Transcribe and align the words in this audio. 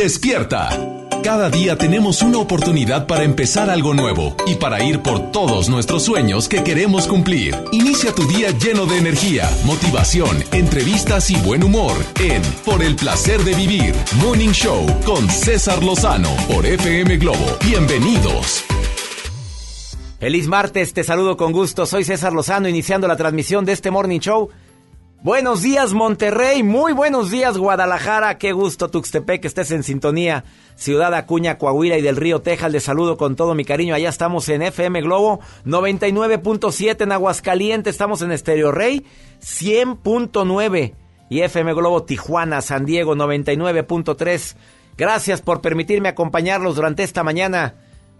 despierta. 0.00 0.70
Cada 1.22 1.50
día 1.50 1.76
tenemos 1.76 2.22
una 2.22 2.38
oportunidad 2.38 3.06
para 3.06 3.22
empezar 3.22 3.68
algo 3.68 3.92
nuevo 3.92 4.34
y 4.46 4.54
para 4.54 4.82
ir 4.82 5.00
por 5.00 5.30
todos 5.30 5.68
nuestros 5.68 6.04
sueños 6.04 6.48
que 6.48 6.64
queremos 6.64 7.06
cumplir. 7.06 7.54
Inicia 7.70 8.14
tu 8.14 8.26
día 8.26 8.50
lleno 8.50 8.86
de 8.86 8.96
energía, 8.96 9.50
motivación, 9.66 10.42
entrevistas 10.52 11.30
y 11.30 11.36
buen 11.42 11.62
humor 11.62 11.92
en 12.18 12.40
Por 12.64 12.82
el 12.82 12.96
placer 12.96 13.42
de 13.44 13.54
vivir, 13.54 13.94
Morning 14.22 14.52
Show 14.52 14.86
con 15.04 15.28
César 15.28 15.84
Lozano 15.84 16.34
por 16.48 16.64
FM 16.64 17.18
Globo. 17.18 17.58
Bienvenidos. 17.62 18.64
Feliz 20.18 20.48
martes, 20.48 20.94
te 20.94 21.04
saludo 21.04 21.36
con 21.36 21.52
gusto. 21.52 21.84
Soy 21.84 22.04
César 22.04 22.32
Lozano 22.32 22.70
iniciando 22.70 23.06
la 23.06 23.16
transmisión 23.16 23.66
de 23.66 23.72
este 23.72 23.90
Morning 23.90 24.20
Show 24.20 24.48
Buenos 25.22 25.60
días 25.60 25.92
Monterrey, 25.92 26.62
muy 26.62 26.94
buenos 26.94 27.30
días 27.30 27.58
Guadalajara, 27.58 28.38
qué 28.38 28.52
gusto 28.52 28.88
Tuxtepec 28.88 29.42
que 29.42 29.48
estés 29.48 29.70
en 29.70 29.82
sintonía. 29.82 30.44
Ciudad 30.76 31.12
Acuña, 31.12 31.58
Coahuila 31.58 31.98
y 31.98 32.00
del 32.00 32.16
Río 32.16 32.40
Texas, 32.40 32.72
les 32.72 32.84
saludo 32.84 33.18
con 33.18 33.36
todo 33.36 33.54
mi 33.54 33.66
cariño. 33.66 33.94
Allá 33.94 34.08
estamos 34.08 34.48
en 34.48 34.62
FM 34.62 35.02
Globo 35.02 35.40
99.7 35.66 37.02
en 37.02 37.12
Aguascalientes, 37.12 37.92
estamos 37.92 38.22
en 38.22 38.32
Estéreo 38.32 38.72
Rey 38.72 39.04
100.9 39.42 40.94
y 41.28 41.40
FM 41.42 41.74
Globo 41.74 42.02
Tijuana, 42.04 42.62
San 42.62 42.86
Diego 42.86 43.14
99.3. 43.14 44.56
Gracias 44.96 45.42
por 45.42 45.60
permitirme 45.60 46.08
acompañarlos 46.08 46.76
durante 46.76 47.02
esta 47.02 47.22
mañana, 47.22 47.74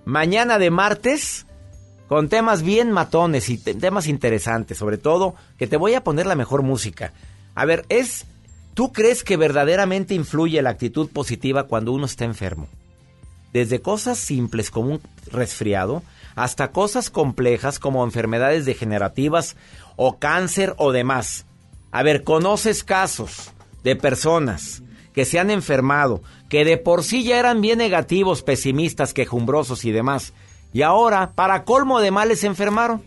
mañana 0.04 0.58
de 0.58 0.70
martes 0.70 1.46
con 2.10 2.28
temas 2.28 2.64
bien 2.64 2.90
matones 2.90 3.48
y 3.50 3.56
temas 3.56 4.08
interesantes, 4.08 4.76
sobre 4.76 4.98
todo 4.98 5.36
que 5.56 5.68
te 5.68 5.76
voy 5.76 5.94
a 5.94 6.02
poner 6.02 6.26
la 6.26 6.34
mejor 6.34 6.62
música. 6.62 7.12
A 7.54 7.64
ver, 7.64 7.86
es 7.88 8.26
¿tú 8.74 8.92
crees 8.92 9.22
que 9.22 9.36
verdaderamente 9.36 10.14
influye 10.14 10.60
la 10.60 10.70
actitud 10.70 11.08
positiva 11.08 11.68
cuando 11.68 11.92
uno 11.92 12.06
está 12.06 12.24
enfermo? 12.24 12.66
Desde 13.52 13.80
cosas 13.80 14.18
simples 14.18 14.72
como 14.72 14.94
un 14.94 15.00
resfriado 15.30 16.02
hasta 16.34 16.72
cosas 16.72 17.10
complejas 17.10 17.78
como 17.78 18.02
enfermedades 18.02 18.64
degenerativas 18.64 19.54
o 19.94 20.18
cáncer 20.18 20.74
o 20.78 20.90
demás. 20.90 21.46
A 21.92 22.02
ver, 22.02 22.24
¿conoces 22.24 22.82
casos 22.82 23.52
de 23.84 23.94
personas 23.94 24.82
que 25.14 25.24
se 25.24 25.38
han 25.38 25.48
enfermado, 25.48 26.24
que 26.48 26.64
de 26.64 26.76
por 26.76 27.04
sí 27.04 27.22
ya 27.22 27.38
eran 27.38 27.60
bien 27.60 27.78
negativos, 27.78 28.42
pesimistas, 28.42 29.14
quejumbrosos 29.14 29.84
y 29.84 29.92
demás? 29.92 30.32
Y 30.72 30.82
ahora, 30.82 31.32
para 31.32 31.64
colmo 31.64 32.00
de 32.00 32.10
males, 32.10 32.40
se 32.40 32.46
enfermaron. 32.46 33.02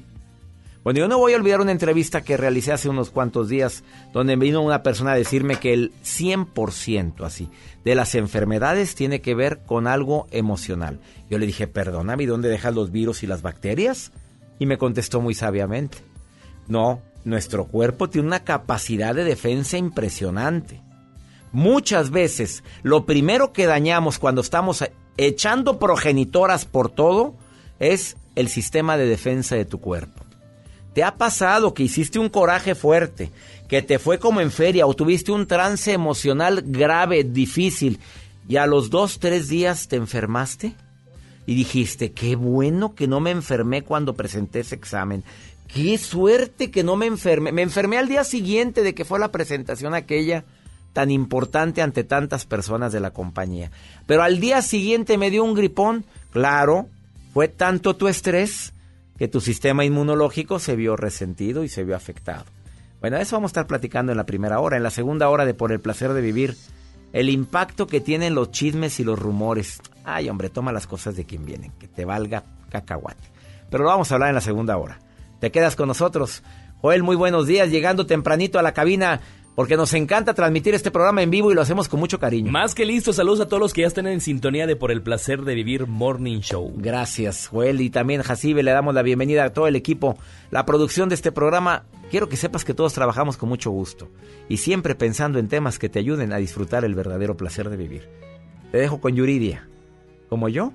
Bueno, 0.83 0.99
yo 0.99 1.07
no 1.07 1.17
voy 1.17 1.31
a 1.31 1.37
olvidar 1.37 1.61
una 1.61 1.71
entrevista 1.71 2.23
que 2.23 2.35
realicé 2.35 2.73
hace 2.73 2.89
unos 2.89 3.09
cuantos 3.09 3.47
días, 3.47 3.85
donde 4.11 4.35
vino 4.35 4.61
una 4.61 4.83
persona 4.83 5.13
a 5.13 5.15
decirme 5.15 5.55
que 5.55 5.73
el 5.73 5.93
100% 6.03 7.25
así 7.25 7.49
de 7.85 7.95
las 7.95 8.15
enfermedades 8.15 8.93
tiene 8.95 9.21
que 9.21 9.33
ver 9.33 9.61
con 9.65 9.87
algo 9.87 10.27
emocional. 10.31 10.99
Yo 11.29 11.37
le 11.37 11.45
dije, 11.45 11.67
perdóname, 11.67 12.25
¿dónde 12.25 12.49
dejas 12.49 12.75
los 12.75 12.91
virus 12.91 13.23
y 13.23 13.27
las 13.27 13.41
bacterias? 13.41 14.11
Y 14.59 14.65
me 14.65 14.77
contestó 14.77 15.21
muy 15.21 15.33
sabiamente, 15.33 15.99
no, 16.67 17.01
nuestro 17.23 17.65
cuerpo 17.65 18.09
tiene 18.09 18.27
una 18.27 18.43
capacidad 18.43 19.15
de 19.15 19.23
defensa 19.23 19.77
impresionante. 19.77 20.81
Muchas 21.53 22.09
veces, 22.09 22.63
lo 22.81 23.05
primero 23.05 23.53
que 23.53 23.67
dañamos 23.67 24.19
cuando 24.19 24.41
estamos 24.41 24.83
echando 25.17 25.79
progenitoras 25.79 26.65
por 26.65 26.89
todo, 26.89 27.35
es 27.79 28.17
el 28.35 28.49
sistema 28.49 28.97
de 28.97 29.05
defensa 29.05 29.55
de 29.55 29.65
tu 29.65 29.79
cuerpo. 29.79 30.23
¿Te 30.93 31.03
ha 31.03 31.15
pasado 31.15 31.73
que 31.73 31.83
hiciste 31.83 32.19
un 32.19 32.29
coraje 32.29 32.75
fuerte, 32.75 33.31
que 33.67 33.81
te 33.81 33.97
fue 33.97 34.19
como 34.19 34.41
en 34.41 34.51
feria 34.51 34.85
o 34.85 34.93
tuviste 34.93 35.31
un 35.31 35.47
trance 35.47 35.91
emocional 35.91 36.63
grave, 36.65 37.23
difícil, 37.23 37.99
y 38.47 38.57
a 38.57 38.67
los 38.67 38.89
dos, 38.89 39.19
tres 39.19 39.47
días 39.47 39.87
te 39.87 39.95
enfermaste? 39.95 40.75
Y 41.45 41.55
dijiste, 41.55 42.11
qué 42.11 42.35
bueno 42.35 42.93
que 42.95 43.07
no 43.07 43.19
me 43.19 43.31
enfermé 43.31 43.81
cuando 43.81 44.13
presenté 44.13 44.59
ese 44.59 44.75
examen. 44.75 45.23
Qué 45.67 45.97
suerte 45.97 46.69
que 46.69 46.83
no 46.83 46.95
me 46.95 47.07
enfermé. 47.07 47.51
Me 47.51 47.63
enfermé 47.63 47.97
al 47.97 48.07
día 48.07 48.23
siguiente 48.23 48.83
de 48.83 48.93
que 48.93 49.05
fue 49.05 49.19
la 49.19 49.31
presentación 49.31 49.95
aquella 49.95 50.45
tan 50.93 51.09
importante 51.09 51.81
ante 51.81 52.03
tantas 52.03 52.45
personas 52.45 52.93
de 52.93 52.99
la 52.99 53.11
compañía. 53.11 53.71
Pero 54.05 54.21
al 54.21 54.39
día 54.39 54.61
siguiente 54.61 55.17
me 55.17 55.31
dio 55.31 55.43
un 55.43 55.55
gripón. 55.55 56.05
Claro, 56.29 56.87
fue 57.33 57.47
tanto 57.47 57.95
tu 57.95 58.07
estrés 58.07 58.73
que 59.17 59.27
tu 59.27 59.41
sistema 59.41 59.83
inmunológico 59.83 60.59
se 60.59 60.75
vio 60.75 60.95
resentido 60.95 61.63
y 61.63 61.69
se 61.69 61.83
vio 61.83 61.95
afectado. 61.95 62.45
Bueno, 63.01 63.17
eso 63.17 63.35
vamos 63.35 63.49
a 63.49 63.53
estar 63.53 63.67
platicando 63.67 64.11
en 64.11 64.17
la 64.17 64.25
primera 64.25 64.59
hora. 64.59 64.77
En 64.77 64.83
la 64.83 64.91
segunda 64.91 65.29
hora 65.29 65.45
de 65.45 65.53
Por 65.53 65.71
el 65.71 65.79
placer 65.79 66.13
de 66.13 66.21
vivir, 66.21 66.55
el 67.11 67.29
impacto 67.29 67.87
que 67.87 68.01
tienen 68.01 68.35
los 68.35 68.51
chismes 68.51 68.99
y 68.99 69.03
los 69.03 69.19
rumores. 69.19 69.81
Ay, 70.03 70.29
hombre, 70.29 70.49
toma 70.49 70.71
las 70.71 70.87
cosas 70.87 71.15
de 71.15 71.25
quien 71.25 71.45
vienen, 71.45 71.71
que 71.79 71.87
te 71.87 72.05
valga 72.05 72.43
cacahuate. 72.69 73.23
Pero 73.69 73.83
lo 73.83 73.89
vamos 73.89 74.11
a 74.11 74.15
hablar 74.15 74.29
en 74.29 74.35
la 74.35 74.41
segunda 74.41 74.77
hora. 74.77 74.99
Te 75.39 75.51
quedas 75.51 75.75
con 75.75 75.87
nosotros. 75.87 76.43
Joel, 76.81 77.03
muy 77.03 77.15
buenos 77.15 77.47
días, 77.47 77.69
llegando 77.69 78.05
tempranito 78.05 78.59
a 78.59 78.61
la 78.61 78.73
cabina 78.73 79.21
porque 79.55 79.77
nos 79.77 79.93
encanta 79.93 80.33
transmitir 80.33 80.73
este 80.73 80.91
programa 80.91 81.21
en 81.21 81.29
vivo 81.29 81.51
y 81.51 81.55
lo 81.55 81.61
hacemos 81.61 81.87
con 81.87 81.99
mucho 81.99 82.19
cariño. 82.19 82.51
Más 82.51 82.73
que 82.73 82.85
listo, 82.85 83.13
saludos 83.13 83.41
a 83.41 83.47
todos 83.47 83.59
los 83.59 83.73
que 83.73 83.81
ya 83.81 83.87
están 83.87 84.07
en 84.07 84.21
sintonía 84.21 84.65
de 84.65 84.75
Por 84.75 84.91
el 84.91 85.03
Placer 85.03 85.43
de 85.43 85.55
Vivir 85.55 85.85
Morning 85.87 86.39
Show. 86.39 86.73
Gracias, 86.75 87.47
Joel, 87.47 87.81
y 87.81 87.89
también 87.89 88.23
Jacibe, 88.23 88.63
le 88.63 88.71
damos 88.71 88.95
la 88.95 89.03
bienvenida 89.03 89.45
a 89.45 89.53
todo 89.53 89.67
el 89.67 89.75
equipo. 89.75 90.17
La 90.49 90.65
producción 90.65 91.09
de 91.09 91.15
este 91.15 91.31
programa, 91.31 91.85
quiero 92.09 92.29
que 92.29 92.37
sepas 92.37 92.65
que 92.65 92.73
todos 92.73 92.93
trabajamos 92.93 93.37
con 93.37 93.49
mucho 93.49 93.69
gusto 93.69 94.09
y 94.49 94.57
siempre 94.57 94.95
pensando 94.95 95.39
en 95.39 95.47
temas 95.47 95.77
que 95.77 95.89
te 95.89 95.99
ayuden 95.99 96.33
a 96.33 96.37
disfrutar 96.37 96.83
el 96.83 96.95
verdadero 96.95 97.37
placer 97.37 97.69
de 97.69 97.77
vivir. 97.77 98.09
Te 98.71 98.79
dejo 98.79 98.99
con 98.99 99.15
Yuridia. 99.15 99.67
¿Como 100.29 100.49
yo? 100.49 100.73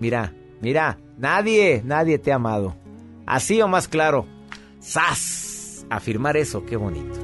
Mira, 0.00 0.32
mira, 0.62 0.98
nadie, 1.18 1.82
nadie 1.84 2.18
te 2.18 2.32
ha 2.32 2.36
amado. 2.36 2.74
Así 3.26 3.60
o 3.60 3.68
más 3.68 3.86
claro. 3.86 4.26
¡Sas! 4.80 5.84
Afirmar 5.90 6.38
eso, 6.38 6.64
qué 6.64 6.76
bonito. 6.76 7.23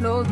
lo 0.00 0.24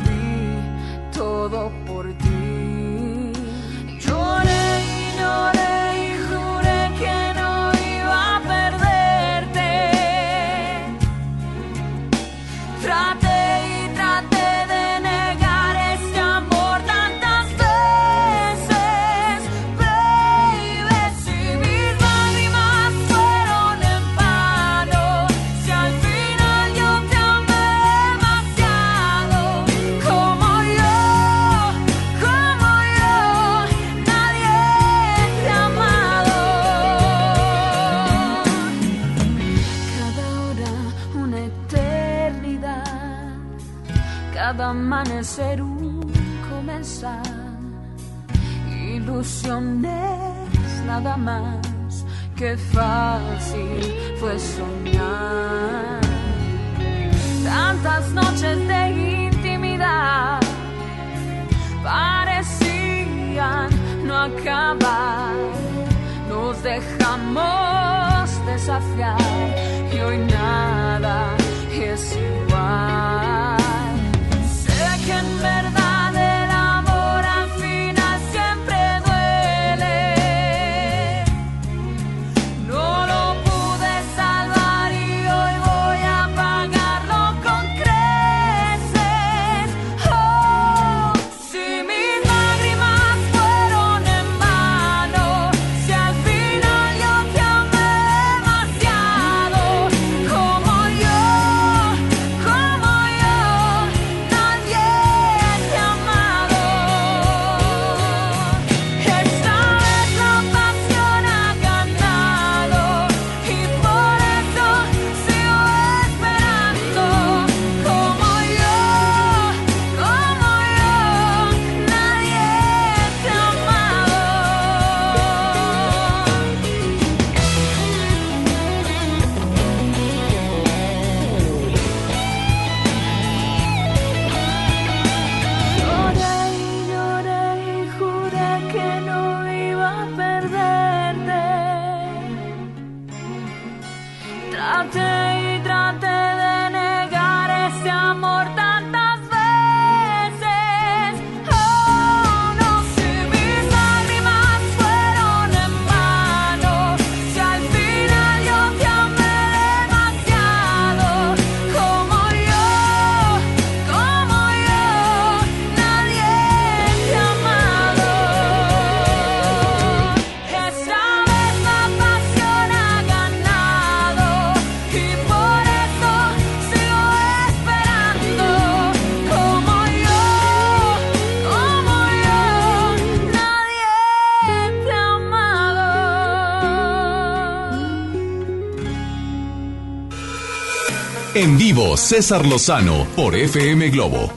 En 191.41 191.57
vivo, 191.57 191.97
César 191.97 192.45
Lozano 192.45 193.07
por 193.15 193.37
FM 193.37 193.91
Globo. 193.91 194.33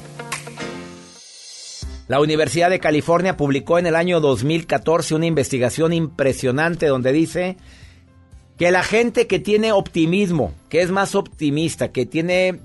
La 2.07 2.19
Universidad 2.19 2.69
de 2.69 2.80
California 2.80 3.38
publicó 3.38 3.80
en 3.80 3.88
el 3.88 3.95
año 3.95 4.19
2014 4.19 5.15
una 5.15 5.25
investigación 5.25 5.94
impresionante 5.94 6.86
donde 6.86 7.12
dice 7.12 7.57
que 8.56 8.69
la 8.69 8.83
gente 8.83 9.25
que 9.25 9.39
tiene 9.39 9.71
optimismo, 9.71 10.53
que 10.69 10.83
es 10.83 10.92
más 10.92 11.15
optimista, 11.15 11.92
que 11.92 12.06
tiene 12.06 12.59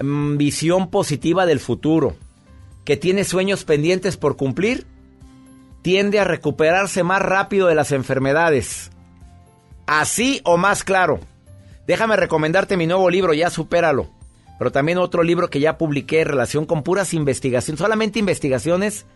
mm, 0.00 0.36
visión 0.36 0.88
positiva 0.88 1.44
del 1.44 1.58
futuro, 1.58 2.14
que 2.84 2.96
tiene 2.96 3.24
sueños 3.24 3.64
pendientes 3.64 4.16
por 4.16 4.36
cumplir, 4.36 4.86
tiende 5.82 6.20
a 6.20 6.24
recuperarse 6.24 7.02
más 7.02 7.22
rápido 7.22 7.66
de 7.66 7.74
las 7.74 7.90
enfermedades. 7.90 8.92
Así 9.88 10.42
o 10.44 10.58
más 10.58 10.84
claro. 10.84 11.18
Déjame 11.90 12.14
recomendarte 12.14 12.76
mi 12.76 12.86
nuevo 12.86 13.10
libro, 13.10 13.34
ya 13.34 13.50
supéralo 13.50 14.10
pero 14.60 14.72
también 14.72 14.98
otro 14.98 15.22
libro 15.22 15.48
que 15.48 15.58
ya 15.58 15.78
publiqué 15.78 16.20
en 16.20 16.28
relación 16.28 16.66
con 16.66 16.82
puras 16.82 17.14
investigaciones, 17.14 17.78
solamente 17.78 18.18
investigaciones 18.18 19.06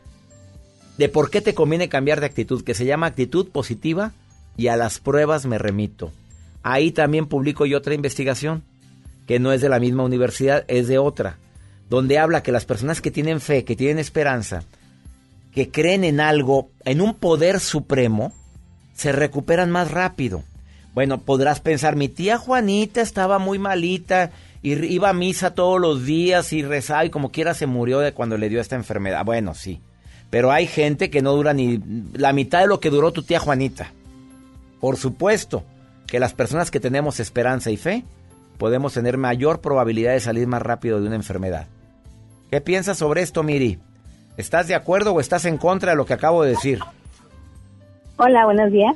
de 0.96 1.10
por 1.10 1.28
qué 1.28 1.42
te 1.42 1.52
conviene 1.52 1.90
cambiar 1.90 2.20
de 2.20 2.24
actitud, 2.24 2.64
que 2.64 2.72
se 2.72 2.86
llama 2.86 3.08
Actitud 3.08 3.50
Positiva 3.50 4.12
y 4.56 4.68
a 4.68 4.78
las 4.78 5.00
pruebas 5.00 5.44
me 5.44 5.58
remito. 5.58 6.12
Ahí 6.62 6.92
también 6.92 7.26
publico 7.26 7.66
yo 7.66 7.76
otra 7.76 7.92
investigación, 7.92 8.64
que 9.26 9.38
no 9.38 9.52
es 9.52 9.60
de 9.60 9.68
la 9.68 9.80
misma 9.80 10.02
universidad, 10.02 10.64
es 10.66 10.88
de 10.88 10.96
otra, 10.96 11.36
donde 11.90 12.18
habla 12.18 12.42
que 12.42 12.50
las 12.50 12.64
personas 12.64 13.02
que 13.02 13.10
tienen 13.10 13.42
fe, 13.42 13.64
que 13.64 13.76
tienen 13.76 13.98
esperanza, 13.98 14.62
que 15.52 15.70
creen 15.70 16.04
en 16.04 16.20
algo, 16.20 16.70
en 16.86 17.02
un 17.02 17.12
poder 17.12 17.60
supremo, 17.60 18.32
se 18.94 19.12
recuperan 19.12 19.70
más 19.70 19.90
rápido. 19.90 20.42
Bueno, 20.94 21.18
podrás 21.18 21.58
pensar, 21.60 21.96
mi 21.96 22.08
tía 22.08 22.38
Juanita 22.38 23.00
estaba 23.00 23.40
muy 23.40 23.58
malita 23.58 24.30
y 24.62 24.72
iba 24.94 25.08
a 25.08 25.12
misa 25.12 25.54
todos 25.54 25.80
los 25.80 26.04
días 26.04 26.52
y 26.52 26.62
rezaba 26.62 27.04
y 27.04 27.10
como 27.10 27.32
quiera 27.32 27.52
se 27.52 27.66
murió 27.66 27.98
de 27.98 28.12
cuando 28.12 28.38
le 28.38 28.48
dio 28.48 28.60
esta 28.60 28.76
enfermedad. 28.76 29.24
Bueno, 29.24 29.54
sí. 29.54 29.80
Pero 30.30 30.52
hay 30.52 30.68
gente 30.68 31.10
que 31.10 31.20
no 31.20 31.32
dura 31.32 31.52
ni 31.52 31.80
la 32.14 32.32
mitad 32.32 32.60
de 32.60 32.68
lo 32.68 32.78
que 32.78 32.90
duró 32.90 33.12
tu 33.12 33.24
tía 33.24 33.40
Juanita. 33.40 33.92
Por 34.80 34.96
supuesto 34.96 35.64
que 36.06 36.20
las 36.20 36.32
personas 36.32 36.70
que 36.70 36.80
tenemos 36.80 37.18
esperanza 37.18 37.72
y 37.72 37.76
fe 37.76 38.04
podemos 38.56 38.94
tener 38.94 39.18
mayor 39.18 39.60
probabilidad 39.60 40.12
de 40.12 40.20
salir 40.20 40.46
más 40.46 40.62
rápido 40.62 41.00
de 41.00 41.08
una 41.08 41.16
enfermedad. 41.16 41.66
¿Qué 42.50 42.60
piensas 42.60 42.98
sobre 42.98 43.22
esto, 43.22 43.42
Miri? 43.42 43.80
¿Estás 44.36 44.68
de 44.68 44.76
acuerdo 44.76 45.12
o 45.12 45.20
estás 45.20 45.44
en 45.44 45.58
contra 45.58 45.90
de 45.90 45.96
lo 45.96 46.06
que 46.06 46.14
acabo 46.14 46.44
de 46.44 46.50
decir? 46.50 46.78
Hola, 48.16 48.44
buenos 48.44 48.70
días. 48.70 48.94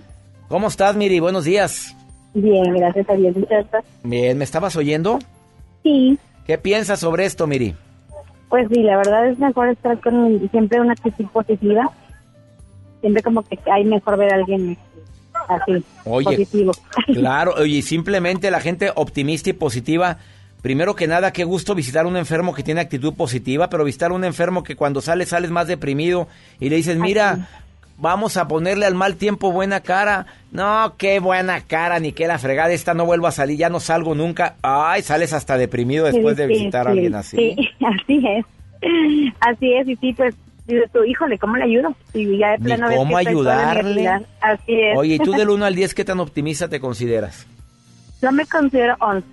¿Cómo 0.49 0.69
estás, 0.69 0.97
Miri? 0.97 1.21
Buenos 1.21 1.45
días. 1.45 1.95
Bien, 2.33 2.73
gracias 2.75 3.09
a 3.11 3.15
Dios. 3.15 3.35
Bien, 4.03 4.39
¿me 4.39 4.45
estabas 4.45 4.77
oyendo? 4.77 5.19
Sí. 5.83 6.19
¿Qué 6.47 6.57
piensas 6.57 7.01
sobre 7.01 7.27
esto, 7.27 7.47
Miri? 7.47 7.75
Pues 8.49 8.67
sí, 8.73 8.83
la 8.83 8.97
verdad 8.97 9.29
es 9.29 9.39
mejor 9.39 9.69
estar 9.69 10.01
con 10.01 10.49
siempre 10.51 10.81
una 10.81 10.93
actitud 10.93 11.27
positiva. 11.27 11.91
Siempre 13.03 13.23
como 13.23 13.43
que 13.43 13.59
hay 13.71 13.85
mejor 13.85 14.17
ver 14.17 14.33
a 14.33 14.37
alguien 14.37 14.79
así, 15.49 15.85
positivo. 16.05 16.73
Claro, 17.07 17.55
oye, 17.59 17.83
simplemente 17.83 18.51
la 18.51 18.61
gente 18.61 18.91
optimista 18.95 19.51
y 19.51 19.53
positiva. 19.53 20.17
Primero 20.63 20.97
que 20.97 21.07
nada, 21.07 21.33
qué 21.33 21.45
gusto 21.45 21.75
visitar 21.75 22.07
a 22.07 22.09
un 22.09 22.17
enfermo 22.17 22.55
que 22.55 22.63
tiene 22.63 22.81
actitud 22.81 23.15
positiva, 23.15 23.69
pero 23.69 23.85
visitar 23.85 24.11
a 24.11 24.15
un 24.15 24.25
enfermo 24.25 24.63
que 24.63 24.77
cuando 24.77 25.01
sale 25.03 25.27
sales 25.27 25.51
más 25.51 25.69
deprimido 25.69 26.27
y 26.59 26.71
le 26.71 26.77
dices, 26.77 26.97
mira, 26.97 27.49
vamos 27.99 28.37
a 28.37 28.49
ponerle 28.49 28.87
al 28.87 28.95
mal 28.95 29.17
tiempo 29.17 29.53
buena 29.53 29.81
cara. 29.81 30.27
No, 30.51 30.95
qué 30.97 31.21
buena 31.21 31.61
cara, 31.61 32.01
ni 32.01 32.13
qué 32.13 32.27
la 32.27 32.39
fregada, 32.39 32.73
esta 32.73 32.95
no 32.95 33.05
vuelvo 33.05 33.27
a 33.27 33.33
salir, 33.33 33.59
ya 33.59 33.69
no 33.69 33.81
salgo 33.81 34.15
nunca. 34.15 34.57
Ay, 34.63 35.03
sales 35.03 35.33
hasta 35.33 35.59
deprimido 35.59 36.07
después 36.07 36.37
de 36.37 36.47
visitar 36.47 36.89
a 36.89 36.93
alguien 36.93 37.15
así. 37.15 37.37
Sí, 37.37 37.69
así 37.85 38.27
es. 38.27 38.47
Así 39.41 39.75
es, 39.75 39.89
y 39.89 39.97
sí, 39.97 40.13
pues, 40.15 40.35
tu 40.93 41.05
híjole, 41.05 41.39
¿cómo 41.39 41.57
le 41.57 41.65
ayudo? 41.65 41.95
Y 42.15 42.39
ya 42.39 42.53
de 42.53 42.59
plano 42.59 42.89
¿Cómo 42.95 43.17
ayudarle? 43.17 44.07
Así 44.41 44.81
es. 44.81 44.97
Oye, 44.97 45.15
¿y 45.17 45.19
tú 45.19 45.33
del 45.33 45.49
1 45.51 45.65
al 45.65 45.75
10 45.75 45.95
qué 45.95 46.05
tan 46.05 46.21
optimista 46.21 46.69
te 46.69 46.81
consideras? 46.81 47.47
Yo 48.23 48.33
me 48.33 48.47
considero 48.47 48.97
11. 49.01 49.27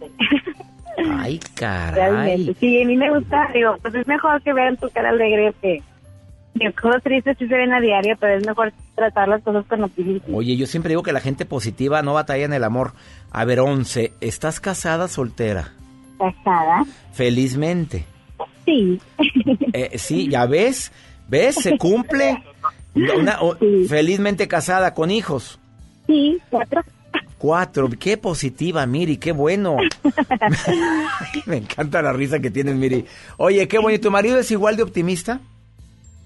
Ay, 1.17 1.39
caray. 1.55 2.55
Sí, 2.59 2.81
a 2.81 2.85
mí 2.85 2.95
me 2.97 3.09
gusta, 3.11 3.49
digo, 3.53 3.77
pues 3.81 3.95
es 3.95 4.07
mejor 4.07 4.41
que 4.41 4.53
vean 4.53 4.77
tu 4.77 4.89
cara 4.89 5.09
alegre 5.09 5.53
que 5.61 5.81
cosas 6.81 7.03
tristes 7.03 7.37
sí 7.37 7.47
se 7.47 7.55
ven 7.55 7.73
a 7.73 7.79
diario, 7.79 8.15
pero 8.19 8.37
es 8.37 8.45
mejor 8.45 8.73
tratar 8.95 9.27
las 9.27 9.43
cosas 9.43 9.65
con 9.65 9.83
optimismo. 9.83 10.37
Oye, 10.37 10.55
yo 10.55 10.65
siempre 10.67 10.89
digo 10.89 11.03
que 11.03 11.13
la 11.13 11.19
gente 11.19 11.45
positiva 11.45 12.01
no 12.01 12.13
batalla 12.13 12.45
en 12.45 12.53
el 12.53 12.63
amor. 12.63 12.93
A 13.31 13.45
ver, 13.45 13.59
Once, 13.59 14.13
¿estás 14.21 14.59
casada 14.59 15.07
soltera? 15.07 15.73
Casada. 16.17 16.85
Felizmente. 17.11 18.05
Sí. 18.65 18.99
Eh, 19.73 19.97
sí, 19.97 20.29
ya 20.29 20.45
ves, 20.45 20.91
¿ves? 21.27 21.55
Se 21.55 21.77
cumple. 21.77 22.41
Felizmente 23.89 24.47
casada, 24.47 24.93
con 24.93 25.11
hijos. 25.11 25.59
Sí, 26.07 26.39
cuatro. 26.49 26.81
Cuatro, 27.37 27.89
qué 27.99 28.17
positiva, 28.17 28.85
Miri, 28.85 29.17
qué 29.17 29.33
bueno. 29.33 29.75
Me 31.45 31.57
encanta 31.57 32.01
la 32.01 32.13
risa 32.13 32.39
que 32.39 32.49
tienes, 32.49 32.75
Miri. 32.75 33.05
Oye, 33.37 33.67
qué 33.67 33.77
bueno. 33.77 33.95
¿Y 33.95 33.99
tu 33.99 34.09
marido 34.09 34.39
es 34.39 34.49
igual 34.51 34.77
de 34.77 34.83
optimista? 34.83 35.41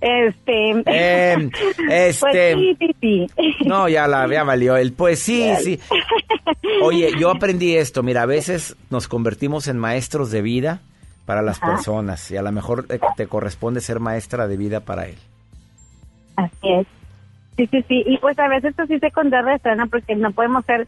Este, 0.01 0.69
em, 0.69 1.49
este, 1.89 2.55
pues 2.55 2.77
sí, 2.77 2.77
sí, 2.79 2.95
sí. 3.01 3.27
No, 3.65 3.89
ya 3.89 4.07
la 4.07 4.27
ya 4.27 4.43
valió 4.43 4.77
el 4.77 4.93
pues 4.93 5.19
sí, 5.19 5.51
sí. 5.61 5.79
Oye, 6.81 7.11
yo 7.19 7.31
aprendí 7.35 7.75
esto, 7.75 8.01
mira, 8.01 8.21
a 8.21 8.25
veces 8.25 8.77
nos 8.89 9.07
convertimos 9.07 9.67
en 9.67 9.77
maestros 9.77 10.31
de 10.31 10.41
vida 10.41 10.81
para 11.25 11.41
las 11.41 11.59
personas 11.59 12.31
y 12.31 12.37
a 12.37 12.41
lo 12.41 12.51
mejor 12.51 12.87
te, 13.15 13.27
corresponde 13.27 13.81
ser 13.81 13.99
maestra 13.99 14.47
de 14.47 14.57
vida 14.57 14.79
para 14.79 15.07
él. 15.07 15.17
Así 16.37 16.73
es. 16.73 16.87
Sí, 17.55 17.67
sí, 17.67 17.85
sí, 17.87 18.03
y 18.07 18.17
pues 18.19 18.39
a 18.39 18.47
veces 18.47 18.71
esto 18.71 18.85
sí 18.87 18.97
se 18.99 19.11
contrarresta, 19.11 19.75
Porque 19.91 20.15
no 20.15 20.31
podemos 20.31 20.65
ser 20.65 20.87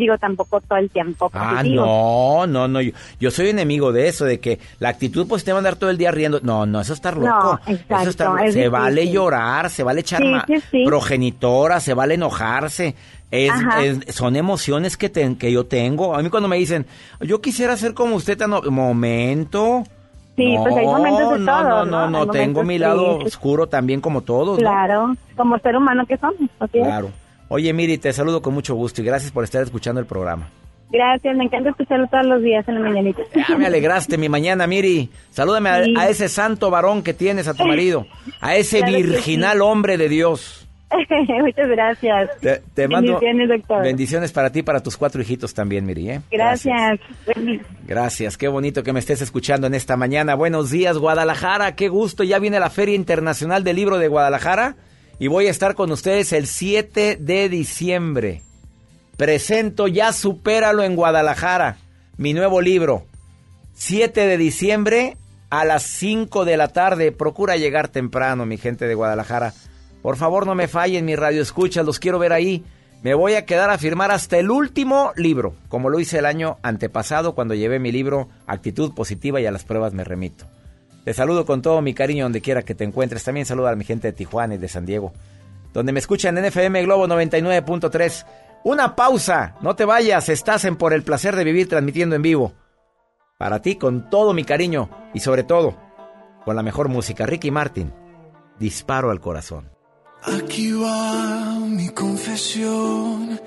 digo 0.00 0.18
tampoco 0.18 0.60
todo 0.60 0.78
el 0.78 0.90
tiempo. 0.90 1.30
Ah, 1.32 1.62
no, 1.64 2.46
no, 2.46 2.66
no, 2.66 2.80
yo, 2.80 3.30
soy 3.30 3.50
enemigo 3.50 3.92
de 3.92 4.08
eso, 4.08 4.24
de 4.24 4.40
que 4.40 4.58
la 4.78 4.88
actitud 4.88 5.28
pues 5.28 5.44
te 5.44 5.52
va 5.52 5.58
a 5.58 5.60
andar 5.60 5.76
todo 5.76 5.90
el 5.90 5.98
día 5.98 6.10
riendo. 6.10 6.40
No, 6.42 6.66
no, 6.66 6.80
eso 6.80 6.92
está 6.92 7.12
loco. 7.12 7.60
exacto, 7.66 8.34
se 8.50 8.68
vale 8.68 9.10
llorar, 9.10 9.70
se 9.70 9.82
vale 9.82 10.00
echar 10.00 10.22
progenitora, 10.84 11.78
se 11.78 11.94
vale 11.94 12.14
enojarse. 12.14 12.96
Es, 13.30 13.52
son 14.08 14.34
emociones 14.34 14.96
que, 14.96 15.12
que 15.12 15.52
yo 15.52 15.64
tengo. 15.64 16.16
A 16.16 16.22
mí 16.22 16.30
cuando 16.30 16.48
me 16.48 16.56
dicen, 16.56 16.86
yo 17.20 17.40
quisiera 17.40 17.76
ser 17.76 17.94
como 17.94 18.16
usted, 18.16 18.36
tan 18.36 18.50
momento. 18.50 19.84
Sí, 20.34 20.56
pues 20.62 20.74
hay 20.74 20.86
momentos 20.86 21.38
de 21.38 21.46
todo. 21.46 21.62
No, 21.62 21.84
no, 21.84 22.10
no, 22.10 22.26
tengo 22.26 22.64
mi 22.64 22.78
lado 22.78 23.18
oscuro 23.18 23.68
también 23.68 24.00
como 24.00 24.22
todos. 24.22 24.58
Claro, 24.58 25.14
como 25.36 25.58
ser 25.58 25.76
humano 25.76 26.06
que 26.06 26.16
somos. 26.16 26.50
claro. 26.72 27.10
Oye, 27.52 27.72
Miri, 27.72 27.98
te 27.98 28.12
saludo 28.12 28.40
con 28.42 28.54
mucho 28.54 28.76
gusto 28.76 29.02
y 29.02 29.04
gracias 29.04 29.32
por 29.32 29.42
estar 29.42 29.60
escuchando 29.60 30.00
el 30.00 30.06
programa. 30.06 30.48
Gracias, 30.88 31.36
me 31.36 31.42
encanta 31.42 31.70
escucharlo 31.70 32.06
todos 32.06 32.24
los 32.24 32.42
días 32.42 32.66
en 32.68 32.76
la 32.76 32.80
mañanita. 32.80 33.22
Ya 33.48 33.58
me 33.58 33.66
alegraste 33.66 34.16
mi 34.16 34.28
mañana, 34.28 34.68
Miri. 34.68 35.10
Salúdame 35.30 35.68
a, 35.68 36.08
ese 36.08 36.28
santo 36.28 36.70
varón 36.70 37.02
que 37.02 37.12
tienes, 37.12 37.48
a 37.48 37.54
tu 37.54 37.66
marido, 37.66 38.06
a 38.40 38.54
ese 38.54 38.84
virginal 38.84 39.62
hombre 39.62 39.96
de 39.96 40.08
Dios. 40.08 40.68
Muchas 41.42 41.68
gracias. 41.68 42.30
Te, 42.40 42.86
mando 42.86 43.14
bendiciones, 43.14 43.48
doctor. 43.48 43.82
bendiciones 43.82 44.30
para 44.30 44.50
ti 44.50 44.60
y 44.60 44.62
para 44.62 44.80
tus 44.80 44.96
cuatro 44.96 45.20
hijitos 45.20 45.52
también, 45.52 45.84
Miri. 45.84 46.08
¿eh? 46.08 46.20
Gracias. 46.30 47.00
Gracias. 47.84 48.38
Qué 48.38 48.46
bonito 48.46 48.84
que 48.84 48.92
me 48.92 49.00
estés 49.00 49.22
escuchando 49.22 49.66
en 49.66 49.74
esta 49.74 49.96
mañana. 49.96 50.36
Buenos 50.36 50.70
días, 50.70 50.98
Guadalajara. 50.98 51.74
Qué 51.74 51.88
gusto. 51.88 52.22
Ya 52.22 52.38
viene 52.38 52.60
la 52.60 52.70
Feria 52.70 52.94
Internacional 52.94 53.64
del 53.64 53.74
Libro 53.74 53.98
de 53.98 54.06
Guadalajara 54.06 54.76
y 55.20 55.28
voy 55.28 55.46
a 55.46 55.50
estar 55.50 55.74
con 55.74 55.92
ustedes 55.92 56.32
el 56.32 56.46
7 56.46 57.18
de 57.20 57.48
diciembre. 57.50 58.40
Presento 59.18 59.86
ya 59.86 60.14
Supéralo 60.14 60.82
en 60.82 60.96
Guadalajara, 60.96 61.76
mi 62.16 62.32
nuevo 62.32 62.62
libro. 62.62 63.04
7 63.74 64.26
de 64.26 64.38
diciembre 64.38 65.18
a 65.50 65.66
las 65.66 65.82
5 65.82 66.46
de 66.46 66.56
la 66.56 66.68
tarde. 66.68 67.12
Procura 67.12 67.58
llegar 67.58 67.88
temprano, 67.88 68.46
mi 68.46 68.56
gente 68.56 68.86
de 68.86 68.94
Guadalajara. 68.94 69.52
Por 70.00 70.16
favor, 70.16 70.46
no 70.46 70.54
me 70.54 70.68
fallen 70.68 71.04
mi 71.04 71.16
radio 71.16 71.42
escucha, 71.42 71.82
los 71.82 71.98
quiero 71.98 72.18
ver 72.18 72.32
ahí. 72.32 72.64
Me 73.02 73.12
voy 73.12 73.34
a 73.34 73.44
quedar 73.44 73.68
a 73.68 73.76
firmar 73.76 74.10
hasta 74.10 74.38
el 74.38 74.50
último 74.50 75.12
libro, 75.16 75.54
como 75.68 75.90
lo 75.90 76.00
hice 76.00 76.18
el 76.18 76.24
año 76.24 76.56
antepasado 76.62 77.34
cuando 77.34 77.54
llevé 77.54 77.78
mi 77.78 77.92
libro 77.92 78.30
Actitud 78.46 78.94
Positiva 78.94 79.38
y 79.38 79.44
a 79.44 79.52
las 79.52 79.64
pruebas 79.64 79.92
me 79.92 80.04
remito. 80.04 80.46
Te 81.04 81.14
saludo 81.14 81.46
con 81.46 81.62
todo 81.62 81.80
mi 81.80 81.94
cariño 81.94 82.24
donde 82.24 82.40
quiera 82.40 82.62
que 82.62 82.74
te 82.74 82.84
encuentres. 82.84 83.24
También 83.24 83.46
saludo 83.46 83.68
a 83.68 83.76
mi 83.76 83.84
gente 83.84 84.08
de 84.08 84.12
Tijuana 84.12 84.54
y 84.54 84.58
de 84.58 84.68
San 84.68 84.84
Diego, 84.86 85.12
donde 85.72 85.92
me 85.92 86.00
escuchan 86.00 86.36
en 86.38 86.44
FM 86.44 86.82
Globo 86.82 87.06
99.3. 87.06 88.26
Una 88.64 88.94
pausa, 88.94 89.56
no 89.62 89.74
te 89.74 89.86
vayas, 89.86 90.28
estás 90.28 90.64
en 90.66 90.76
Por 90.76 90.92
el 90.92 91.02
placer 91.02 91.34
de 91.34 91.44
vivir 91.44 91.68
transmitiendo 91.68 92.16
en 92.16 92.22
vivo. 92.22 92.52
Para 93.38 93.62
ti 93.62 93.76
con 93.76 94.10
todo 94.10 94.34
mi 94.34 94.44
cariño 94.44 94.90
y 95.14 95.20
sobre 95.20 95.44
todo 95.44 95.74
con 96.44 96.56
la 96.56 96.62
mejor 96.62 96.88
música, 96.88 97.26
Ricky 97.26 97.50
Martin. 97.50 97.92
Disparo 98.58 99.10
al 99.10 99.20
corazón. 99.20 99.79
Aquí 100.22 100.72
va 100.72 101.58
mi 101.66 101.88
confesión. 101.88 103.40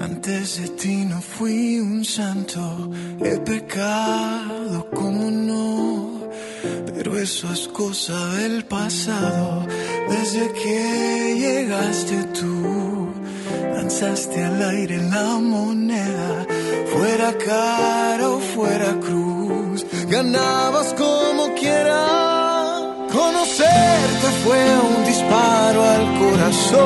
Antes 0.00 0.60
de 0.60 0.68
ti 0.68 1.04
no 1.06 1.20
fui 1.22 1.80
un 1.80 2.04
santo. 2.04 2.90
He 3.24 3.38
pecado 3.38 4.90
como 4.90 5.30
no. 5.30 6.28
Pero 6.86 7.18
eso 7.18 7.50
es 7.52 7.66
cosa 7.68 8.34
del 8.34 8.64
pasado. 8.66 9.66
Desde 10.10 10.52
que 10.52 11.36
llegaste 11.38 12.24
tú, 12.38 13.08
lanzaste 13.74 14.44
al 14.44 14.62
aire 14.70 14.98
la 14.98 15.38
moneda. 15.38 16.46
Fuera 16.92 17.32
cara 17.38 18.28
o 18.28 18.40
fuera 18.40 18.98
cruz, 19.00 19.86
ganabas 20.08 20.92
como 20.94 21.54
quieras 21.54 22.27
Conocerte 23.18 24.28
fue 24.44 24.62
un 24.90 25.04
disparo 25.04 25.80
al 25.82 26.04
corazón. 26.20 26.78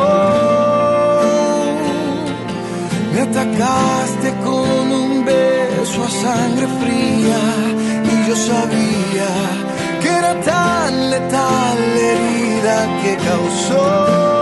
Me 3.12 3.20
atacaste 3.20 4.28
con 4.42 4.92
un 5.02 5.24
beso 5.26 5.98
a 6.02 6.10
sangre 6.24 6.66
fría 6.80 7.42
y 8.12 8.28
yo 8.28 8.34
sabía 8.34 9.30
que 10.00 10.08
era 10.08 10.40
tan 10.40 11.10
letal 11.10 11.78
la 11.94 12.02
herida 12.12 12.76
que 13.02 13.12
causó 13.28 14.41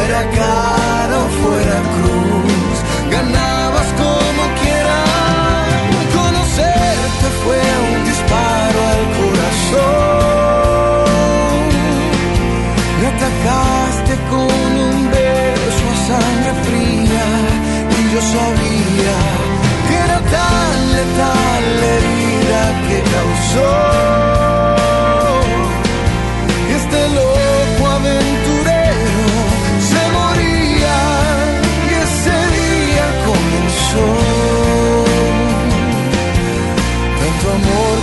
fuera 0.00 0.22
cara 0.30 1.16
o 1.18 1.28
fuera 1.42 1.78
cruz, 1.94 2.76
ganabas 3.10 3.88
como 4.02 4.42
quieras, 4.60 5.68
conocerte 6.16 7.26
fue 7.42 7.60
un 7.90 7.98
disparo 8.10 8.78
al 8.92 9.04
corazón, 9.20 10.22
me 12.98 13.06
atacaste 13.12 14.14
con 14.32 14.70
un 14.88 14.98
beso 15.10 15.84
a 15.92 15.96
sangre 16.08 16.52
fría 16.66 17.26
y 17.96 18.00
yo 18.12 18.20
sabía 18.36 19.16
que 19.86 19.94
era 20.06 20.18
tan 20.36 20.76
letal 20.96 21.62
la 21.80 21.88
herida 21.96 22.62
que 22.86 22.96
causó 23.14 24.49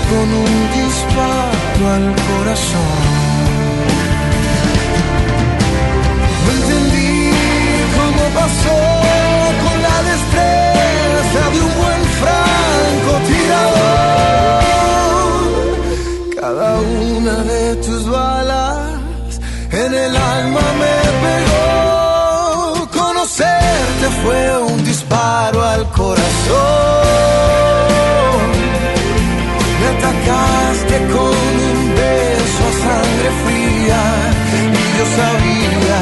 con 0.09 0.27
un 0.45 0.53
disparo 0.71 1.83
al 1.95 2.07
corazón. 2.29 3.01
No 6.43 6.49
entendí 6.57 7.31
cómo 7.97 8.23
pasó 8.39 8.79
con 9.63 9.77
la 9.87 9.97
destreza 10.11 11.41
de 11.53 11.59
un 11.67 11.73
buen 11.81 12.01
francotirador. 12.21 13.07
Cada 16.41 16.69
una 17.15 17.35
de 17.51 17.63
tus 17.75 18.01
balas 18.09 19.31
en 19.71 19.91
el 19.93 20.13
alma 20.15 20.65
me 20.81 20.97
pegó. 21.25 21.65
Conocerte 22.97 24.07
fue 24.23 24.41
un 24.59 24.77
disparo 24.85 25.59
al 25.63 25.83
corazón 25.91 26.97
atacaste 30.27 30.97
con 31.13 31.51
un 31.71 31.79
beso 31.95 32.61
a 32.67 32.73
sangre 32.83 33.29
fría 33.43 34.03
y 34.73 34.97
yo 34.97 35.05
sabía 35.19 35.99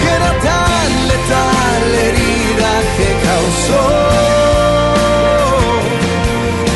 que 0.00 0.08
era 0.18 0.32
tan 0.48 0.90
letal 1.08 1.80
la 1.92 2.00
herida 2.08 2.70
que 2.96 3.08
causó 3.28 3.84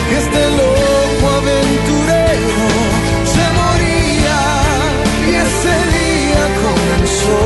que 0.09 0.17
este 0.25 0.43
loco 0.61 1.27
aventurero 1.41 2.67
se 3.35 3.45
moría 3.59 4.41
y 5.27 5.31
ese 5.47 5.75
día 5.97 6.43
comenzó. 6.65 7.41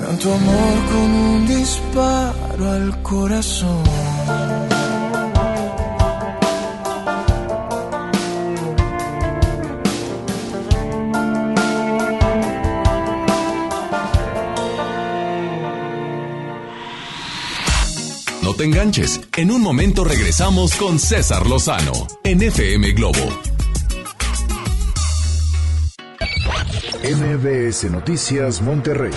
Tanto 0.00 0.26
amor 0.34 0.79
disparo 2.60 2.70
al 2.70 3.02
corazón. 3.02 3.84
No 18.42 18.54
te 18.54 18.64
enganches, 18.64 19.20
en 19.36 19.50
un 19.50 19.62
momento 19.62 20.04
regresamos 20.04 20.74
con 20.74 20.98
César 20.98 21.46
Lozano 21.46 21.92
en 22.24 22.42
FM 22.42 22.92
Globo. 22.92 23.18
MBS 27.02 27.90
Noticias 27.90 28.60
Monterrey 28.60 29.12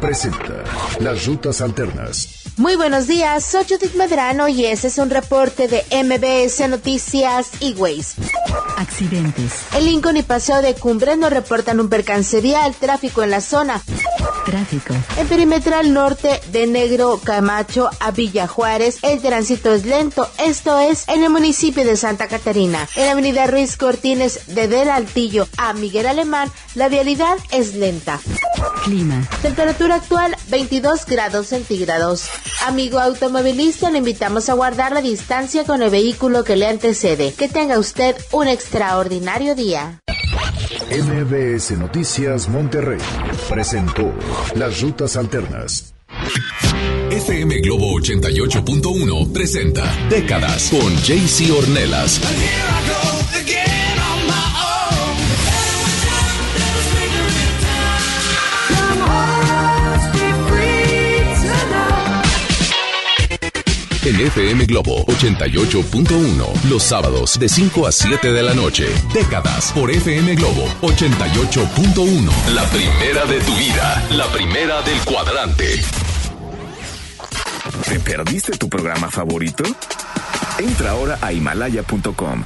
presenta 0.00 0.64
Las 1.00 1.26
Rutas 1.26 1.62
Alternas. 1.62 2.31
Muy 2.58 2.76
buenos 2.76 3.06
días, 3.06 3.46
soy 3.46 3.64
Judith 3.64 3.94
Medrano 3.94 4.46
y 4.46 4.66
este 4.66 4.88
es 4.88 4.98
un 4.98 5.08
reporte 5.08 5.68
de 5.68 5.84
MBS 6.04 6.68
Noticias 6.68 7.50
y 7.60 7.72
Ways. 7.72 8.16
Accidentes. 8.76 9.52
El 9.74 9.86
Lincoln 9.86 10.18
y 10.18 10.22
Paseo 10.22 10.60
de 10.60 10.74
Cumbre 10.74 11.16
nos 11.16 11.32
reportan 11.32 11.80
un 11.80 11.88
percance 11.88 12.42
vial, 12.42 12.74
tráfico 12.74 13.22
en 13.22 13.30
la 13.30 13.40
zona. 13.40 13.80
Tráfico. 14.44 14.94
En 15.16 15.28
perimetral 15.28 15.92
norte 15.92 16.40
de 16.50 16.66
Negro 16.66 17.20
Camacho 17.22 17.90
a 18.00 18.10
Villa 18.10 18.46
Juárez, 18.46 18.98
el 19.02 19.20
tránsito 19.20 19.72
es 19.72 19.84
lento, 19.86 20.28
esto 20.38 20.78
es 20.78 21.08
en 21.08 21.22
el 21.22 21.30
municipio 21.30 21.84
de 21.84 21.96
Santa 21.96 22.28
Catarina. 22.28 22.88
En 22.96 23.06
la 23.06 23.12
avenida 23.12 23.46
Ruiz 23.46 23.76
Cortines 23.76 24.46
de 24.48 24.68
Del 24.68 24.90
Altillo 24.90 25.48
a 25.56 25.72
Miguel 25.72 26.06
Alemán, 26.06 26.50
la 26.74 26.88
vialidad 26.88 27.36
es 27.50 27.74
lenta. 27.74 28.20
Clima. 28.84 29.28
Temperatura 29.42 29.96
actual 29.96 30.36
22 30.48 31.06
grados 31.06 31.48
centígrados. 31.48 32.26
Amigo 32.66 32.98
automovilista, 32.98 33.90
le 33.90 33.98
invitamos 33.98 34.48
a 34.48 34.54
guardar 34.54 34.92
la 34.92 35.02
distancia 35.02 35.64
con 35.64 35.82
el 35.82 35.90
vehículo 35.90 36.44
que 36.44 36.56
le 36.56 36.66
antecede. 36.66 37.32
Que 37.32 37.48
tenga 37.48 37.78
usted 37.78 38.16
un 38.32 38.48
extraordinario 38.48 39.54
día. 39.54 40.01
MBS 40.90 41.72
Noticias 41.78 42.48
Monterrey 42.48 42.98
presentó 43.48 44.12
Las 44.54 44.80
Rutas 44.80 45.16
Alternas. 45.16 45.94
FM 47.10 47.60
Globo 47.60 47.98
88.1 47.98 49.32
presenta 49.32 49.84
Décadas 50.08 50.70
con 50.70 50.94
JC 50.96 51.50
Ornelas. 51.56 52.20
En 64.12 64.20
FM 64.26 64.66
Globo 64.66 65.04
88.1. 65.06 66.64
Los 66.68 66.82
sábados 66.82 67.38
de 67.38 67.48
5 67.48 67.86
a 67.86 67.92
7 67.92 68.32
de 68.32 68.42
la 68.42 68.54
noche. 68.54 68.86
Décadas 69.14 69.72
por 69.72 69.90
FM 69.90 70.34
Globo 70.34 70.66
88.1. 70.82 72.30
La 72.54 72.64
primera 72.66 73.24
de 73.26 73.40
tu 73.40 73.54
vida. 73.56 74.06
La 74.10 74.26
primera 74.26 74.82
del 74.82 74.98
cuadrante. 75.00 75.80
¿Te 77.88 78.00
perdiste 78.00 78.56
tu 78.58 78.68
programa 78.68 79.10
favorito? 79.10 79.64
Entra 80.58 80.90
ahora 80.90 81.18
a 81.20 81.32
himalaya.com 81.32 82.44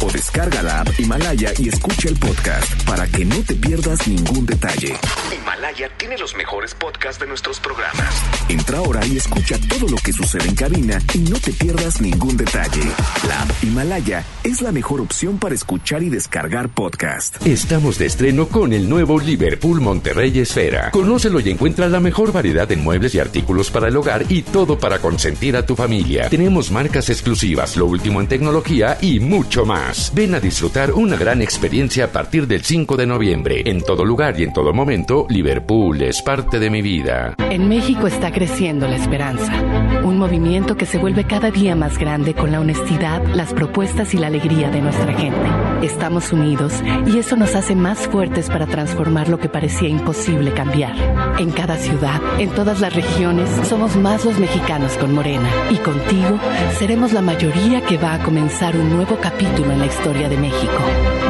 o 0.00 0.10
descarga 0.10 0.62
la 0.62 0.80
app 0.80 0.88
Himalaya 0.98 1.52
y 1.58 1.68
escucha 1.68 2.08
el 2.08 2.16
podcast 2.16 2.84
para 2.84 3.06
que 3.06 3.24
no 3.24 3.36
te 3.42 3.54
pierdas 3.54 4.06
ningún 4.06 4.46
detalle. 4.46 4.96
Himalaya 5.34 5.90
tiene 5.96 6.16
los 6.18 6.34
mejores 6.36 6.74
podcasts 6.74 7.20
de 7.20 7.26
nuestros 7.26 7.60
programas. 7.60 8.08
Entra 8.48 8.78
ahora 8.78 9.04
y 9.06 9.16
escucha 9.16 9.56
todo 9.68 9.88
lo 9.88 9.96
que 9.96 10.12
sucede 10.12 10.48
en 10.48 10.54
cabina 10.54 11.00
y 11.14 11.18
no 11.18 11.38
te 11.38 11.52
pierdas 11.52 12.00
ningún 12.00 12.36
detalle. 12.36 12.82
La 13.26 13.42
app 13.42 13.50
Himalaya 13.62 14.24
es 14.44 14.62
la 14.62 14.72
mejor 14.72 15.00
opción 15.00 15.38
para 15.38 15.54
escuchar 15.54 16.02
y 16.02 16.10
descargar 16.10 16.68
podcast. 16.68 17.44
Estamos 17.46 17.98
de 17.98 18.06
estreno 18.06 18.48
con 18.48 18.72
el 18.72 18.88
nuevo 18.88 19.18
Liverpool 19.18 19.80
Monterrey 19.80 20.38
Esfera. 20.38 20.90
Conócelo 20.90 21.40
y 21.40 21.50
encuentra 21.50 21.88
la 21.88 22.00
mejor 22.00 22.32
variedad 22.32 22.68
de 22.68 22.76
muebles 22.76 23.14
y 23.14 23.20
artículos 23.20 23.70
para 23.70 23.88
el 23.88 23.96
hogar 23.96 24.24
y 24.28 24.42
todo 24.42 24.78
para 24.78 24.98
consentir 25.00 25.56
a 25.56 25.66
tu 25.66 25.74
familia. 25.74 26.28
Tenemos 26.28 26.70
marcas 26.70 27.10
exclusivas, 27.10 27.76
lo 27.76 27.86
último 27.86 28.20
en 28.20 28.28
tecnología 28.28 28.98
y 29.00 29.20
mucho 29.20 29.64
más. 29.64 29.87
Ven 30.12 30.34
a 30.34 30.40
disfrutar 30.40 30.92
una 30.92 31.16
gran 31.16 31.40
experiencia 31.40 32.04
a 32.04 32.08
partir 32.08 32.46
del 32.46 32.62
5 32.62 32.96
de 32.96 33.06
noviembre. 33.06 33.62
En 33.64 33.80
todo 33.80 34.04
lugar 34.04 34.38
y 34.38 34.42
en 34.42 34.52
todo 34.52 34.74
momento, 34.74 35.26
Liverpool 35.30 36.02
es 36.02 36.20
parte 36.20 36.58
de 36.58 36.68
mi 36.68 36.82
vida. 36.82 37.34
En 37.38 37.68
México 37.68 38.06
está 38.06 38.30
creciendo 38.30 38.86
la 38.86 38.96
esperanza. 38.96 39.52
Un 40.04 40.18
movimiento 40.18 40.76
que 40.76 40.86
se 40.86 40.98
vuelve 40.98 41.24
cada 41.24 41.50
día 41.50 41.74
más 41.74 41.98
grande 41.98 42.34
con 42.34 42.52
la 42.52 42.60
honestidad, 42.60 43.24
las 43.34 43.54
propuestas 43.54 44.12
y 44.12 44.18
la 44.18 44.26
alegría 44.26 44.70
de 44.70 44.82
nuestra 44.82 45.14
gente. 45.14 45.48
Estamos 45.82 46.32
unidos 46.32 46.72
y 47.06 47.18
eso 47.18 47.36
nos 47.36 47.54
hace 47.54 47.74
más 47.74 48.08
fuertes 48.08 48.48
para 48.48 48.66
transformar 48.66 49.28
lo 49.28 49.38
que 49.38 49.48
parecía 49.48 49.88
imposible 49.88 50.52
cambiar. 50.52 50.94
En 51.38 51.50
cada 51.50 51.76
ciudad, 51.76 52.20
en 52.38 52.50
todas 52.50 52.80
las 52.80 52.94
regiones, 52.94 53.48
somos 53.66 53.96
más 53.96 54.24
los 54.24 54.38
mexicanos 54.38 54.92
con 54.98 55.14
Morena. 55.14 55.48
Y 55.70 55.76
contigo 55.76 56.38
seremos 56.78 57.12
la 57.12 57.22
mayoría 57.22 57.80
que 57.82 57.96
va 57.96 58.14
a 58.14 58.22
comenzar 58.22 58.76
un 58.76 58.90
nuevo 58.90 59.16
capítulo 59.20 59.72
en 59.72 59.77
la 59.78 59.86
historia 59.86 60.28
de 60.28 60.36
México. 60.36 60.78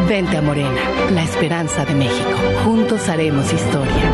Vente 0.08 0.36
a 0.36 0.42
Morena, 0.42 0.80
la 1.10 1.22
esperanza 1.22 1.84
de 1.84 1.94
México. 1.94 2.38
Juntos 2.64 3.08
haremos 3.08 3.52
historia. 3.52 4.12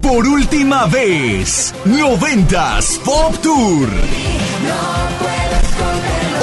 Por 0.00 0.26
última 0.26 0.86
vez, 0.86 1.74
noventas 1.84 3.00
Pop 3.04 3.34
Tour. 3.42 3.88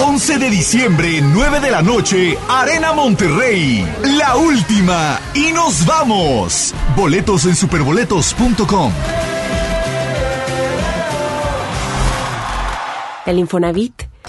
11 0.05 0.37
de 0.39 0.49
diciembre, 0.49 1.21
9 1.21 1.59
de 1.59 1.71
la 1.71 1.81
noche, 1.81 2.37
Arena 2.49 2.93
Monterrey. 2.93 3.85
La 4.17 4.37
última. 4.37 5.19
Y 5.35 5.51
nos 5.51 5.85
vamos. 5.85 6.73
Boletos 6.95 7.45
en 7.45 7.55
superboletos.com. 7.55 8.91
El 13.25 13.37
Infonavit 13.37 14.09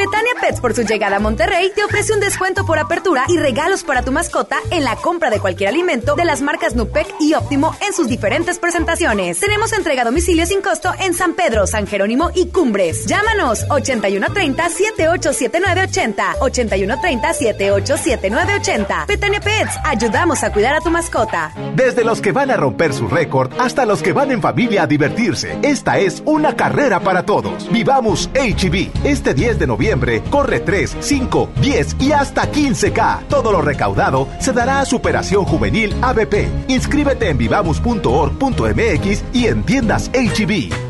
Betania 0.00 0.32
Pets 0.40 0.60
por 0.62 0.72
su 0.72 0.80
llegada 0.80 1.16
a 1.16 1.20
Monterrey 1.20 1.70
te 1.74 1.84
ofrece 1.84 2.14
un 2.14 2.20
descuento 2.20 2.64
por 2.64 2.78
apertura 2.78 3.26
y 3.28 3.36
regalos 3.36 3.84
para 3.84 4.02
tu 4.02 4.12
mascota 4.12 4.56
en 4.70 4.82
la 4.82 4.96
compra 4.96 5.28
de 5.28 5.40
cualquier 5.40 5.68
alimento 5.68 6.14
de 6.14 6.24
las 6.24 6.40
marcas 6.40 6.74
Nupec 6.74 7.06
y 7.20 7.34
Óptimo 7.34 7.76
en 7.86 7.92
sus 7.92 8.08
diferentes 8.08 8.58
presentaciones. 8.58 9.40
Tenemos 9.40 9.74
entrega 9.74 10.00
a 10.00 10.06
domicilio 10.06 10.46
sin 10.46 10.62
costo 10.62 10.90
en 11.00 11.12
San 11.12 11.34
Pedro, 11.34 11.66
San 11.66 11.86
Jerónimo 11.86 12.30
y 12.34 12.46
Cumbres. 12.46 13.04
Llámanos 13.04 13.68
8130-787980. 13.68 16.38
8130-787980. 16.38 19.06
Betania 19.06 19.40
Pets, 19.40 19.74
ayudamos 19.84 20.42
a 20.42 20.50
cuidar 20.50 20.76
a 20.76 20.80
tu 20.80 20.90
mascota. 20.90 21.52
Desde 21.76 22.04
los 22.04 22.22
que 22.22 22.32
van 22.32 22.50
a 22.50 22.56
romper 22.56 22.94
su 22.94 23.06
récord 23.06 23.52
hasta 23.58 23.84
los 23.84 24.02
que 24.02 24.14
van 24.14 24.32
en 24.32 24.40
familia 24.40 24.84
a 24.84 24.86
divertirse. 24.86 25.58
Esta 25.60 25.98
es 25.98 26.22
una 26.24 26.56
carrera 26.56 27.00
para 27.00 27.26
todos. 27.26 27.70
Vivamos 27.70 28.30
HB. 28.32 29.04
Este 29.04 29.34
10 29.34 29.58
de 29.58 29.66
noviembre 29.66 29.89
corre 30.30 30.60
3, 30.60 30.96
5, 31.00 31.50
10 31.60 31.96
y 32.00 32.12
hasta 32.12 32.50
15K. 32.50 33.26
Todo 33.28 33.52
lo 33.52 33.62
recaudado 33.62 34.28
se 34.38 34.52
dará 34.52 34.80
a 34.80 34.84
Superación 34.84 35.44
Juvenil 35.44 35.94
ABP. 36.02 36.48
Inscríbete 36.68 37.28
en 37.28 37.38
vivamos.org.mx 37.38 39.24
y 39.32 39.46
en 39.46 39.62
tiendas 39.62 40.10
HB. 40.12 40.89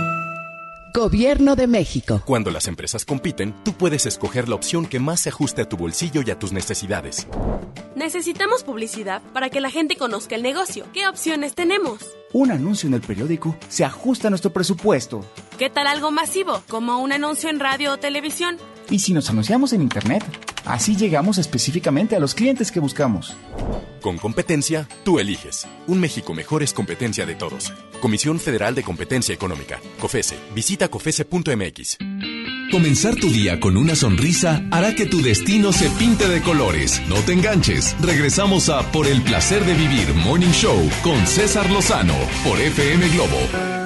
Gobierno 0.93 1.55
de 1.55 1.67
México. 1.67 2.21
Cuando 2.25 2.51
las 2.51 2.67
empresas 2.67 3.05
compiten, 3.05 3.55
tú 3.63 3.71
puedes 3.71 4.05
escoger 4.05 4.49
la 4.49 4.55
opción 4.55 4.85
que 4.85 4.99
más 4.99 5.21
se 5.21 5.29
ajuste 5.29 5.61
a 5.61 5.69
tu 5.69 5.77
bolsillo 5.77 6.21
y 6.25 6.31
a 6.31 6.37
tus 6.37 6.51
necesidades. 6.51 7.27
Necesitamos 7.95 8.65
publicidad 8.65 9.21
para 9.33 9.49
que 9.49 9.61
la 9.61 9.69
gente 9.69 9.95
conozca 9.95 10.35
el 10.35 10.43
negocio. 10.43 10.85
¿Qué 10.91 11.07
opciones 11.07 11.55
tenemos? 11.55 12.01
Un 12.33 12.51
anuncio 12.51 12.87
en 12.87 12.95
el 12.95 13.01
periódico 13.01 13.55
se 13.69 13.85
ajusta 13.85 14.27
a 14.27 14.31
nuestro 14.31 14.51
presupuesto. 14.51 15.23
¿Qué 15.57 15.69
tal 15.69 15.87
algo 15.87 16.11
masivo, 16.11 16.61
como 16.67 16.99
un 16.99 17.13
anuncio 17.13 17.49
en 17.49 17.61
radio 17.61 17.93
o 17.93 17.97
televisión? 17.97 18.57
¿Y 18.91 18.99
si 18.99 19.13
nos 19.13 19.29
anunciamos 19.29 19.71
en 19.71 19.81
Internet? 19.81 20.21
Así 20.65 20.97
llegamos 20.97 21.37
específicamente 21.37 22.17
a 22.17 22.19
los 22.19 22.35
clientes 22.35 22.71
que 22.71 22.81
buscamos. 22.81 23.35
Con 24.01 24.17
competencia, 24.17 24.87
tú 25.05 25.17
eliges. 25.17 25.65
Un 25.87 26.01
México 26.01 26.33
mejor 26.33 26.61
es 26.61 26.73
competencia 26.73 27.25
de 27.25 27.35
todos. 27.35 27.73
Comisión 28.01 28.37
Federal 28.37 28.75
de 28.75 28.83
Competencia 28.83 29.33
Económica. 29.33 29.79
COFESE. 29.99 30.37
Visita 30.53 30.89
COFESE.mx. 30.89 31.99
Comenzar 32.69 33.15
tu 33.15 33.29
día 33.29 33.61
con 33.61 33.77
una 33.77 33.95
sonrisa 33.95 34.61
hará 34.71 34.93
que 34.93 35.05
tu 35.05 35.21
destino 35.21 35.71
se 35.71 35.89
pinte 35.91 36.27
de 36.27 36.41
colores. 36.41 37.01
No 37.07 37.15
te 37.15 37.31
enganches. 37.31 37.95
Regresamos 38.01 38.67
a 38.67 38.91
Por 38.91 39.07
el 39.07 39.21
placer 39.21 39.63
de 39.63 39.73
vivir 39.73 40.13
Morning 40.15 40.51
Show 40.51 40.89
con 41.01 41.25
César 41.27 41.69
Lozano 41.69 42.15
por 42.43 42.59
FM 42.59 43.07
Globo. 43.09 43.80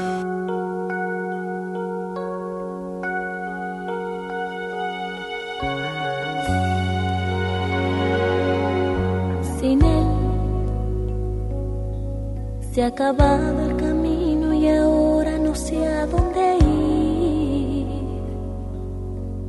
Acabado 12.86 13.66
el 13.66 13.76
camino 13.78 14.54
y 14.54 14.70
ahora 14.70 15.40
no 15.40 15.56
sé 15.56 15.88
a 15.88 16.06
dónde 16.06 16.58
ir. 16.58 17.88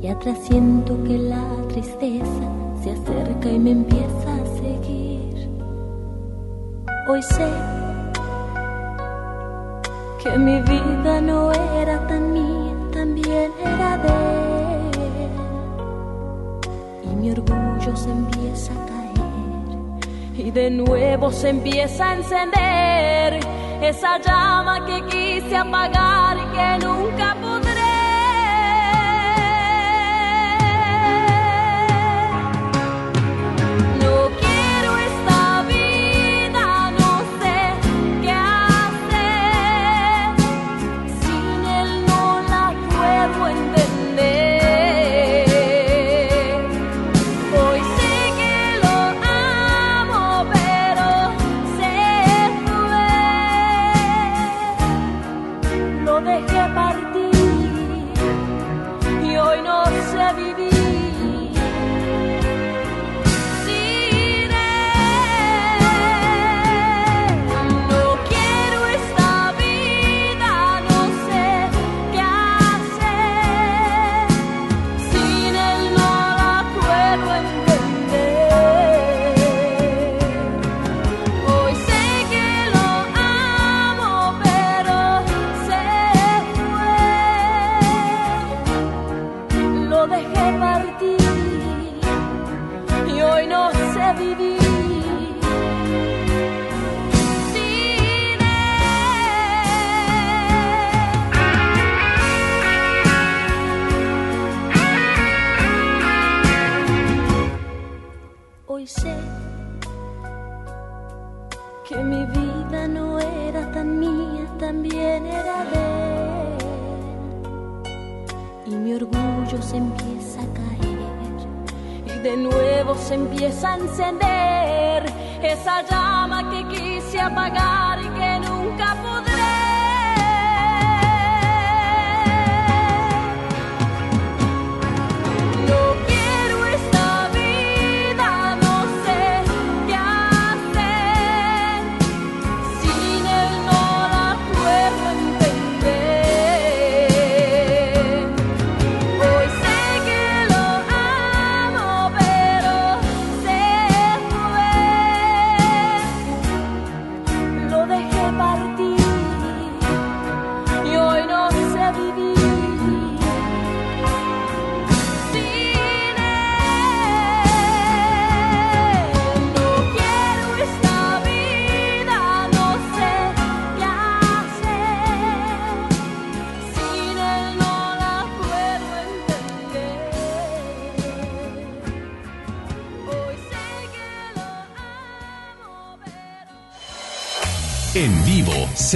Y 0.01 0.07
atrás 0.07 0.39
siento 0.47 0.97
que 1.03 1.17
la 1.17 1.45
tristeza 1.69 2.45
se 2.81 2.91
acerca 2.91 3.49
y 3.49 3.59
me 3.59 3.71
empieza 3.71 4.33
a 4.33 4.45
seguir. 4.57 5.49
Hoy 7.07 7.21
sé 7.21 7.51
que 10.23 10.37
mi 10.37 10.59
vida 10.61 11.21
no 11.21 11.51
era 11.51 12.05
tan 12.07 12.33
mía, 12.33 12.75
también 12.91 13.51
era 13.63 13.97
de 13.97 14.09
él. 14.93 15.29
Y 17.03 17.15
mi 17.15 17.31
orgullo 17.31 17.95
se 17.95 18.09
empieza 18.09 18.73
a 18.73 18.85
caer 18.87 18.96
y 20.37 20.51
de 20.51 20.69
nuevo 20.69 21.31
se 21.31 21.49
empieza 21.49 22.11
a 22.11 22.15
encender 22.15 23.39
esa 23.81 24.19
llama 24.19 24.85
que 24.85 25.03
quise 25.05 25.55
apagar 25.55 26.37
y 26.37 26.45
que 26.55 26.85
nunca 26.85 27.35
podré. 27.41 27.66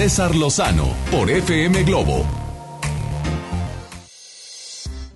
César 0.02 0.36
Lozano 0.36 0.96
por 1.12 1.30
FM 1.30 1.84
Globo. 1.84 2.26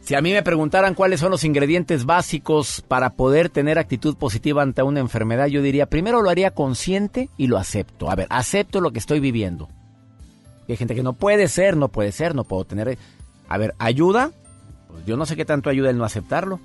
Si 0.01 0.13
a 0.13 0.21
mí 0.21 0.31
me 0.31 0.43
preguntaran 0.43 0.93
cuáles 0.93 1.21
son 1.21 1.31
los 1.31 1.43
ingredientes 1.43 2.05
básicos 2.05 2.83
para 2.87 3.09
poder 3.09 3.49
tener 3.49 3.79
actitud 3.79 4.15
positiva 4.15 4.61
ante 4.61 4.83
una 4.83 4.99
enfermedad, 4.99 5.47
yo 5.47 5.63
diría, 5.63 5.87
primero 5.87 6.21
lo 6.21 6.29
haría 6.29 6.51
consciente 6.51 7.29
y 7.35 7.47
lo 7.47 7.57
acepto. 7.57 8.11
A 8.11 8.15
ver, 8.15 8.27
acepto 8.29 8.79
lo 8.79 8.91
que 8.91 8.99
estoy 8.99 9.19
viviendo. 9.19 9.69
hay 10.69 10.77
gente 10.77 10.93
que 10.93 11.01
no 11.01 11.13
puede 11.13 11.47
ser, 11.47 11.77
no 11.77 11.87
puede 11.87 12.11
ser, 12.11 12.35
no 12.35 12.43
puedo 12.43 12.65
tener... 12.65 12.99
A 13.49 13.57
ver, 13.57 13.73
¿ayuda? 13.79 14.33
Pues 14.91 15.03
yo 15.07 15.17
no 15.17 15.25
sé 15.25 15.35
qué 15.35 15.45
tanto 15.45 15.71
ayuda 15.71 15.89
el 15.89 15.97
no 15.97 16.05
aceptarlo. 16.05 16.59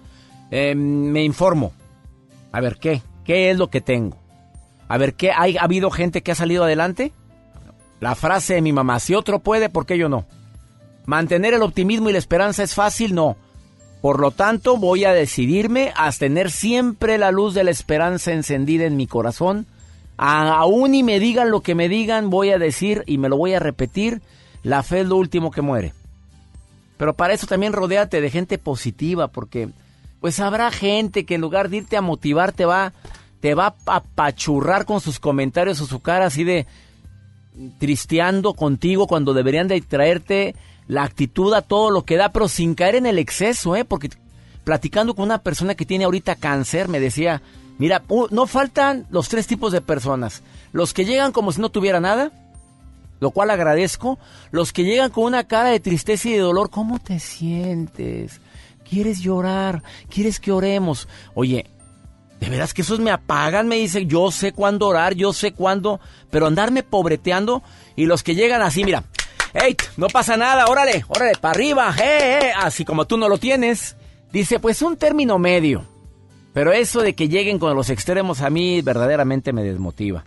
Eh, 0.51 0.75
me 0.75 1.25
informo. 1.25 1.73
A 2.53 2.61
ver, 2.61 2.77
¿qué? 2.77 3.01
¿Qué 3.25 3.51
es 3.51 3.57
lo 3.57 3.71
que 3.71 3.81
tengo? 3.81 4.19
A 4.89 4.99
ver, 4.99 5.15
¿qué 5.15 5.31
ha 5.31 5.47
habido 5.59 5.91
gente 5.91 6.23
que 6.23 6.33
ha 6.33 6.35
salido 6.35 6.65
adelante? 6.65 7.13
La 8.01 8.15
frase 8.15 8.55
de 8.55 8.63
mi 8.63 8.73
mamá, 8.73 8.99
si 8.99 9.15
otro 9.15 9.41
puede, 9.41 9.69
¿por 9.69 9.87
qué 9.87 9.99
yo 9.99 10.09
no? 10.09 10.25
Mantener 11.07 11.55
el 11.55 11.63
optimismo 11.63 12.09
y 12.09 12.13
la 12.13 12.19
esperanza 12.19 12.63
es 12.63 12.75
fácil, 12.75 13.15
no. 13.15 13.37
Por 14.01 14.21
lo 14.21 14.31
tanto, 14.31 14.79
voy 14.79 15.05
a 15.05 15.13
decidirme 15.13 15.93
a 15.95 16.11
tener 16.13 16.51
siempre 16.51 17.19
la 17.19 17.31
luz 17.31 17.53
de 17.53 17.65
la 17.65 17.71
esperanza 17.71 18.33
encendida 18.33 18.87
en 18.87 18.97
mi 18.97 19.07
corazón. 19.07 19.67
aún 20.17 20.95
y 20.95 21.03
me 21.03 21.21
digan 21.21 21.51
lo 21.51 21.61
que 21.61 21.75
me 21.75 21.89
digan, 21.89 22.31
voy 22.31 22.51
a 22.51 22.59
decir 22.59 23.05
y 23.07 23.19
me 23.19 23.29
lo 23.29 23.37
voy 23.37 23.55
a 23.55 23.59
repetir, 23.59 24.23
la 24.63 24.83
fe 24.83 25.01
es 25.01 25.07
lo 25.07 25.17
último 25.17 25.51
que 25.51 25.63
muere. 25.63 25.93
Pero 26.97 27.15
para 27.15 27.35
eso 27.35 27.47
también 27.47 27.73
rodéate 27.73 28.21
de 28.21 28.31
gente 28.31 28.59
positiva, 28.59 29.29
porque 29.29 29.71
pues 30.21 30.41
habrá 30.41 30.71
gente 30.71 31.25
que 31.25 31.35
en 31.37 31.41
lugar 31.41 31.69
de 31.69 31.79
irte 31.79 31.97
a 31.97 32.03
motivar 32.03 32.53
te 32.53 32.65
va 32.65 32.93
te 33.41 33.55
va 33.55 33.75
a 33.87 33.97
apachurrar 33.97 34.85
con 34.85 35.01
sus 35.01 35.19
comentarios 35.19 35.81
o 35.81 35.87
su 35.87 36.01
cara 36.01 36.27
así 36.27 36.45
de 36.45 36.67
tristeando 37.79 38.55
contigo 38.55 39.07
cuando 39.07 39.35
deberían 39.35 39.69
de 39.69 39.81
traerte 39.81 40.55
la 40.87 41.05
actitud 41.05 41.53
a 41.55 41.63
todo 41.63 41.91
lo 41.91 42.05
que 42.05 42.17
da, 42.17 42.33
pero 42.33 42.49
sin 42.49 42.75
caer 42.75 42.97
en 42.97 43.07
el 43.07 43.19
exceso, 43.19 43.77
¿eh? 43.77 43.85
Porque 43.85 44.11
platicando 44.65 45.15
con 45.15 45.25
una 45.25 45.39
persona 45.39 45.75
que 45.75 45.87
tiene 45.87 46.05
ahorita 46.05 46.37
cáncer, 46.37 46.89
me 46.89 47.01
decía, 47.01 47.43
mira, 47.79 48.03
no 48.31 48.47
faltan 48.47 49.07
los 49.11 49.29
tres 49.29 49.47
tipos 49.47 49.73
de 49.73 49.81
personas. 49.81 50.43
Los 50.73 50.93
que 50.93 51.05
llegan 51.05 51.33
como 51.33 51.53
si 51.53 51.61
no 51.61 51.71
tuviera 51.71 52.01
nada, 52.01 52.33
lo 53.21 53.31
cual 53.31 53.51
agradezco. 53.51 54.19
Los 54.51 54.73
que 54.73 54.85
llegan 54.85 55.11
con 55.11 55.25
una 55.25 55.45
cara 55.45 55.69
de 55.71 55.81
tristeza 55.81 56.29
y 56.29 56.33
de 56.33 56.39
dolor, 56.39 56.71
¿cómo 56.71 56.99
te 56.99 57.21
sientes? 57.21 58.41
¿Quieres 58.89 59.21
llorar? 59.21 59.83
¿Quieres 60.09 60.41
que 60.41 60.51
oremos? 60.51 61.07
Oye, 61.35 61.67
de 62.41 62.49
veras 62.49 62.73
que 62.73 62.83
esos 62.83 63.01
me 63.01 63.11
apagan, 63.11 63.69
me 63.69 63.77
dice, 63.77 64.07
yo 64.07 64.31
sé 64.31 64.53
cuándo 64.53 64.89
orar, 64.89 65.15
yo 65.15 65.33
sé 65.33 65.53
cuándo, 65.53 66.01
pero 66.31 66.47
andarme 66.47 66.83
pobreteando 66.83 67.63
y 67.97 68.07
los 68.07 68.23
que 68.23 68.35
llegan 68.35 68.63
así, 68.63 68.83
mira, 68.83 69.05
hey, 69.53 69.77
no 69.99 70.07
pasa 70.09 70.39
nada, 70.39 70.65
órale, 70.67 71.05
órale, 71.09 71.33
para 71.39 71.53
arriba, 71.53 71.95
eh, 72.03 72.41
eh, 72.43 72.53
así 72.57 72.85
como 72.85 73.07
tú 73.07 73.19
no 73.19 73.29
lo 73.29 73.37
tienes. 73.37 73.97
Dice, 74.33 74.59
pues 74.59 74.81
un 74.81 74.97
término 74.97 75.39
medio. 75.39 75.85
Pero 76.55 76.73
eso 76.73 77.03
de 77.03 77.15
que 77.15 77.29
lleguen 77.29 77.59
con 77.59 77.77
los 77.77 77.91
extremos 77.91 78.41
a 78.41 78.51
mí 78.51 78.81
verdaderamente 78.81 79.53
me 79.53 79.63
desmotiva. 79.63 80.25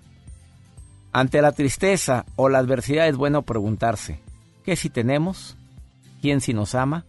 Ante 1.12 1.42
la 1.42 1.52
tristeza 1.52 2.26
o 2.36 2.48
la 2.48 2.60
adversidad 2.60 3.08
es 3.08 3.18
bueno 3.18 3.42
preguntarse, 3.42 4.20
¿qué 4.64 4.76
si 4.76 4.90
tenemos? 4.90 5.58
¿Quién 6.22 6.42
si 6.42 6.54
nos 6.54 6.76
ama? 6.76 7.06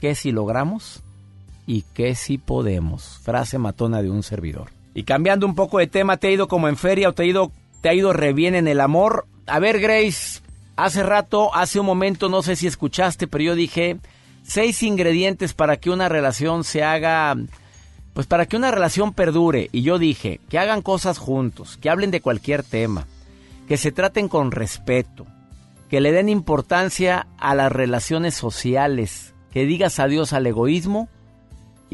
¿Qué 0.00 0.14
si 0.14 0.32
logramos? 0.32 1.02
Y 1.66 1.82
que 1.94 2.14
si 2.14 2.38
podemos. 2.38 3.18
Frase 3.22 3.58
matona 3.58 4.02
de 4.02 4.10
un 4.10 4.22
servidor. 4.22 4.70
Y 4.94 5.04
cambiando 5.04 5.46
un 5.46 5.54
poco 5.54 5.78
de 5.78 5.86
tema, 5.86 6.16
¿te 6.16 6.28
ha 6.28 6.30
ido 6.30 6.48
como 6.48 6.68
en 6.68 6.76
feria 6.76 7.08
o 7.08 7.12
te 7.12 7.24
ha 7.24 7.26
ido, 7.26 7.50
te 7.80 7.88
ha 7.88 7.94
ido 7.94 8.12
re 8.12 8.32
bien 8.32 8.54
en 8.54 8.68
el 8.68 8.80
amor? 8.80 9.26
A 9.46 9.58
ver, 9.58 9.80
Grace, 9.80 10.40
hace 10.76 11.02
rato, 11.02 11.54
hace 11.54 11.80
un 11.80 11.86
momento, 11.86 12.28
no 12.28 12.42
sé 12.42 12.56
si 12.56 12.66
escuchaste, 12.66 13.26
pero 13.26 13.44
yo 13.44 13.54
dije 13.54 13.98
seis 14.44 14.82
ingredientes 14.82 15.54
para 15.54 15.76
que 15.78 15.90
una 15.90 16.08
relación 16.08 16.64
se 16.64 16.84
haga, 16.84 17.34
pues 18.12 18.26
para 18.26 18.46
que 18.46 18.56
una 18.56 18.70
relación 18.70 19.12
perdure. 19.12 19.68
Y 19.72 19.82
yo 19.82 19.98
dije 19.98 20.40
que 20.48 20.58
hagan 20.58 20.82
cosas 20.82 21.18
juntos, 21.18 21.76
que 21.78 21.90
hablen 21.90 22.10
de 22.10 22.20
cualquier 22.20 22.62
tema, 22.62 23.06
que 23.66 23.76
se 23.76 23.90
traten 23.90 24.28
con 24.28 24.52
respeto, 24.52 25.26
que 25.90 26.00
le 26.00 26.12
den 26.12 26.28
importancia 26.28 27.26
a 27.38 27.54
las 27.54 27.72
relaciones 27.72 28.34
sociales, 28.34 29.34
que 29.50 29.64
digas 29.66 29.98
adiós 29.98 30.32
al 30.32 30.46
egoísmo 30.46 31.08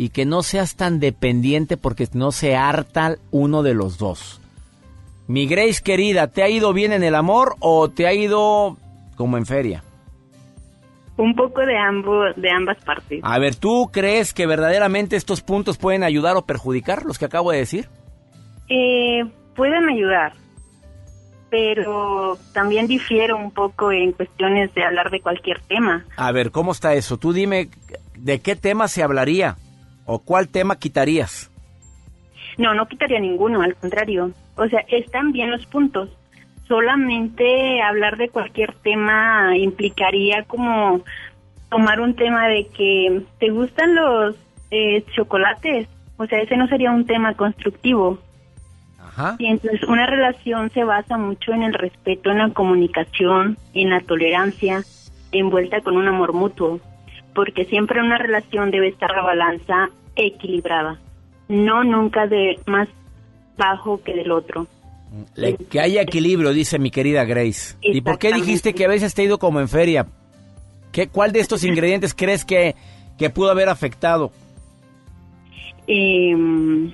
y 0.00 0.08
que 0.08 0.24
no 0.24 0.42
seas 0.42 0.76
tan 0.76 0.98
dependiente 0.98 1.76
porque 1.76 2.08
no 2.14 2.32
se 2.32 2.56
harta 2.56 3.16
uno 3.30 3.62
de 3.62 3.74
los 3.74 3.98
dos. 3.98 4.40
Mi 5.28 5.46
Grace 5.46 5.82
querida, 5.84 6.28
¿te 6.28 6.42
ha 6.42 6.48
ido 6.48 6.72
bien 6.72 6.94
en 6.94 7.02
el 7.02 7.14
amor 7.14 7.56
o 7.60 7.90
te 7.90 8.06
ha 8.06 8.14
ido 8.14 8.78
como 9.14 9.36
en 9.36 9.44
feria? 9.44 9.84
Un 11.18 11.34
poco 11.34 11.60
de, 11.66 11.76
ambos, 11.76 12.34
de 12.36 12.50
ambas 12.50 12.78
partes. 12.82 13.20
A 13.22 13.38
ver, 13.38 13.56
¿tú 13.56 13.90
crees 13.92 14.32
que 14.32 14.46
verdaderamente 14.46 15.16
estos 15.16 15.42
puntos 15.42 15.76
pueden 15.76 16.02
ayudar 16.02 16.34
o 16.34 16.46
perjudicar 16.46 17.04
los 17.04 17.18
que 17.18 17.26
acabo 17.26 17.50
de 17.50 17.58
decir? 17.58 17.90
Eh, 18.70 19.22
pueden 19.54 19.86
ayudar, 19.86 20.32
pero 21.50 22.38
también 22.54 22.86
difiero 22.86 23.36
un 23.36 23.50
poco 23.50 23.92
en 23.92 24.12
cuestiones 24.12 24.72
de 24.72 24.82
hablar 24.82 25.10
de 25.10 25.20
cualquier 25.20 25.60
tema. 25.60 26.06
A 26.16 26.32
ver, 26.32 26.52
¿cómo 26.52 26.72
está 26.72 26.94
eso? 26.94 27.18
Tú 27.18 27.34
dime, 27.34 27.68
¿de 28.16 28.40
qué 28.40 28.56
tema 28.56 28.88
se 28.88 29.02
hablaría? 29.02 29.58
¿O 30.12 30.18
cuál 30.18 30.48
tema 30.48 30.76
quitarías? 30.76 31.52
No, 32.58 32.74
no 32.74 32.88
quitaría 32.88 33.20
ninguno, 33.20 33.62
al 33.62 33.76
contrario. 33.76 34.32
O 34.56 34.66
sea, 34.66 34.80
están 34.88 35.30
bien 35.30 35.52
los 35.52 35.64
puntos. 35.66 36.08
Solamente 36.66 37.80
hablar 37.80 38.16
de 38.16 38.28
cualquier 38.28 38.74
tema 38.74 39.56
implicaría 39.56 40.42
como 40.48 41.02
tomar 41.70 42.00
un 42.00 42.16
tema 42.16 42.48
de 42.48 42.66
que 42.66 43.22
te 43.38 43.50
gustan 43.50 43.94
los 43.94 44.34
eh, 44.72 45.04
chocolates. 45.14 45.86
O 46.16 46.26
sea, 46.26 46.40
ese 46.40 46.56
no 46.56 46.66
sería 46.66 46.90
un 46.90 47.06
tema 47.06 47.34
constructivo. 47.34 48.18
Ajá. 48.98 49.36
Y 49.38 49.46
entonces 49.46 49.84
una 49.84 50.06
relación 50.06 50.72
se 50.72 50.82
basa 50.82 51.18
mucho 51.18 51.52
en 51.52 51.62
el 51.62 51.74
respeto, 51.74 52.32
en 52.32 52.38
la 52.38 52.50
comunicación, 52.50 53.58
en 53.74 53.90
la 53.90 54.00
tolerancia, 54.00 54.82
envuelta 55.30 55.82
con 55.82 55.96
un 55.96 56.08
amor 56.08 56.32
mutuo 56.32 56.80
porque 57.34 57.64
siempre 57.66 58.00
una 58.00 58.18
relación 58.18 58.70
debe 58.70 58.88
estar 58.88 59.12
a 59.16 59.22
balanza 59.22 59.90
equilibrada, 60.26 60.98
no 61.48 61.84
nunca 61.84 62.26
de 62.26 62.58
más 62.66 62.88
bajo 63.56 64.02
que 64.02 64.14
del 64.14 64.30
otro. 64.32 64.66
que 65.68 65.80
haya 65.80 66.02
equilibrio, 66.02 66.52
dice 66.52 66.78
mi 66.78 66.90
querida 66.90 67.24
Grace. 67.24 67.76
¿Y 67.82 68.00
por 68.00 68.18
qué 68.18 68.32
dijiste 68.32 68.74
que 68.74 68.84
a 68.84 68.88
veces 68.88 69.14
te 69.14 69.22
ha 69.22 69.24
ido 69.24 69.38
como 69.38 69.60
en 69.60 69.68
feria? 69.68 70.06
¿Qué, 70.92 71.08
¿Cuál 71.08 71.32
de 71.32 71.40
estos 71.40 71.64
ingredientes 71.70 72.14
crees 72.14 72.44
que, 72.44 72.74
que 73.18 73.30
pudo 73.30 73.50
haber 73.50 73.68
afectado? 73.68 74.30
Em, 75.86 76.92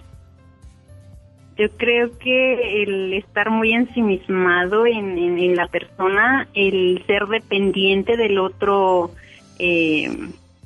Yo 1.58 1.68
creo 1.76 2.16
que 2.18 2.82
el 2.82 3.12
estar 3.14 3.50
muy 3.50 3.72
ensimismado 3.72 4.86
en, 4.86 5.16
en, 5.18 5.38
en 5.38 5.56
la 5.56 5.66
persona, 5.68 6.48
el 6.54 7.02
ser 7.06 7.26
dependiente 7.26 8.16
del 8.16 8.38
otro, 8.38 9.10
eh, 9.58 10.08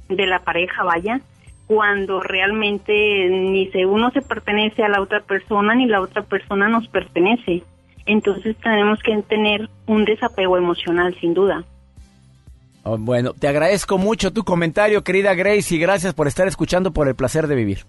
de 0.08 0.26
la 0.26 0.40
pareja, 0.40 0.82
vaya, 0.84 1.20
cuando 1.70 2.18
realmente 2.18 3.28
ni 3.30 3.68
se 3.68 3.86
uno 3.86 4.10
se 4.10 4.22
pertenece 4.22 4.82
a 4.82 4.88
la 4.88 5.00
otra 5.00 5.20
persona 5.20 5.72
ni 5.72 5.86
la 5.86 6.00
otra 6.00 6.22
persona 6.22 6.68
nos 6.68 6.88
pertenece. 6.88 7.62
Entonces 8.06 8.56
tenemos 8.56 8.98
que 9.04 9.16
tener 9.22 9.68
un 9.86 10.04
desapego 10.04 10.58
emocional, 10.58 11.16
sin 11.20 11.32
duda. 11.32 11.62
Oh, 12.82 12.98
bueno, 12.98 13.34
te 13.34 13.46
agradezco 13.46 13.98
mucho 13.98 14.32
tu 14.32 14.42
comentario, 14.42 15.04
querida 15.04 15.32
Grace, 15.34 15.72
y 15.72 15.78
gracias 15.78 16.12
por 16.12 16.26
estar 16.26 16.48
escuchando 16.48 16.90
por 16.90 17.06
el 17.06 17.14
placer 17.14 17.46
de 17.46 17.54
vivir. 17.54 17.84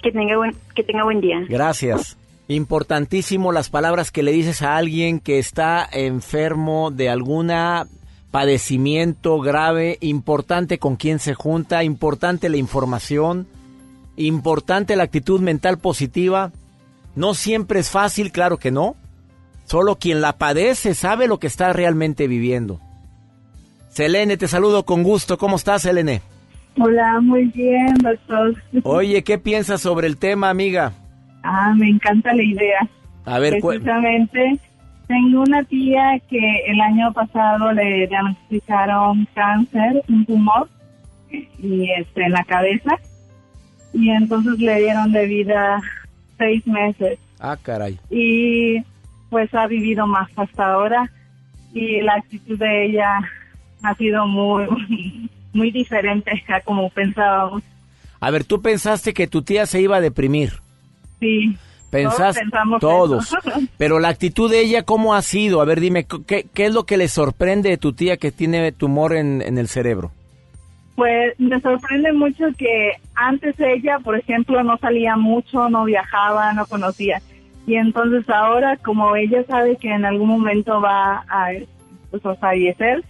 Que 0.00 0.12
tenga 0.12 0.36
buen, 0.36 0.54
que 0.76 0.84
tenga 0.84 1.02
buen 1.02 1.20
día. 1.20 1.44
Gracias. 1.48 2.16
Importantísimo 2.46 3.50
las 3.50 3.70
palabras 3.70 4.12
que 4.12 4.22
le 4.22 4.30
dices 4.30 4.62
a 4.62 4.76
alguien 4.76 5.18
que 5.18 5.40
está 5.40 5.84
enfermo 5.90 6.92
de 6.92 7.08
alguna 7.08 7.88
padecimiento 8.36 9.40
grave, 9.40 9.96
importante 10.02 10.78
con 10.78 10.96
quién 10.96 11.20
se 11.20 11.32
junta, 11.32 11.84
importante 11.84 12.50
la 12.50 12.58
información, 12.58 13.46
importante 14.18 14.94
la 14.94 15.04
actitud 15.04 15.40
mental 15.40 15.78
positiva. 15.78 16.52
No 17.14 17.32
siempre 17.32 17.80
es 17.80 17.90
fácil, 17.90 18.32
claro 18.32 18.58
que 18.58 18.70
no. 18.70 18.94
Solo 19.64 19.96
quien 19.96 20.20
la 20.20 20.36
padece 20.36 20.92
sabe 20.92 21.28
lo 21.28 21.38
que 21.38 21.46
está 21.46 21.72
realmente 21.72 22.28
viviendo. 22.28 22.78
Selene, 23.88 24.36
te 24.36 24.48
saludo 24.48 24.84
con 24.84 25.02
gusto. 25.02 25.38
¿Cómo 25.38 25.56
estás, 25.56 25.80
Selene? 25.80 26.20
Hola, 26.78 27.22
muy 27.22 27.46
bien, 27.46 27.94
doctor. 28.02 28.54
Oye, 28.82 29.24
¿qué 29.24 29.38
piensas 29.38 29.80
sobre 29.80 30.08
el 30.08 30.18
tema, 30.18 30.50
amiga? 30.50 30.92
Ah, 31.42 31.72
me 31.74 31.88
encanta 31.88 32.34
la 32.34 32.42
idea. 32.42 32.86
A 33.24 33.38
ver, 33.38 33.62
Precisamente, 33.62 34.60
tengo 35.06 35.42
una 35.42 35.62
tía 35.64 36.20
que 36.28 36.62
el 36.66 36.80
año 36.80 37.12
pasado 37.12 37.72
le 37.72 38.06
diagnosticaron 38.06 39.26
cáncer, 39.34 40.02
un 40.08 40.24
tumor, 40.26 40.68
y 41.30 41.90
este, 41.98 42.24
en 42.24 42.32
la 42.32 42.44
cabeza, 42.44 42.96
y 43.92 44.10
entonces 44.10 44.58
le 44.58 44.80
dieron 44.80 45.12
de 45.12 45.26
vida 45.26 45.80
seis 46.38 46.66
meses. 46.66 47.18
Ah, 47.38 47.56
caray. 47.60 47.98
y 48.10 48.82
pues 49.28 49.52
ha 49.54 49.66
vivido 49.66 50.06
más 50.06 50.30
hasta 50.36 50.72
ahora 50.72 51.10
y 51.74 52.00
la 52.00 52.14
actitud 52.14 52.58
de 52.58 52.86
ella 52.86 53.20
ha 53.82 53.94
sido 53.96 54.26
muy 54.26 54.66
muy 55.52 55.70
diferente 55.70 56.30
a 56.48 56.60
como 56.60 56.88
pensábamos. 56.90 57.62
A 58.20 58.30
ver, 58.30 58.44
tú 58.44 58.62
pensaste 58.62 59.12
que 59.12 59.26
tu 59.26 59.42
tía 59.42 59.66
se 59.66 59.80
iba 59.80 59.96
a 59.96 60.00
deprimir. 60.00 60.54
Sí. 61.20 61.56
Pensaste 62.02 62.42
todos. 62.80 63.34
Pero 63.78 63.98
la 63.98 64.08
actitud 64.08 64.50
de 64.50 64.60
ella, 64.60 64.82
¿cómo 64.82 65.14
ha 65.14 65.22
sido? 65.22 65.60
A 65.60 65.64
ver, 65.64 65.80
dime, 65.80 66.06
¿qué, 66.26 66.46
qué 66.52 66.66
es 66.66 66.74
lo 66.74 66.84
que 66.84 66.96
le 66.96 67.08
sorprende 67.08 67.70
de 67.70 67.78
tu 67.78 67.92
tía 67.92 68.16
que 68.16 68.32
tiene 68.32 68.72
tumor 68.72 69.14
en, 69.14 69.42
en 69.42 69.58
el 69.58 69.68
cerebro? 69.68 70.10
Pues 70.94 71.38
me 71.38 71.60
sorprende 71.60 72.12
mucho 72.12 72.46
que 72.56 72.92
antes 73.14 73.54
ella, 73.58 73.98
por 73.98 74.18
ejemplo, 74.18 74.62
no 74.62 74.78
salía 74.78 75.16
mucho, 75.16 75.68
no 75.68 75.84
viajaba, 75.84 76.52
no 76.52 76.66
conocía. 76.66 77.20
Y 77.66 77.74
entonces 77.74 78.28
ahora, 78.30 78.76
como 78.76 79.16
ella 79.16 79.44
sabe 79.44 79.76
que 79.76 79.92
en 79.92 80.04
algún 80.04 80.28
momento 80.28 80.80
va 80.80 81.24
a, 81.28 81.48
pues, 82.10 82.24
a 82.24 82.34
fallecer, 82.36 83.04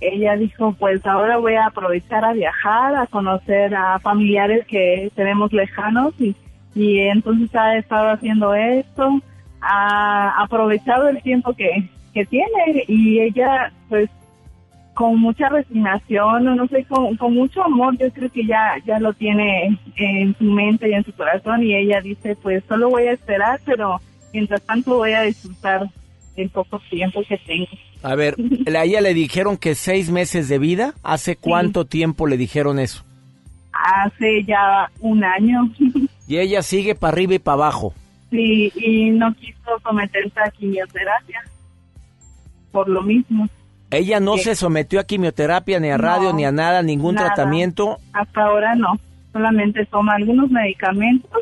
ella 0.00 0.36
dijo, 0.36 0.74
pues 0.78 1.04
ahora 1.06 1.36
voy 1.38 1.54
a 1.54 1.66
aprovechar 1.66 2.24
a 2.24 2.32
viajar, 2.32 2.94
a 2.94 3.06
conocer 3.06 3.74
a 3.74 3.98
familiares 3.98 4.66
que 4.66 5.10
tenemos 5.14 5.52
lejanos 5.52 6.14
y, 6.20 6.34
y 6.74 7.00
entonces 7.00 7.54
ha 7.54 7.76
estado 7.76 8.10
haciendo 8.10 8.54
esto, 8.54 9.20
ha 9.60 10.42
aprovechado 10.42 11.08
el 11.08 11.22
tiempo 11.22 11.52
que, 11.54 11.88
que 12.14 12.24
tiene 12.26 12.84
y 12.86 13.20
ella 13.20 13.72
pues 13.88 14.08
con 14.94 15.20
mucha 15.20 15.48
resignación, 15.48 16.48
o 16.48 16.54
no 16.56 16.66
sé, 16.66 16.84
con, 16.84 17.16
con 17.16 17.32
mucho 17.32 17.62
amor, 17.62 17.96
yo 17.98 18.10
creo 18.10 18.30
que 18.30 18.44
ya, 18.44 18.74
ya 18.84 18.98
lo 18.98 19.12
tiene 19.12 19.78
en 19.94 20.36
su 20.36 20.42
mente 20.42 20.90
y 20.90 20.94
en 20.94 21.04
su 21.04 21.12
corazón 21.12 21.62
y 21.62 21.76
ella 21.76 22.00
dice, 22.00 22.34
pues 22.42 22.64
solo 22.68 22.90
voy 22.90 23.04
a 23.04 23.12
esperar, 23.12 23.60
pero 23.64 24.00
mientras 24.32 24.60
tanto 24.62 24.96
voy 24.96 25.12
a 25.12 25.22
disfrutar 25.22 25.88
el 26.34 26.50
poco 26.50 26.80
tiempo 26.90 27.22
que 27.28 27.38
tengo. 27.38 27.68
A 28.02 28.14
ver, 28.14 28.34
a 28.76 28.84
ella 28.84 29.00
le 29.00 29.14
dijeron 29.14 29.56
que 29.56 29.74
seis 29.74 30.10
meses 30.10 30.48
de 30.48 30.58
vida. 30.58 30.94
¿Hace 31.02 31.36
cuánto 31.36 31.84
tiempo 31.84 32.26
le 32.26 32.36
dijeron 32.36 32.78
eso? 32.78 33.04
Hace 33.72 34.44
ya 34.44 34.90
un 35.00 35.22
año, 35.22 35.70
Y 36.28 36.38
ella 36.38 36.62
sigue 36.62 36.94
para 36.94 37.12
arriba 37.12 37.34
y 37.34 37.38
para 37.40 37.54
abajo. 37.54 37.92
sí, 38.30 38.70
y 38.76 39.10
no 39.10 39.34
quiso 39.34 39.58
someterse 39.82 40.38
a 40.38 40.50
quimioterapia 40.50 41.42
por 42.70 42.88
lo 42.88 43.02
mismo. 43.02 43.48
Ella 43.90 44.20
no 44.20 44.36
Sí. 44.36 44.44
se 44.44 44.54
sometió 44.54 45.00
a 45.00 45.04
quimioterapia, 45.04 45.80
ni 45.80 45.88
a 45.88 45.96
radio, 45.96 46.30
No, 46.30 46.36
ni 46.36 46.44
a 46.44 46.52
nada, 46.52 46.82
ningún 46.82 47.14
nada. 47.14 47.28
tratamiento. 47.28 47.96
Hasta 48.12 48.44
ahora 48.44 48.74
no, 48.74 48.98
solamente 49.32 49.86
toma 49.86 50.14
algunos 50.16 50.50
medicamentos 50.50 51.40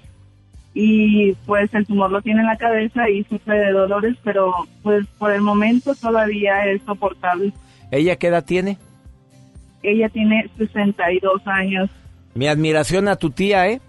y 0.74 1.32
pues 1.46 1.72
el 1.74 1.84
tumor 1.86 2.12
lo 2.12 2.22
tiene 2.22 2.40
en 2.42 2.46
la 2.46 2.56
cabeza 2.56 3.08
y 3.10 3.24
sufre 3.24 3.58
de 3.58 3.72
dolores, 3.72 4.14
pero 4.22 4.52
pues 4.84 5.04
por 5.18 5.32
el 5.32 5.40
momento 5.40 5.94
todavía 5.96 6.64
es 6.66 6.80
soportable. 6.82 7.52
¿Ella 7.90 8.14
qué 8.16 8.28
edad 8.28 8.44
tiene? 8.44 8.78
Ella 9.82 10.08
tiene 10.08 10.48
62 10.56 11.44
años. 11.46 11.90
Mi 12.34 12.46
admiración 12.46 13.08
a 13.08 13.16
tu 13.16 13.30
tía, 13.30 13.66
¿eh? 13.68 13.80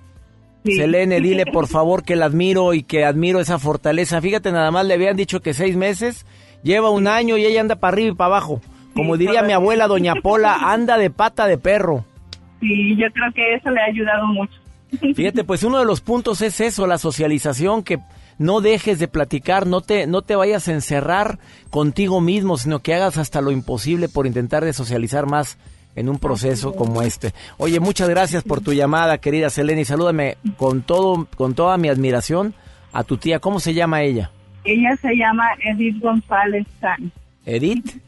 Selene, 0.75 1.21
dile 1.21 1.45
por 1.45 1.67
favor 1.67 2.03
que 2.03 2.15
la 2.15 2.25
admiro 2.25 2.73
y 2.73 2.83
que 2.83 3.05
admiro 3.05 3.39
esa 3.39 3.59
fortaleza. 3.59 4.21
Fíjate, 4.21 4.51
nada 4.51 4.71
más 4.71 4.85
le 4.85 4.93
habían 4.93 5.15
dicho 5.17 5.39
que 5.41 5.53
seis 5.53 5.75
meses, 5.75 6.25
lleva 6.63 6.89
un 6.89 7.07
año 7.07 7.37
y 7.37 7.45
ella 7.45 7.61
anda 7.61 7.75
para 7.77 7.93
arriba 7.93 8.11
y 8.11 8.15
para 8.15 8.27
abajo. 8.27 8.61
Como 8.93 9.15
Sí, 9.15 9.19
diría 9.19 9.43
mi 9.43 9.53
abuela, 9.53 9.87
doña 9.87 10.15
Pola, 10.15 10.71
anda 10.71 10.97
de 10.97 11.09
pata 11.09 11.47
de 11.47 11.57
perro. 11.57 12.05
Sí, 12.59 12.95
yo 12.97 13.05
creo 13.13 13.31
que 13.33 13.53
eso 13.53 13.69
le 13.69 13.79
ha 13.81 13.85
ayudado 13.85 14.25
mucho. 14.27 14.53
Fíjate, 15.15 15.43
pues 15.43 15.63
uno 15.63 15.79
de 15.79 15.85
los 15.85 16.01
puntos 16.01 16.41
es 16.41 16.59
eso, 16.61 16.87
la 16.87 16.97
socialización, 16.97 17.83
que 17.83 17.99
no 18.39 18.61
dejes 18.61 18.99
de 18.99 19.07
platicar, 19.07 19.67
no 19.67 19.81
te, 19.81 20.07
no 20.07 20.21
te 20.21 20.35
vayas 20.35 20.67
a 20.67 20.73
encerrar 20.73 21.39
contigo 21.69 22.21
mismo, 22.21 22.57
sino 22.57 22.79
que 22.79 22.93
hagas 22.93 23.17
hasta 23.17 23.41
lo 23.41 23.51
imposible 23.51 24.09
por 24.09 24.25
intentar 24.27 24.63
de 24.63 24.73
socializar 24.73 25.25
más 25.27 25.57
en 25.97 26.09
un 26.09 26.19
proceso 26.19 26.73
como 26.75 27.01
este. 27.01 27.33
Oye, 27.57 27.79
muchas 27.79 28.07
gracias 28.07 28.43
por 28.43 28.61
tu 28.61 28.71
llamada, 28.71 29.17
querida 29.17 29.49
Selena, 29.49 29.81
y 29.81 29.85
salúdame 29.85 30.37
con 30.55 30.83
todo, 30.83 31.27
con 31.35 31.55
toda 31.55 31.75
mi 31.77 31.89
admiración 31.89 32.53
a 32.93 33.03
tu 33.03 33.17
tía. 33.17 33.39
¿Cómo 33.39 33.59
se 33.59 33.73
llama 33.73 34.03
ella? 34.03 34.29
Ella 34.63 34.95
se 35.01 35.15
llama 35.15 35.45
Edith 35.65 35.99
González 35.99 36.67
San. 36.79 37.11
Edith 37.45 37.99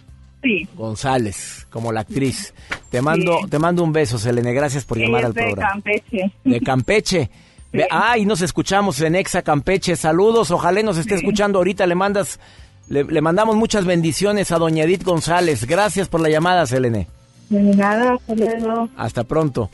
Sí, 0.41 0.67
González, 0.75 1.67
como 1.69 1.91
la 1.91 2.01
actriz. 2.01 2.53
Te 2.89 3.01
mando, 3.01 3.39
te 3.49 3.59
mando 3.59 3.83
un 3.83 3.91
beso, 3.91 4.17
Selene. 4.17 4.53
Gracias 4.53 4.85
por 4.85 4.97
llamar 4.97 5.25
al 5.25 5.31
es 5.31 5.35
de 5.35 5.41
programa. 5.41 5.71
Campeche. 5.73 6.31
De 6.45 6.61
Campeche. 6.61 7.29
Ay, 7.89 8.25
nos 8.25 8.41
escuchamos 8.41 9.01
en 9.01 9.15
Exa 9.15 9.41
Campeche. 9.41 9.95
Saludos, 9.95 10.51
ojalá 10.51 10.81
nos 10.81 10.97
esté 10.97 11.15
escuchando 11.15 11.57
ahorita. 11.57 11.85
Le 11.87 11.95
mandas, 11.95 12.39
le, 12.87 13.03
le 13.03 13.21
mandamos 13.21 13.55
muchas 13.57 13.83
bendiciones 13.83 14.51
a 14.51 14.59
doña 14.59 14.83
Edith 14.85 15.03
González. 15.03 15.65
Gracias 15.65 16.07
por 16.07 16.21
la 16.21 16.29
llamada, 16.29 16.65
Selene. 16.67 17.07
De 17.49 17.75
nada, 17.75 18.13
hasta 18.13 18.35
luego. 18.35 18.89
Hasta 18.95 19.23
pronto. 19.23 19.69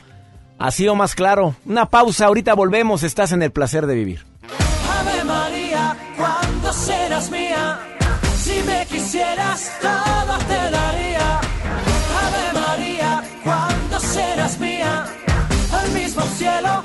Así 0.58 0.88
o 0.88 0.94
más 0.94 1.14
claro. 1.14 1.54
Una 1.66 1.86
pausa, 1.90 2.26
ahorita 2.26 2.54
volvemos. 2.54 3.02
Estás 3.02 3.32
en 3.32 3.42
el 3.42 3.52
placer 3.52 3.86
de 3.86 3.94
vivir. 3.94 4.24
Ave 4.98 5.24
María, 5.24 5.96
¿cuándo 6.16 6.72
serás 6.72 7.30
mía? 7.30 7.78
Si 8.36 8.62
me 8.62 8.86
quisieras, 8.86 9.72
todo 9.82 10.38
te 10.48 10.70
daría. 10.70 11.38
Ave 11.38 12.60
María, 12.60 13.22
¿cuándo 13.44 14.00
serás 14.00 14.58
mía? 14.58 15.04
Al 15.72 15.90
mismo 15.90 16.22
cielo 16.22 16.82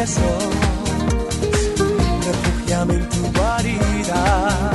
besos, 0.00 0.22
refúgiame 2.24 2.94
en 2.94 3.08
tu 3.08 3.32
guarida. 3.38 4.69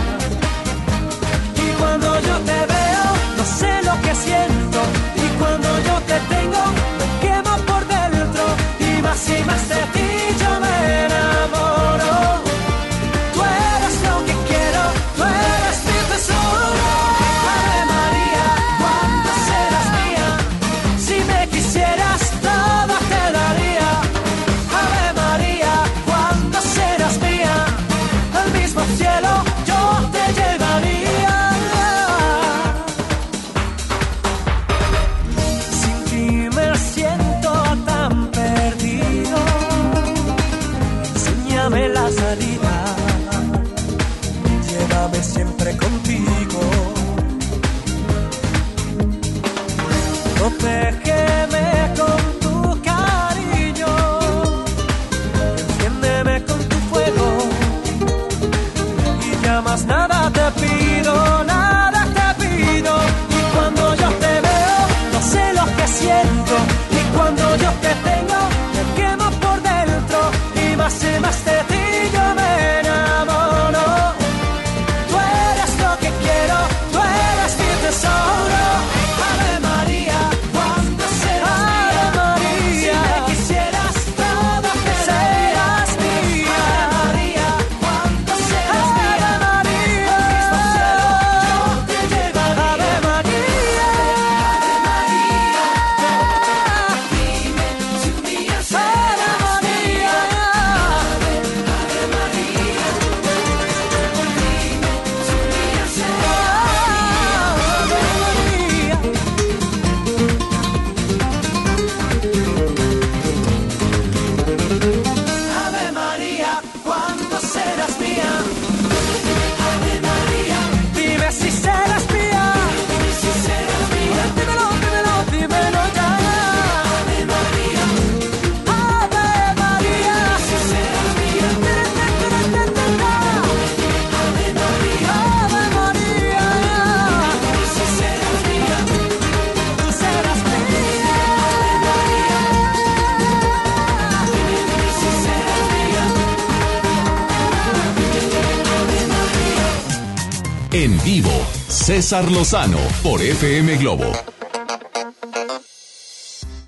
César 151.96 152.30
Lozano 152.30 152.80
por 153.02 153.22
FM 153.22 153.78
Globo. 153.78 154.12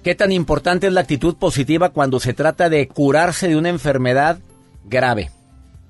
¿Qué 0.02 0.16
tan 0.16 0.32
importante 0.32 0.88
es 0.88 0.94
la 0.94 1.02
actitud 1.02 1.36
positiva 1.36 1.90
cuando 1.90 2.22
se 2.22 2.34
trata 2.34 2.70
de 2.70 2.88
curarse 2.88 3.50
de 3.50 3.58
una 3.58 3.68
enfermedad 3.68 4.40
grave? 4.86 5.30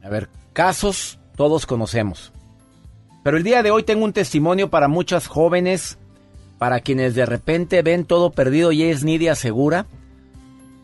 A 0.03 0.09
ver, 0.09 0.27
casos 0.53 1.19
todos 1.35 1.67
conocemos. 1.67 2.33
Pero 3.23 3.37
el 3.37 3.43
día 3.43 3.61
de 3.61 3.69
hoy 3.69 3.83
tengo 3.83 4.05
un 4.05 4.11
testimonio 4.11 4.71
para 4.71 4.87
muchas 4.87 5.27
jóvenes, 5.27 5.99
para 6.57 6.79
quienes 6.79 7.13
de 7.13 7.27
repente 7.27 7.83
ven 7.83 8.05
todo 8.05 8.31
perdido 8.31 8.71
y 8.71 8.85
es 8.85 9.03
Nidia 9.03 9.35
Segura, 9.35 9.85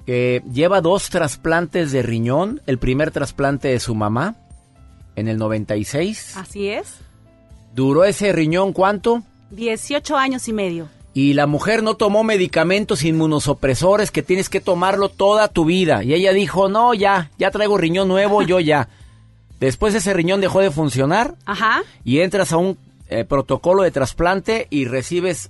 que 0.06 0.44
lleva 0.54 0.80
dos 0.80 1.10
trasplantes 1.10 1.92
de 1.92 2.04
riñón, 2.04 2.62
el 2.68 2.78
primer 2.78 3.10
trasplante 3.10 3.70
de 3.70 3.80
su 3.80 3.96
mamá 3.96 4.36
en 5.16 5.28
el 5.28 5.38
96. 5.40 6.38
Así 6.38 6.68
es. 6.68 7.00
¿Duró 7.74 8.04
ese 8.06 8.32
riñón 8.32 8.74
cuánto? 8.74 9.24
18 9.52 10.16
años 10.16 10.48
y 10.48 10.54
medio. 10.54 10.90
Y 11.16 11.34
la 11.34 11.46
mujer 11.48 11.84
no 11.84 11.96
tomó 11.96 12.24
medicamentos 12.24 13.04
inmunosupresores 13.04 14.12
que 14.12 14.24
tienes 14.24 14.50
que 14.50 14.62
tomarlo 14.62 15.10
toda 15.10 15.48
tu 15.48 15.66
vida. 15.66 16.04
Y 16.04 16.14
ella 16.14 16.34
dijo, 16.34 16.70
no, 16.70 16.94
ya, 16.94 17.32
ya 17.38 17.52
traigo 17.52 17.78
riñón 17.78 18.08
nuevo, 18.08 18.42
yo 18.42 18.60
ya. 18.60 18.90
Después 19.60 19.96
ese 19.96 20.14
riñón 20.14 20.42
dejó 20.42 20.60
de 20.60 20.72
funcionar 20.72 21.36
Ajá. 21.46 21.84
y 22.04 22.20
entras 22.20 22.52
a 22.52 22.58
un 22.58 22.78
eh, 23.10 23.24
protocolo 23.26 23.84
de 23.84 23.92
trasplante 23.92 24.68
y 24.70 24.86
recibes 24.86 25.50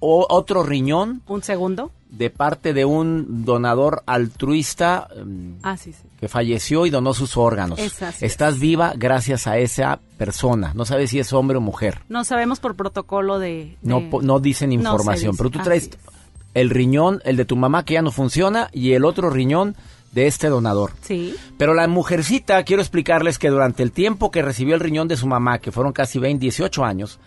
o- 0.00 0.26
otro 0.28 0.62
riñón 0.62 1.22
Un 1.26 1.42
segundo. 1.42 1.90
de 2.10 2.30
parte 2.30 2.72
de 2.72 2.84
un 2.84 3.44
donador 3.44 4.02
altruista 4.06 5.08
mm, 5.24 5.50
Ah, 5.62 5.76
sí, 5.76 5.92
sí. 5.92 6.02
que 6.20 6.28
falleció 6.28 6.86
y 6.86 6.90
donó 6.90 7.14
sus 7.14 7.36
órganos. 7.36 7.78
Estás 8.20 8.58
viva 8.58 8.92
gracias 8.96 9.46
a 9.46 9.58
esa 9.58 9.98
persona. 10.16 10.72
No 10.74 10.84
sabes 10.84 11.10
si 11.10 11.18
es 11.18 11.32
hombre 11.32 11.58
o 11.58 11.60
mujer. 11.60 12.00
No 12.08 12.24
sabemos 12.24 12.60
por 12.60 12.74
protocolo 12.76 13.38
de... 13.38 13.76
No, 13.82 14.00
de- 14.00 14.18
no 14.22 14.40
dicen 14.40 14.70
No 14.70 14.74
información, 14.76 15.32
dice. 15.32 15.38
pero 15.38 15.50
tú 15.50 15.58
traes 15.62 15.84
es. 15.88 15.98
el 16.54 16.70
riñón, 16.70 17.20
el 17.24 17.36
de 17.36 17.44
tu 17.44 17.56
mamá 17.56 17.84
que 17.84 17.94
ya 17.94 18.02
no 18.02 18.10
funciona 18.10 18.68
y 18.72 18.92
el 18.92 19.04
otro 19.04 19.30
riñón 19.30 19.76
de 20.12 20.26
este 20.26 20.48
donador. 20.48 20.92
Sí. 21.02 21.34
Pero 21.58 21.74
la 21.74 21.86
mujercita, 21.86 22.62
quiero 22.64 22.80
explicarles 22.80 23.38
que 23.38 23.50
durante 23.50 23.82
el 23.82 23.92
tiempo 23.92 24.30
que 24.30 24.40
recibió 24.42 24.74
el 24.74 24.80
riñón 24.80 25.06
de 25.08 25.16
su 25.18 25.26
mamá, 25.26 25.58
que 25.58 25.70
fueron 25.72 25.92
casi 25.92 26.18
20, 26.18 26.40
18 26.40 26.82
años, 26.84 27.18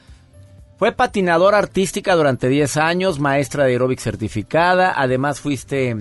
fue 0.82 0.94
patinadora 0.94 1.60
artística 1.60 2.16
durante 2.16 2.50
10 2.50 2.78
años, 2.78 3.20
maestra 3.20 3.66
de 3.66 3.74
aeróbic 3.74 4.00
certificada, 4.00 4.92
además 4.98 5.40
fuiste, 5.40 5.96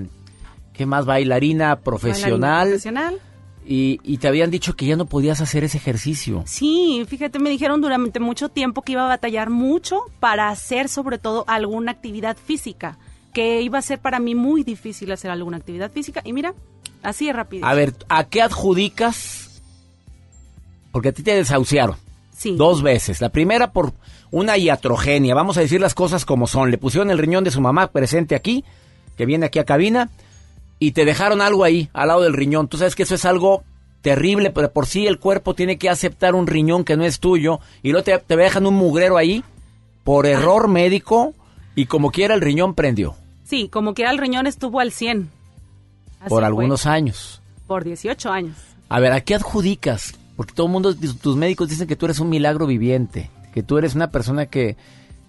¿qué 0.73 0.87
más? 0.87 1.05
Bailarina 1.05 1.81
profesional. 1.81 2.41
Bailarina 2.41 2.63
profesional. 2.63 3.21
Y, 3.67 4.01
y 4.03 4.17
te 4.17 4.29
habían 4.29 4.51
dicho 4.51 4.77
que 4.77 4.87
ya 4.87 4.97
no 4.97 5.05
podías 5.05 5.43
hacer 5.43 5.65
ese 5.65 5.77
ejercicio. 5.77 6.45
Sí, 6.47 7.05
fíjate, 7.07 7.39
me 7.39 7.51
dijeron 7.51 7.83
durante 7.83 8.21
mucho 8.21 8.49
tiempo 8.49 8.81
que 8.81 8.93
iba 8.93 9.05
a 9.05 9.09
batallar 9.09 9.51
mucho 9.51 10.01
para 10.19 10.49
hacer 10.49 10.89
sobre 10.89 11.19
todo 11.19 11.45
alguna 11.47 11.93
actividad 11.93 12.39
física, 12.39 12.97
que 13.35 13.61
iba 13.61 13.79
a 13.79 13.83
ser 13.83 13.99
para 13.99 14.19
mí 14.19 14.35
muy 14.35 14.65
difícil 14.65 15.13
hacer 15.13 15.31
alguna 15.31 15.59
actividad 15.59 15.93
física. 15.93 16.23
Y 16.25 16.33
mira, 16.33 16.55
así 17.03 17.27
de 17.27 17.35
rápido. 17.35 17.67
A 17.67 17.75
ver, 17.75 17.93
¿a 18.09 18.25
qué 18.25 18.41
adjudicas? 18.41 19.61
Porque 20.91 21.11
a 21.11 21.13
ti 21.13 21.23
te 21.23 21.35
desahuciaron. 21.35 21.97
Sí. 22.33 22.57
Dos 22.57 22.83
veces. 22.83 23.21
La 23.21 23.29
primera 23.29 23.73
por 23.75 23.93
una 24.31 24.57
iatrogenia. 24.57 25.35
Vamos 25.35 25.57
a 25.57 25.61
decir 25.61 25.81
las 25.81 25.95
cosas 25.95 26.25
como 26.25 26.47
son. 26.47 26.71
Le 26.71 26.79
pusieron 26.79 27.11
el 27.11 27.19
riñón 27.19 27.45
de 27.45 27.51
su 27.51 27.61
mamá 27.61 27.89
presente 27.89 28.35
aquí, 28.35 28.65
que 29.17 29.27
viene 29.27 29.47
aquí 29.47 29.59
a 29.59 29.65
cabina, 29.65 30.11
y 30.79 30.93
te 30.93 31.05
dejaron 31.05 31.41
algo 31.41 31.65
ahí, 31.65 31.91
al 31.93 32.09
lado 32.09 32.23
del 32.23 32.33
riñón. 32.33 32.69
Tú 32.69 32.79
sabes 32.79 32.95
que 32.95 33.03
eso 33.03 33.15
es 33.15 33.25
algo 33.25 33.65
terrible, 34.03 34.51
pero 34.51 34.73
por 34.73 34.87
sí 34.87 35.07
el 35.07 35.19
cuerpo 35.19 35.55
tiene 35.55 35.77
que 35.77 35.91
aceptar 35.91 36.35
un 36.35 36.47
riñón 36.47 36.85
que 36.85 36.97
no 36.97 37.05
es 37.05 37.21
tuyo, 37.21 37.61
y 37.83 37.91
luego 37.91 38.05
te, 38.05 38.19
te 38.19 38.37
dejan 38.37 38.67
un 38.67 38.75
mugrero 38.75 39.17
ahí, 39.17 39.45
por 40.05 40.27
error 40.27 40.69
médico, 40.69 41.35
y 41.75 41.87
como 41.87 42.11
quiera 42.11 42.35
el 42.35 42.41
riñón 42.41 42.75
prendió. 42.75 43.15
Sí, 43.45 43.69
como 43.69 43.95
quiera 43.95 44.11
el 44.11 44.19
riñón 44.19 44.47
estuvo 44.47 44.81
al 44.81 44.93
100. 44.93 45.29
Así 46.21 46.29
por 46.29 46.41
fue. 46.41 46.47
algunos 46.47 46.87
años. 46.87 47.43
Por 47.67 47.85
18 47.85 48.31
años. 48.31 48.57
A 48.89 49.01
ver, 49.01 49.13
¿a 49.13 49.21
qué 49.21 49.35
adjudicas? 49.35 50.15
Porque 50.37 50.55
todo 50.55 50.67
el 50.67 50.73
mundo, 50.73 50.95
tus 50.95 51.37
médicos 51.37 51.69
dicen 51.69 51.87
que 51.87 51.97
tú 51.97 52.07
eres 52.07 52.21
un 52.21 52.31
milagro 52.31 52.67
viviente, 52.67 53.31
que 53.53 53.63
tú 53.63 53.79
eres 53.79 53.95
una 53.95 54.11
persona 54.11 54.47
que, 54.47 54.77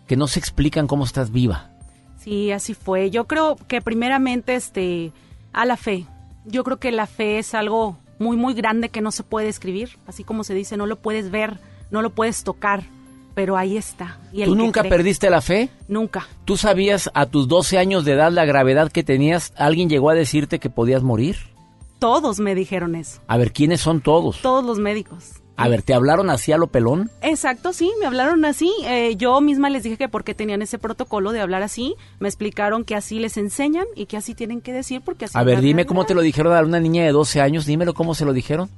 que 0.07 0.15
no 0.17 0.28
se 0.28 0.39
explican 0.39 0.88
cómo 0.88 1.03
estás 1.05 1.32
viva. 1.32 1.69
Sí, 2.19 2.51
así 2.51 2.74
fue. 2.74 3.09
Yo 3.09 3.26
creo 3.26 3.55
que 3.67 3.82
primeramente 3.82 4.55
este 4.55 5.11
a 5.53 5.65
la 5.65 5.76
fe. 5.78 6.05
Yo 6.45 6.63
creo 6.63 6.78
que 6.78 6.91
la 6.91 7.07
fe 7.07 7.39
es 7.39 7.53
algo 7.53 7.97
muy 8.19 8.38
muy 8.38 8.53
grande 8.53 8.89
que 8.89 9.01
no 9.01 9.11
se 9.11 9.24
puede 9.24 9.47
escribir, 9.49 9.97
así 10.07 10.24
como 10.24 10.43
se 10.43 10.53
dice, 10.53 10.78
no 10.78 10.86
lo 10.86 10.97
puedes 10.97 11.32
ver, 11.32 11.59
no 11.89 12.01
lo 12.03 12.11
puedes 12.11 12.43
tocar, 12.43 12.84
pero 13.34 13.57
ahí 13.57 13.78
está. 13.78 14.19
Y 14.32 14.43
el 14.43 14.49
¿Tú 14.49 14.55
nunca 14.55 14.82
cree- 14.82 14.89
perdiste 14.89 15.30
la 15.32 15.41
fe? 15.41 15.69
Nunca. 15.88 16.28
¿Tú 16.45 16.57
sabías 16.57 17.09
a 17.15 17.26
tus 17.26 17.47
12 17.47 17.80
años 17.80 18.05
de 18.05 18.13
edad 18.13 18.32
la 18.32 18.45
gravedad 18.45 18.91
que 18.91 19.03
tenías? 19.03 19.53
¿Alguien 19.57 19.89
llegó 19.89 20.11
a 20.11 20.13
decirte 20.13 20.59
que 20.59 20.69
podías 20.69 21.01
morir? 21.01 21.38
Todos 21.97 22.39
me 22.39 22.53
dijeron 22.55 22.95
eso, 22.95 23.22
A 23.28 23.38
ver, 23.38 23.51
¿quiénes 23.53 23.82
son 23.82 24.01
todos? 24.01 24.41
todos 24.41 24.63
los 24.63 24.78
médicos. 24.80 25.41
A 25.58 25.68
ver, 25.68 25.84
¿te 25.84 25.93
hablaron 25.93 26.30
así 26.30 26.52
a 26.52 26.58
lo 26.58 26.68
pelón? 26.68 27.12
Exacto, 27.22 27.72
sí, 27.72 27.91
me 27.99 28.08
hablaron 28.08 28.45
así. 28.45 28.74
Eh, 28.86 29.16
yo 29.16 29.39
misma 29.41 29.70
les 29.70 29.84
dije 29.84 29.97
que 29.97 30.10
por 30.10 30.24
qué 30.24 30.34
tenían 30.34 30.62
ese 30.62 30.80
protocolo 30.80 31.32
de 31.32 31.41
hablar 31.41 31.62
así. 31.62 31.95
Me 32.20 32.28
explicaron 32.28 32.84
que 32.84 32.95
así 32.95 33.20
les 33.20 33.38
enseñan 33.38 33.86
y 33.95 34.08
que 34.08 34.18
así 34.18 34.34
tienen 34.34 34.62
que 34.62 34.74
decir 34.74 35.02
porque 35.02 35.26
así 35.26 35.38
A 35.38 35.43
ver, 35.43 35.62
dime 35.62 35.86
cómo 35.86 36.06
te 36.06 36.16
lo 36.16 36.22
dijeron 36.22 36.56
a 36.56 36.62
una 36.62 36.80
niña 36.80 37.04
de 37.04 37.12
12 37.12 37.41
años. 37.41 37.66
Dímelo 37.66 37.93
cómo 37.93 38.16
se 38.16 38.26
lo 38.26 38.34
dijeron. 38.34 38.70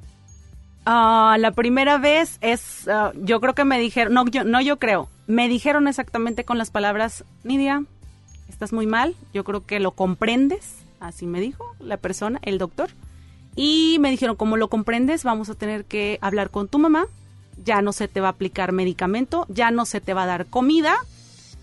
Ah, 0.86 1.38
la 1.40 1.52
primera 1.52 1.98
vez 1.98 2.38
es, 2.42 2.88
ah, 2.90 3.14
yo 3.16 3.40
creo 3.40 3.56
que 3.56 3.64
me 3.64 3.80
dijeron, 3.80 4.14
no 4.14 4.26
yo, 4.26 4.44
no 4.44 4.60
yo 4.60 4.80
creo, 4.80 5.08
me 5.28 5.48
dijeron 5.48 5.88
exactamente 5.88 6.44
con 6.44 6.58
las 6.58 6.72
palabras, 6.72 7.24
Nidia, 7.46 7.86
estás 8.50 8.74
muy 8.74 8.86
mal, 8.86 9.16
yo 9.34 9.46
creo 9.46 9.66
que 9.66 9.80
lo 9.80 9.92
comprendes, 9.92 10.76
así 11.00 11.26
me 11.26 11.40
dijo 11.40 11.64
la 11.80 11.96
persona, 11.96 12.40
el 12.42 12.58
doctor, 12.58 12.90
y 13.56 13.98
me 14.00 14.10
dijeron, 14.10 14.36
como 14.36 14.58
lo 14.58 14.68
comprendes, 14.68 15.24
vamos 15.24 15.50
a 15.50 15.56
tener 15.56 15.86
que 15.86 16.18
hablar 16.22 16.50
con 16.50 16.68
tu 16.68 16.80
mamá, 16.80 17.06
ya 17.64 17.82
no 17.82 17.94
se 17.94 18.08
te 18.08 18.22
va 18.22 18.28
a 18.28 18.32
aplicar 18.32 18.72
medicamento, 18.72 19.46
ya 19.50 19.72
no 19.72 19.86
se 19.86 20.02
te 20.02 20.14
va 20.14 20.24
a 20.24 20.28
dar 20.28 20.46
comida. 20.48 20.96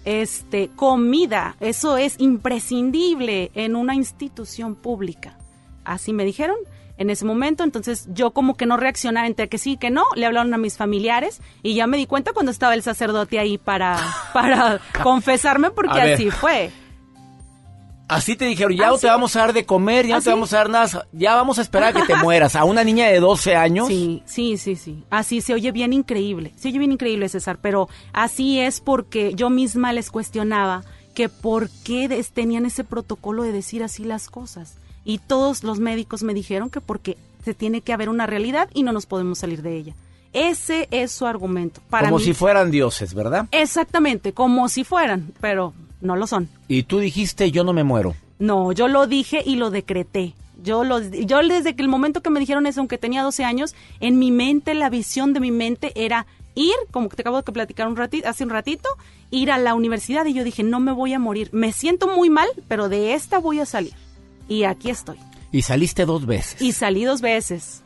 Este, 0.06 0.70
comida, 0.76 1.56
eso 1.60 1.98
es 1.98 2.14
imprescindible 2.18 3.50
en 3.54 3.76
una 3.76 3.94
institución 3.94 4.74
pública. 4.74 5.36
Así 5.84 6.12
me 6.14 6.24
dijeron 6.24 6.56
en 6.96 7.08
ese 7.08 7.24
momento, 7.24 7.64
entonces 7.64 8.06
yo 8.12 8.30
como 8.32 8.58
que 8.58 8.66
no 8.66 8.76
reaccionaba 8.76 9.26
entre 9.26 9.48
que 9.48 9.56
sí 9.56 9.72
y 9.72 9.76
que 9.78 9.88
no, 9.88 10.04
le 10.16 10.26
hablaron 10.26 10.52
a 10.52 10.58
mis 10.58 10.76
familiares 10.76 11.40
y 11.62 11.74
ya 11.74 11.86
me 11.86 11.96
di 11.96 12.04
cuenta 12.04 12.34
cuando 12.34 12.52
estaba 12.52 12.74
el 12.74 12.82
sacerdote 12.82 13.38
ahí 13.38 13.56
para, 13.56 13.98
para 14.34 14.80
confesarme 15.02 15.70
porque 15.70 15.98
así 15.98 16.30
fue. 16.30 16.70
Así 18.10 18.36
te 18.36 18.44
dijeron, 18.44 18.76
ya 18.76 18.88
Ah, 18.88 18.90
no 18.90 18.98
te 18.98 19.06
vamos 19.06 19.36
a 19.36 19.40
dar 19.40 19.52
de 19.52 19.64
comer, 19.64 20.06
ya 20.06 20.14
no 20.14 20.18
¿Ah, 20.18 20.20
te 20.20 20.24
sí? 20.24 20.30
vamos 20.30 20.52
a 20.52 20.56
dar 20.58 20.68
nada, 20.70 21.06
ya 21.12 21.34
vamos 21.36 21.58
a 21.58 21.62
esperar 21.62 21.96
a 21.96 22.00
que 22.00 22.06
te 22.06 22.16
mueras. 22.16 22.56
A 22.56 22.64
una 22.64 22.82
niña 22.84 23.06
de 23.06 23.20
12 23.20 23.54
años. 23.56 23.88
Sí, 23.88 24.22
sí, 24.26 24.56
sí, 24.58 24.76
sí. 24.76 25.04
Así 25.10 25.40
se 25.40 25.54
oye 25.54 25.70
bien 25.72 25.92
increíble. 25.92 26.52
Se 26.56 26.68
oye 26.68 26.78
bien 26.78 26.92
increíble, 26.92 27.28
César, 27.28 27.58
pero 27.62 27.88
así 28.12 28.58
es 28.58 28.80
porque 28.80 29.32
yo 29.34 29.48
misma 29.48 29.92
les 29.92 30.10
cuestionaba 30.10 30.82
que 31.14 31.28
por 31.28 31.70
qué 31.84 32.08
des- 32.08 32.32
tenían 32.32 32.66
ese 32.66 32.84
protocolo 32.84 33.42
de 33.44 33.52
decir 33.52 33.82
así 33.82 34.04
las 34.04 34.28
cosas. 34.28 34.74
Y 35.04 35.18
todos 35.18 35.62
los 35.64 35.78
médicos 35.80 36.22
me 36.22 36.34
dijeron 36.34 36.68
que 36.70 36.80
porque 36.80 37.16
se 37.44 37.54
tiene 37.54 37.80
que 37.80 37.92
haber 37.92 38.08
una 38.08 38.26
realidad 38.26 38.68
y 38.74 38.82
no 38.82 38.92
nos 38.92 39.06
podemos 39.06 39.38
salir 39.38 39.62
de 39.62 39.76
ella. 39.76 39.94
Ese 40.32 40.86
es 40.90 41.10
su 41.10 41.26
argumento. 41.26 41.80
Para 41.90 42.06
como 42.08 42.18
mí- 42.18 42.24
si 42.24 42.34
fueran 42.34 42.70
dioses, 42.70 43.14
¿verdad? 43.14 43.46
Exactamente, 43.50 44.32
como 44.32 44.68
si 44.68 44.84
fueran, 44.84 45.32
pero 45.40 45.72
no 46.00 46.16
lo 46.16 46.26
son. 46.26 46.48
Y 46.68 46.84
tú 46.84 46.98
dijiste, 46.98 47.50
yo 47.50 47.64
no 47.64 47.72
me 47.72 47.84
muero. 47.84 48.14
No, 48.38 48.72
yo 48.72 48.88
lo 48.88 49.06
dije 49.06 49.42
y 49.44 49.56
lo 49.56 49.70
decreté. 49.70 50.34
Yo, 50.62 50.84
lo, 50.84 51.00
yo 51.00 51.38
desde 51.46 51.74
que 51.74 51.82
el 51.82 51.88
momento 51.88 52.22
que 52.22 52.30
me 52.30 52.40
dijeron 52.40 52.66
eso, 52.66 52.80
aunque 52.80 52.98
tenía 52.98 53.22
12 53.22 53.44
años, 53.44 53.74
en 54.00 54.18
mi 54.18 54.30
mente, 54.30 54.74
la 54.74 54.90
visión 54.90 55.32
de 55.32 55.40
mi 55.40 55.50
mente 55.50 55.92
era 55.94 56.26
ir, 56.54 56.74
como 56.90 57.08
que 57.08 57.16
te 57.16 57.22
acabo 57.22 57.40
de 57.40 57.52
platicar 57.52 57.88
un 57.88 57.96
ratito, 57.96 58.28
hace 58.28 58.44
un 58.44 58.50
ratito, 58.50 58.88
ir 59.30 59.50
a 59.50 59.58
la 59.58 59.74
universidad 59.74 60.26
y 60.26 60.34
yo 60.34 60.44
dije, 60.44 60.62
no 60.62 60.80
me 60.80 60.92
voy 60.92 61.12
a 61.12 61.18
morir. 61.18 61.48
Me 61.52 61.72
siento 61.72 62.08
muy 62.08 62.30
mal, 62.30 62.48
pero 62.68 62.88
de 62.88 63.14
esta 63.14 63.38
voy 63.38 63.60
a 63.60 63.66
salir. 63.66 63.94
Y 64.48 64.64
aquí 64.64 64.90
estoy. 64.90 65.16
Y 65.52 65.62
saliste 65.62 66.04
dos 66.04 66.26
veces. 66.26 66.60
Y 66.60 66.72
salí 66.72 67.04
dos 67.04 67.20
veces. 67.20 67.82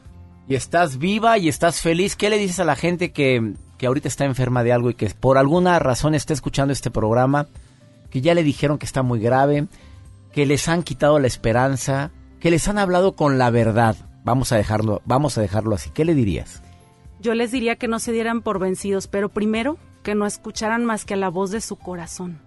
Y 0.48 0.54
estás 0.54 0.98
viva 0.98 1.38
y 1.38 1.48
estás 1.48 1.80
feliz. 1.80 2.16
¿Qué 2.16 2.28
le 2.28 2.38
dices 2.38 2.60
a 2.60 2.64
la 2.64 2.76
gente 2.76 3.12
que, 3.12 3.54
que 3.78 3.86
ahorita 3.86 4.08
está 4.08 4.24
enferma 4.24 4.62
de 4.62 4.72
algo 4.72 4.90
y 4.90 4.94
que 4.94 5.08
por 5.10 5.38
alguna 5.38 5.78
razón 5.78 6.14
está 6.14 6.32
escuchando 6.32 6.72
este 6.72 6.90
programa? 6.90 7.46
Que 8.14 8.20
ya 8.20 8.32
le 8.34 8.44
dijeron 8.44 8.78
que 8.78 8.86
está 8.86 9.02
muy 9.02 9.18
grave, 9.18 9.66
que 10.32 10.46
les 10.46 10.68
han 10.68 10.84
quitado 10.84 11.18
la 11.18 11.26
esperanza, 11.26 12.12
que 12.38 12.52
les 12.52 12.68
han 12.68 12.78
hablado 12.78 13.16
con 13.16 13.38
la 13.38 13.50
verdad. 13.50 13.96
Vamos 14.22 14.52
a 14.52 14.56
dejarlo, 14.56 15.02
vamos 15.04 15.36
a 15.36 15.40
dejarlo 15.40 15.74
así. 15.74 15.90
¿Qué 15.90 16.04
le 16.04 16.14
dirías? 16.14 16.62
Yo 17.18 17.34
les 17.34 17.50
diría 17.50 17.74
que 17.74 17.88
no 17.88 17.98
se 17.98 18.12
dieran 18.12 18.40
por 18.40 18.60
vencidos, 18.60 19.08
pero 19.08 19.30
primero 19.30 19.78
que 20.04 20.14
no 20.14 20.26
escucharan 20.26 20.84
más 20.84 21.04
que 21.04 21.14
a 21.14 21.16
la 21.16 21.28
voz 21.28 21.50
de 21.50 21.60
su 21.60 21.74
corazón. 21.74 22.38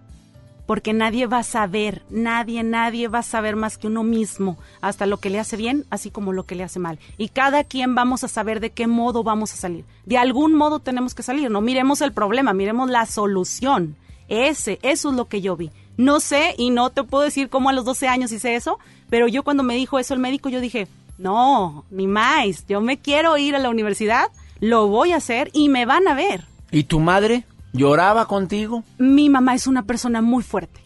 Porque 0.64 0.94
nadie 0.94 1.26
va 1.26 1.40
a 1.40 1.42
saber, 1.42 2.02
nadie, 2.08 2.62
nadie 2.62 3.08
va 3.08 3.18
a 3.18 3.22
saber 3.22 3.54
más 3.54 3.76
que 3.76 3.88
uno 3.88 4.04
mismo, 4.04 4.56
hasta 4.80 5.04
lo 5.04 5.18
que 5.18 5.28
le 5.28 5.38
hace 5.38 5.58
bien, 5.58 5.84
así 5.90 6.10
como 6.10 6.32
lo 6.32 6.44
que 6.44 6.54
le 6.54 6.64
hace 6.64 6.78
mal. 6.78 6.98
Y 7.18 7.28
cada 7.28 7.62
quien 7.64 7.94
vamos 7.94 8.24
a 8.24 8.28
saber 8.28 8.60
de 8.60 8.70
qué 8.70 8.86
modo 8.86 9.22
vamos 9.22 9.52
a 9.52 9.56
salir. 9.56 9.84
De 10.06 10.16
algún 10.16 10.54
modo 10.54 10.78
tenemos 10.78 11.14
que 11.14 11.22
salir, 11.22 11.50
no 11.50 11.60
miremos 11.60 12.00
el 12.00 12.14
problema, 12.14 12.54
miremos 12.54 12.88
la 12.88 13.04
solución. 13.04 13.96
Ese, 14.28 14.78
eso 14.82 15.10
es 15.10 15.16
lo 15.16 15.26
que 15.26 15.40
yo 15.40 15.56
vi. 15.56 15.70
No 15.96 16.20
sé 16.20 16.54
y 16.56 16.70
no 16.70 16.90
te 16.90 17.02
puedo 17.02 17.24
decir 17.24 17.48
cómo 17.48 17.70
a 17.70 17.72
los 17.72 17.84
12 17.84 18.08
años 18.08 18.30
hice 18.32 18.54
eso, 18.54 18.78
pero 19.10 19.26
yo 19.26 19.42
cuando 19.42 19.62
me 19.62 19.74
dijo 19.74 19.98
eso 19.98 20.14
el 20.14 20.20
médico, 20.20 20.48
yo 20.48 20.60
dije, 20.60 20.86
no, 21.18 21.84
ni 21.90 22.06
más, 22.06 22.66
yo 22.68 22.80
me 22.80 22.98
quiero 22.98 23.36
ir 23.36 23.56
a 23.56 23.58
la 23.58 23.70
universidad, 23.70 24.28
lo 24.60 24.86
voy 24.86 25.12
a 25.12 25.16
hacer 25.16 25.50
y 25.52 25.68
me 25.68 25.86
van 25.86 26.06
a 26.06 26.14
ver. 26.14 26.44
¿Y 26.70 26.84
tu 26.84 27.00
madre 27.00 27.44
lloraba 27.72 28.26
contigo? 28.26 28.84
Mi 28.98 29.28
mamá 29.28 29.54
es 29.54 29.66
una 29.66 29.82
persona 29.82 30.22
muy 30.22 30.42
fuerte. 30.42 30.80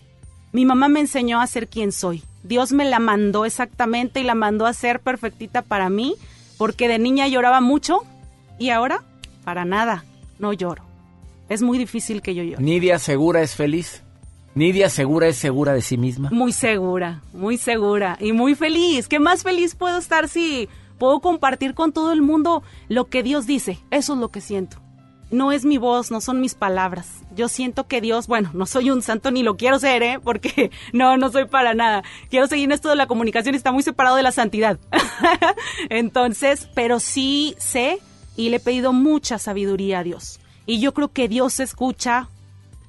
Mi 0.52 0.64
mamá 0.64 0.88
me 0.88 1.00
enseñó 1.00 1.40
a 1.40 1.46
ser 1.46 1.68
quien 1.68 1.92
soy. 1.92 2.22
Dios 2.42 2.72
me 2.72 2.84
la 2.84 2.98
mandó 2.98 3.44
exactamente 3.44 4.20
y 4.20 4.24
la 4.24 4.34
mandó 4.34 4.66
a 4.66 4.72
ser 4.72 5.00
perfectita 5.00 5.62
para 5.62 5.90
mí, 5.90 6.16
porque 6.58 6.88
de 6.88 6.98
niña 6.98 7.28
lloraba 7.28 7.60
mucho 7.60 8.00
y 8.58 8.70
ahora, 8.70 9.02
para 9.44 9.64
nada, 9.64 10.04
no 10.38 10.52
lloro. 10.52 10.91
Es 11.52 11.60
muy 11.60 11.76
difícil 11.76 12.22
que 12.22 12.34
yo 12.34 12.42
llore. 12.42 12.62
Nidia 12.62 12.98
Segura 12.98 13.42
es 13.42 13.54
feliz. 13.54 14.02
Nidia 14.54 14.88
Segura 14.88 15.28
es 15.28 15.36
segura 15.36 15.74
de 15.74 15.82
sí 15.82 15.98
misma. 15.98 16.30
Muy 16.32 16.50
segura, 16.50 17.20
muy 17.34 17.58
segura 17.58 18.16
y 18.18 18.32
muy 18.32 18.54
feliz. 18.54 19.06
¿Qué 19.06 19.18
más 19.18 19.42
feliz 19.42 19.74
puedo 19.74 19.98
estar 19.98 20.30
si 20.30 20.70
puedo 20.96 21.20
compartir 21.20 21.74
con 21.74 21.92
todo 21.92 22.14
el 22.14 22.22
mundo 22.22 22.62
lo 22.88 23.04
que 23.10 23.22
Dios 23.22 23.46
dice? 23.46 23.78
Eso 23.90 24.14
es 24.14 24.18
lo 24.18 24.30
que 24.30 24.40
siento. 24.40 24.78
No 25.30 25.52
es 25.52 25.66
mi 25.66 25.76
voz, 25.76 26.10
no 26.10 26.22
son 26.22 26.40
mis 26.40 26.54
palabras. 26.54 27.20
Yo 27.36 27.48
siento 27.48 27.86
que 27.86 28.00
Dios, 28.00 28.28
bueno, 28.28 28.50
no 28.54 28.64
soy 28.64 28.90
un 28.90 29.02
santo 29.02 29.30
ni 29.30 29.42
lo 29.42 29.58
quiero 29.58 29.78
ser, 29.78 30.02
¿eh? 30.02 30.20
Porque 30.24 30.70
no, 30.94 31.18
no 31.18 31.30
soy 31.30 31.44
para 31.44 31.74
nada. 31.74 32.02
Quiero 32.30 32.46
seguir 32.46 32.64
en 32.64 32.72
esto 32.72 32.88
de 32.88 32.96
la 32.96 33.06
comunicación, 33.06 33.54
está 33.54 33.72
muy 33.72 33.82
separado 33.82 34.16
de 34.16 34.22
la 34.22 34.32
santidad. 34.32 34.78
Entonces, 35.90 36.70
pero 36.74 36.98
sí 36.98 37.56
sé 37.58 37.98
y 38.36 38.48
le 38.48 38.56
he 38.56 38.60
pedido 38.60 38.94
mucha 38.94 39.36
sabiduría 39.36 39.98
a 39.98 40.02
Dios. 40.02 40.38
Y 40.66 40.80
yo 40.80 40.94
creo 40.94 41.12
que 41.12 41.28
Dios 41.28 41.60
escucha 41.60 42.28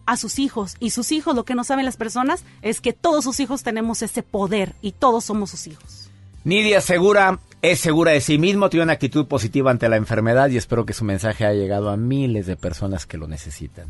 a 0.05 0.17
sus 0.17 0.39
hijos. 0.39 0.75
Y 0.79 0.91
sus 0.91 1.11
hijos, 1.11 1.35
lo 1.35 1.45
que 1.45 1.55
no 1.55 1.63
saben 1.63 1.85
las 1.85 1.97
personas, 1.97 2.43
es 2.61 2.81
que 2.81 2.93
todos 2.93 3.23
sus 3.23 3.39
hijos 3.39 3.63
tenemos 3.63 4.01
ese 4.01 4.23
poder 4.23 4.73
y 4.81 4.91
todos 4.91 5.25
somos 5.25 5.51
sus 5.51 5.67
hijos. 5.67 6.09
Nidia 6.43 6.81
Segura 6.81 7.39
es 7.61 7.79
segura 7.79 8.11
de 8.11 8.19
sí 8.19 8.37
mismo, 8.37 8.69
tiene 8.69 8.83
una 8.83 8.93
actitud 8.93 9.25
positiva 9.27 9.71
ante 9.71 9.87
la 9.87 9.95
enfermedad 9.95 10.49
y 10.49 10.57
espero 10.57 10.85
que 10.85 10.91
su 10.91 11.05
mensaje 11.05 11.45
haya 11.45 11.57
llegado 11.57 11.89
a 11.89 11.95
miles 11.95 12.45
de 12.45 12.57
personas 12.57 13.05
que 13.05 13.17
lo 13.17 13.27
necesitan. 13.27 13.87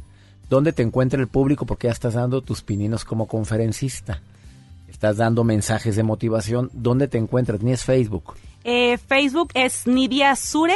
¿Dónde 0.48 0.74
te 0.74 0.84
encuentra 0.84 1.20
el 1.20 1.28
público? 1.28 1.66
Porque 1.66 1.88
ya 1.88 1.94
estás 1.94 2.14
dando 2.14 2.42
tus 2.42 2.62
pininos 2.62 3.06
como 3.06 3.28
conferencista. 3.28 4.22
Estás 4.88 5.18
dando 5.18 5.44
mensajes 5.44 5.96
de 5.96 6.04
motivación. 6.04 6.70
¿Dónde 6.74 7.08
te 7.08 7.18
encuentras? 7.18 7.62
Ni 7.62 7.72
es 7.72 7.84
Facebook. 7.84 8.36
Eh, 8.64 9.00
Facebook 9.00 9.50
es 9.56 9.88
Nidia 9.88 10.36
Sure. 10.36 10.76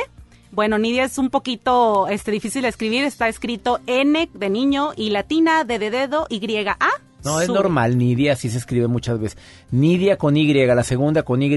Bueno, 0.51 0.77
Nidia 0.77 1.03
es 1.03 1.17
un 1.17 1.29
poquito 1.29 2.07
este, 2.07 2.31
difícil 2.31 2.61
de 2.63 2.69
escribir. 2.69 3.03
Está 3.03 3.27
escrito 3.27 3.79
N 3.87 4.29
de 4.33 4.49
niño 4.49 4.91
y 4.95 5.09
latina, 5.09 5.63
D 5.63 5.79
de 5.79 5.89
dedo, 5.89 6.25
Y 6.29 6.55
A. 6.65 6.77
No, 7.23 7.41
es 7.41 7.47
Sure. 7.47 7.59
normal, 7.59 7.97
Nidia, 7.97 8.33
así 8.33 8.49
se 8.49 8.57
escribe 8.57 8.87
muchas 8.87 9.19
veces. 9.19 9.37
Nidia 9.71 10.17
con 10.17 10.37
Y, 10.37 10.53
la 10.53 10.83
segunda 10.83 11.23
con 11.23 11.41
Y, 11.41 11.49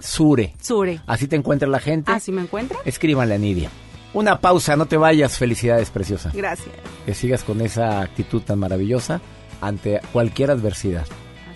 Sure. 0.00 0.54
Sure. 0.60 1.00
Así 1.06 1.28
te 1.28 1.36
encuentra 1.36 1.68
la 1.68 1.80
gente. 1.80 2.10
¿Así 2.10 2.32
me 2.32 2.42
encuentra? 2.42 2.78
Escríbanle 2.84 3.34
a 3.34 3.38
Nidia. 3.38 3.70
Una 4.14 4.40
pausa, 4.40 4.76
no 4.76 4.86
te 4.86 4.96
vayas. 4.96 5.38
Felicidades, 5.38 5.90
preciosa. 5.90 6.30
Gracias. 6.34 6.68
Que 7.06 7.14
sigas 7.14 7.44
con 7.44 7.60
esa 7.60 8.00
actitud 8.00 8.42
tan 8.42 8.58
maravillosa 8.58 9.20
ante 9.60 10.00
cualquier 10.12 10.50
adversidad. 10.50 11.06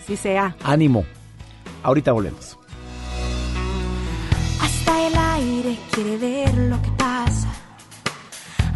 Así 0.03 0.17
sea. 0.17 0.57
Ánimo. 0.63 1.05
Ahorita 1.83 2.13
volvemos. 2.13 2.56
Quiere 5.93 6.17
ver 6.17 6.55
lo 6.55 6.81
que 6.83 6.91
pasa. 6.93 7.49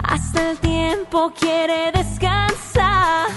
Hasta 0.03 0.51
el 0.51 0.59
tiempo 0.59 1.33
quiere 1.39 1.93
descansar. 1.93 3.29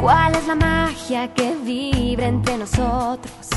¿Cuál 0.00 0.34
es 0.34 0.46
la 0.46 0.54
magia 0.54 1.32
que 1.34 1.54
vibra 1.64 2.26
entre 2.26 2.58
nosotros? 2.58 3.48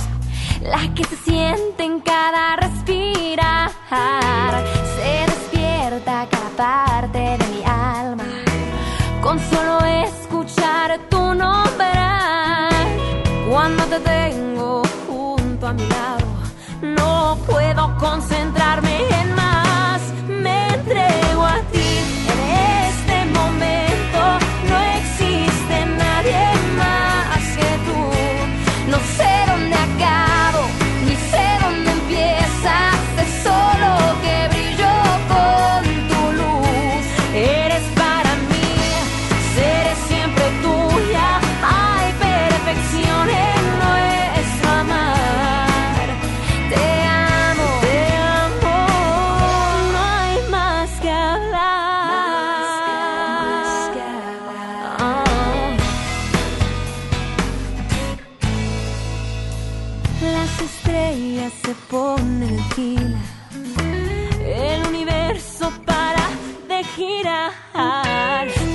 La 0.62 0.94
que 0.94 1.04
se 1.04 1.18
siente 1.18 1.84
en 1.84 2.00
cada 2.00 2.56
respirar. 2.56 3.72
Se 4.96 5.26
despierta 5.32 6.28
cada 6.30 6.50
parte 6.56 7.20
de 7.20 7.46
mi 7.54 7.64
alma. 7.66 8.24
Con 9.22 9.40
solo 9.40 9.80
escuchar 9.86 11.00
tu 11.10 11.34
nombre. 11.34 11.86
Cuando 13.50 13.84
te 13.86 14.00
tengo 14.00 14.55
puedo 17.46 17.98
concentrarme 17.98 19.15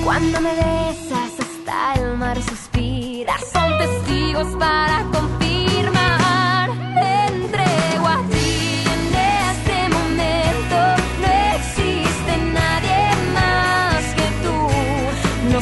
Cuando 0.03 0.41
me 0.41 0.53
besas 0.55 1.31
hasta 1.39 1.93
el 1.93 2.17
mar 2.17 2.41
suspira, 2.41 3.35
son 3.53 3.77
testigos 3.77 4.47
para 4.57 5.03
confirmar. 5.11 6.69
Te 6.95 7.33
entrego 7.33 8.07
a 8.07 8.17
ti 8.31 8.83
en 8.95 9.15
este 9.51 9.89
momento. 9.95 10.77
No 11.21 11.29
existe 11.55 12.37
nadie 12.53 12.99
más 13.33 14.03
que 14.15 14.27
tú. 14.43 15.53
No 15.53 15.61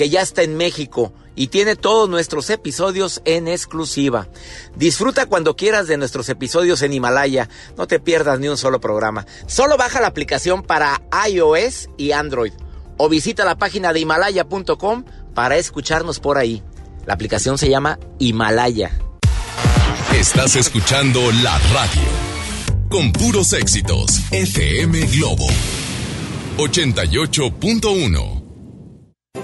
que 0.00 0.08
ya 0.08 0.22
está 0.22 0.42
en 0.42 0.56
México 0.56 1.12
y 1.36 1.48
tiene 1.48 1.76
todos 1.76 2.08
nuestros 2.08 2.48
episodios 2.48 3.20
en 3.26 3.48
exclusiva. 3.48 4.28
Disfruta 4.74 5.26
cuando 5.26 5.56
quieras 5.56 5.88
de 5.88 5.98
nuestros 5.98 6.30
episodios 6.30 6.80
en 6.80 6.94
Himalaya. 6.94 7.50
No 7.76 7.86
te 7.86 8.00
pierdas 8.00 8.40
ni 8.40 8.48
un 8.48 8.56
solo 8.56 8.80
programa. 8.80 9.26
Solo 9.46 9.76
baja 9.76 10.00
la 10.00 10.06
aplicación 10.06 10.62
para 10.62 11.02
iOS 11.28 11.90
y 11.98 12.12
Android 12.12 12.54
o 12.96 13.10
visita 13.10 13.44
la 13.44 13.58
página 13.58 13.92
de 13.92 14.00
himalaya.com 14.00 15.04
para 15.34 15.58
escucharnos 15.58 16.18
por 16.18 16.38
ahí. 16.38 16.62
La 17.04 17.12
aplicación 17.12 17.58
se 17.58 17.68
llama 17.68 17.98
Himalaya. 18.18 18.92
Estás 20.14 20.56
escuchando 20.56 21.20
la 21.42 21.58
radio 21.74 22.08
con 22.88 23.12
puros 23.12 23.52
éxitos. 23.52 24.18
FM 24.30 24.98
Globo 25.08 25.46
88.1. 26.56 28.39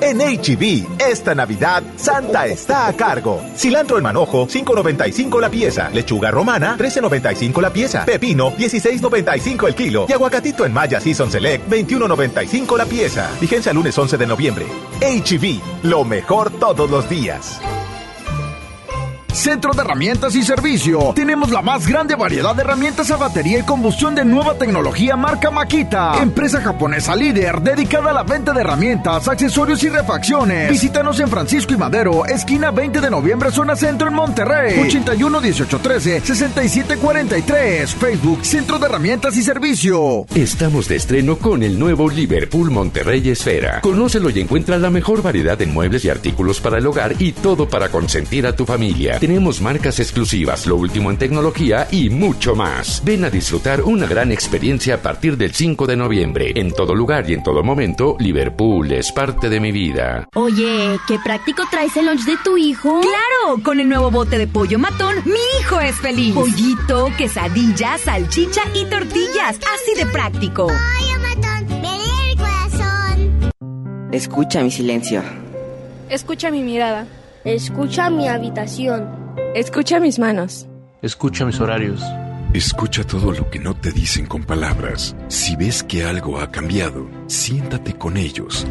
En 0.00 0.18
HB, 0.18 1.00
esta 1.00 1.34
Navidad, 1.34 1.82
Santa 1.96 2.46
está 2.46 2.86
a 2.88 2.92
cargo. 2.92 3.40
Cilantro 3.56 3.96
en 3.96 4.02
manojo, 4.02 4.46
5.95 4.46 5.40
la 5.40 5.48
pieza. 5.48 5.90
Lechuga 5.90 6.30
romana, 6.30 6.76
13.95 6.76 7.60
la 7.62 7.72
pieza. 7.72 8.04
Pepino, 8.04 8.52
16.95 8.52 9.68
el 9.68 9.74
kilo. 9.74 10.06
Y 10.08 10.12
aguacatito 10.12 10.66
en 10.66 10.72
Maya 10.72 11.00
Season 11.00 11.30
Select, 11.30 11.68
21.95 11.70 12.76
la 12.76 12.84
pieza. 12.84 13.30
Vigencia 13.40 13.72
lunes 13.72 13.96
11 13.96 14.16
de 14.16 14.26
noviembre. 14.26 14.66
HB, 15.00 15.84
lo 15.84 16.04
mejor 16.04 16.50
todos 16.50 16.90
los 16.90 17.08
días. 17.08 17.60
Centro 19.36 19.74
de 19.74 19.82
Herramientas 19.82 20.34
y 20.34 20.42
Servicio. 20.42 21.12
Tenemos 21.14 21.50
la 21.50 21.60
más 21.60 21.86
grande 21.86 22.16
variedad 22.16 22.54
de 22.54 22.62
herramientas 22.62 23.10
a 23.10 23.16
batería 23.16 23.58
y 23.58 23.62
combustión 23.62 24.14
de 24.14 24.24
nueva 24.24 24.54
tecnología 24.54 25.14
marca 25.14 25.50
Makita. 25.50 26.22
Empresa 26.22 26.60
japonesa 26.62 27.14
líder 27.14 27.60
dedicada 27.60 28.10
a 28.10 28.14
la 28.14 28.22
venta 28.22 28.54
de 28.54 28.62
herramientas, 28.62 29.28
accesorios 29.28 29.84
y 29.84 29.90
refacciones. 29.90 30.70
Visítanos 30.70 31.20
en 31.20 31.28
Francisco 31.28 31.74
y 31.74 31.76
Madero, 31.76 32.24
esquina 32.24 32.70
20 32.70 33.00
de 33.00 33.10
noviembre, 33.10 33.50
zona 33.52 33.76
centro 33.76 34.08
en 34.08 34.14
Monterrey. 34.14 34.80
81 34.80 35.40
18 35.40 35.78
13 35.80 36.20
67 36.20 36.96
43. 36.96 37.94
Facebook 37.94 38.44
Centro 38.44 38.78
de 38.78 38.86
Herramientas 38.86 39.36
y 39.36 39.42
Servicio. 39.42 40.24
Estamos 40.34 40.88
de 40.88 40.96
estreno 40.96 41.36
con 41.36 41.62
el 41.62 41.78
nuevo 41.78 42.08
Liverpool 42.08 42.70
Monterrey 42.70 43.28
Esfera. 43.28 43.82
Conócelo 43.82 44.30
y 44.30 44.40
encuentra 44.40 44.78
la 44.78 44.88
mejor 44.88 45.22
variedad 45.22 45.58
de 45.58 45.66
muebles 45.66 46.06
y 46.06 46.08
artículos 46.08 46.60
para 46.60 46.78
el 46.78 46.86
hogar 46.86 47.14
y 47.18 47.32
todo 47.32 47.68
para 47.68 47.90
consentir 47.90 48.46
a 48.46 48.56
tu 48.56 48.64
familia. 48.64 49.18
Tenemos 49.26 49.60
marcas 49.60 49.98
exclusivas, 49.98 50.68
lo 50.68 50.76
último 50.76 51.10
en 51.10 51.16
tecnología 51.16 51.88
y 51.90 52.10
mucho 52.10 52.54
más. 52.54 53.02
Ven 53.04 53.24
a 53.24 53.28
disfrutar 53.28 53.82
una 53.82 54.06
gran 54.06 54.30
experiencia 54.30 54.94
a 54.94 54.98
partir 54.98 55.36
del 55.36 55.52
5 55.52 55.84
de 55.84 55.96
noviembre. 55.96 56.52
En 56.54 56.70
todo 56.70 56.94
lugar 56.94 57.28
y 57.28 57.34
en 57.34 57.42
todo 57.42 57.64
momento, 57.64 58.16
Liverpool 58.20 58.92
es 58.92 59.10
parte 59.10 59.48
de 59.48 59.58
mi 59.58 59.72
vida. 59.72 60.28
Oye, 60.36 60.96
qué 61.08 61.18
práctico 61.18 61.64
traes 61.68 61.96
el 61.96 62.06
lunch 62.06 62.24
de 62.24 62.36
tu 62.44 62.56
hijo. 62.56 63.00
Claro, 63.00 63.60
con 63.64 63.80
el 63.80 63.88
nuevo 63.88 64.12
bote 64.12 64.38
de 64.38 64.46
pollo 64.46 64.78
matón, 64.78 65.16
mi 65.24 65.40
hijo 65.60 65.80
es 65.80 65.96
feliz. 65.96 66.32
Pollito, 66.32 67.10
quesadilla, 67.18 67.98
salchicha 67.98 68.62
y 68.76 68.84
tortillas. 68.84 69.58
Así 69.74 69.96
de 69.96 70.06
práctico. 70.06 70.68
Pollo 70.68 71.18
matón, 71.34 71.84
el 71.84 72.36
corazón. 72.36 73.50
Escucha 74.12 74.62
mi 74.62 74.70
silencio. 74.70 75.20
Escucha 76.08 76.52
mi 76.52 76.62
mirada. 76.62 77.08
Escucha 77.46 78.10
mi 78.10 78.26
habitación. 78.26 79.08
Escucha 79.54 80.00
mis 80.00 80.18
manos. 80.18 80.66
Escucha 81.00 81.46
mis 81.46 81.60
horarios. 81.60 82.02
Escucha 82.52 83.04
todo 83.04 83.30
lo 83.30 83.48
que 83.50 83.60
no 83.60 83.76
te 83.76 83.92
dicen 83.92 84.26
con 84.26 84.42
palabras. 84.42 85.14
Si 85.28 85.54
ves 85.54 85.84
que 85.84 86.02
algo 86.02 86.40
ha 86.40 86.50
cambiado, 86.50 87.08
siéntate 87.28 87.94
con 87.94 88.16
ellos. 88.16 88.66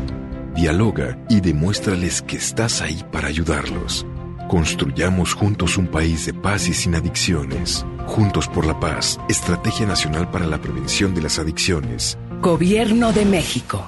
Dialoga 0.56 1.18
y 1.30 1.40
demuéstrales 1.40 2.22
que 2.22 2.36
estás 2.36 2.82
ahí 2.82 3.02
para 3.14 3.30
ayudarlos. 3.30 4.06
Construyamos 4.50 5.34
juntos 5.36 5.78
un 5.78 5.88
país 5.88 6.26
de 6.26 6.34
paz 6.34 6.68
y 6.68 6.74
sin 6.74 6.96
adicciones. 6.96 7.86
Juntos 8.08 8.50
por 8.50 8.66
la 8.66 8.78
paz, 8.78 9.22
Estrategia 9.30 9.86
Nacional 9.86 10.30
para 10.30 10.48
la 10.48 10.60
Prevención 10.60 11.16
de 11.16 11.22
las 11.22 11.40
Adicciones. 11.40 12.18
Gobierno 12.42 13.14
de 13.14 13.24
México. 13.24 13.88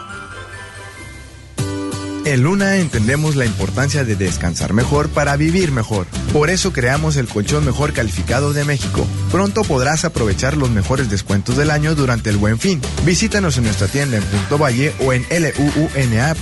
En 2.23 2.43
Luna 2.43 2.77
entendemos 2.77 3.35
la 3.35 3.45
importancia 3.45 4.03
de 4.03 4.15
descansar 4.15 4.73
mejor 4.73 5.09
para 5.09 5.35
vivir 5.37 5.71
mejor. 5.71 6.05
Por 6.31 6.51
eso 6.51 6.71
creamos 6.71 7.17
el 7.17 7.27
colchón 7.27 7.65
mejor 7.65 7.93
calificado 7.93 8.53
de 8.53 8.63
México. 8.63 9.07
Pronto 9.31 9.63
podrás 9.63 10.05
aprovechar 10.05 10.55
los 10.55 10.69
mejores 10.69 11.09
descuentos 11.09 11.57
del 11.57 11.71
año 11.71 11.95
durante 11.95 12.29
el 12.29 12.37
Buen 12.37 12.59
Fin. 12.59 12.79
Visítanos 13.05 13.57
en 13.57 13.63
nuestra 13.63 13.87
tienda 13.87 14.17
en 14.17 14.23
Punto 14.23 14.59
Valle 14.59 14.93
o 14.99 15.13
en 15.13 15.25
luuna.mx. 15.31 16.41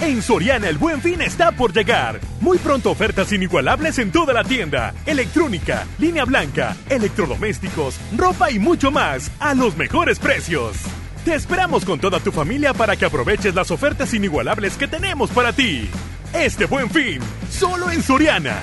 En 0.00 0.22
Soriana 0.22 0.68
el 0.68 0.78
buen 0.78 1.00
fin 1.00 1.20
está 1.20 1.52
por 1.52 1.72
llegar. 1.72 2.20
Muy 2.40 2.58
pronto 2.58 2.90
ofertas 2.90 3.32
inigualables 3.32 3.98
en 3.98 4.12
toda 4.12 4.32
la 4.32 4.44
tienda. 4.44 4.94
Electrónica, 5.04 5.86
línea 5.98 6.24
blanca, 6.24 6.76
electrodomésticos, 6.88 7.98
ropa 8.16 8.50
y 8.50 8.58
mucho 8.58 8.90
más 8.90 9.30
a 9.40 9.54
los 9.54 9.76
mejores 9.76 10.18
precios. 10.18 10.76
Te 11.24 11.34
esperamos 11.34 11.84
con 11.84 11.98
toda 11.98 12.20
tu 12.20 12.30
familia 12.30 12.72
para 12.72 12.94
que 12.96 13.04
aproveches 13.04 13.54
las 13.54 13.70
ofertas 13.72 14.14
inigualables 14.14 14.76
que 14.76 14.86
tenemos 14.86 15.30
para 15.30 15.52
ti. 15.52 15.90
Este 16.32 16.66
buen 16.66 16.88
fin, 16.88 17.18
solo 17.50 17.90
en 17.90 18.00
Soriana. 18.00 18.62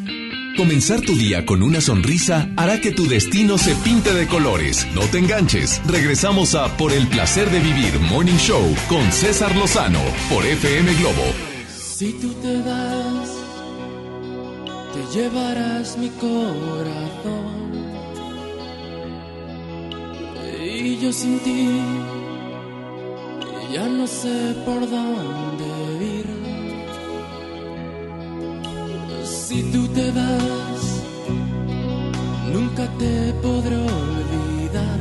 Comenzar 0.57 1.01
tu 1.01 1.15
día 1.15 1.45
con 1.45 1.63
una 1.63 1.81
sonrisa 1.81 2.49
hará 2.57 2.81
que 2.81 2.91
tu 2.91 3.07
destino 3.07 3.57
se 3.57 3.73
pinte 3.75 4.13
de 4.13 4.27
colores. 4.27 4.85
No 4.93 5.01
te 5.01 5.17
enganches. 5.17 5.81
Regresamos 5.87 6.55
a 6.55 6.77
Por 6.77 6.91
el 6.91 7.07
placer 7.07 7.49
de 7.49 7.59
vivir 7.59 7.97
Morning 7.99 8.37
Show 8.37 8.75
con 8.87 9.11
César 9.11 9.55
Lozano 9.55 10.01
por 10.29 10.45
FM 10.45 10.93
Globo. 10.95 11.23
Si 11.67 12.13
tú 12.13 12.33
te 12.41 12.57
vas, 12.61 13.29
te 14.93 15.17
llevarás 15.17 15.97
mi 15.97 16.09
corazón. 16.09 17.71
Y 20.63 20.97
yo 20.99 21.13
sin 21.13 21.39
ti, 21.39 21.69
ya 23.73 23.87
no 23.87 24.05
sé 24.05 24.55
por 24.65 24.81
dónde 24.81 25.70
Si 29.31 29.63
tú 29.71 29.87
te 29.89 30.11
vas, 30.11 30.83
nunca 32.53 32.83
te 32.99 33.33
podré 33.41 33.77
olvidar. 33.77 34.99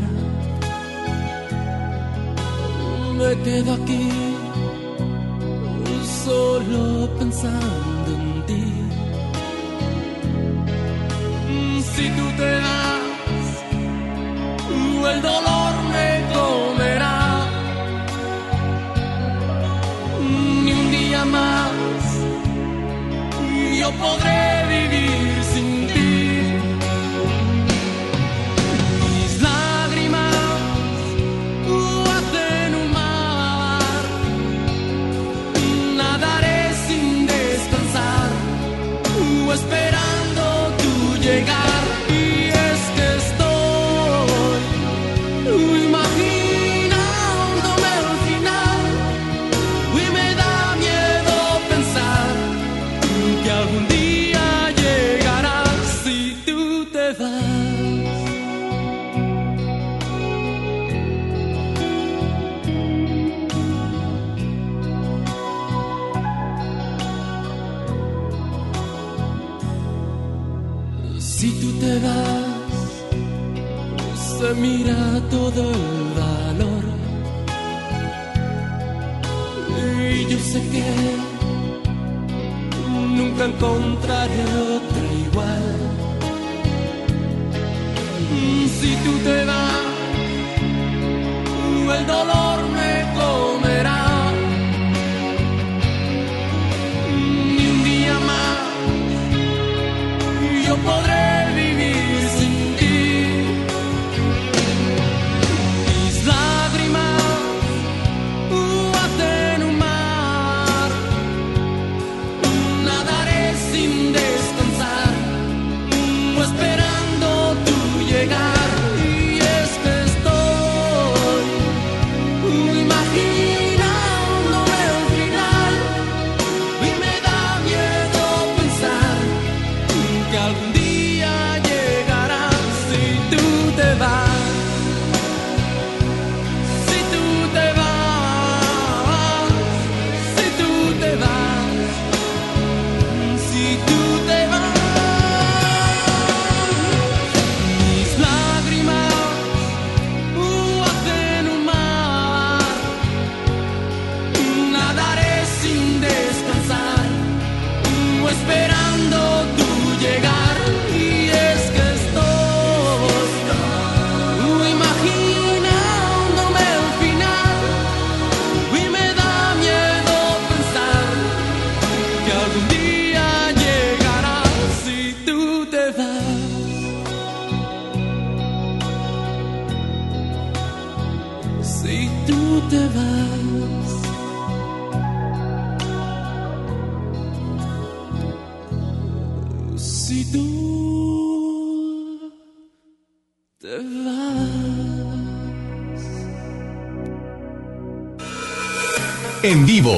Me 3.19 3.43
quedo 3.43 3.73
aquí, 3.75 4.09
solo 6.25 7.09
pensando 7.19 8.11
en 8.19 8.47
ti. 8.47 8.65
Si 11.95 12.05
tú 12.17 12.27
te 12.39 12.51
vas, 12.67 13.51
el 15.13 15.23
dolor 15.23 15.90
yo 23.81 23.91
podré 23.93 24.67
vivir 24.69 25.10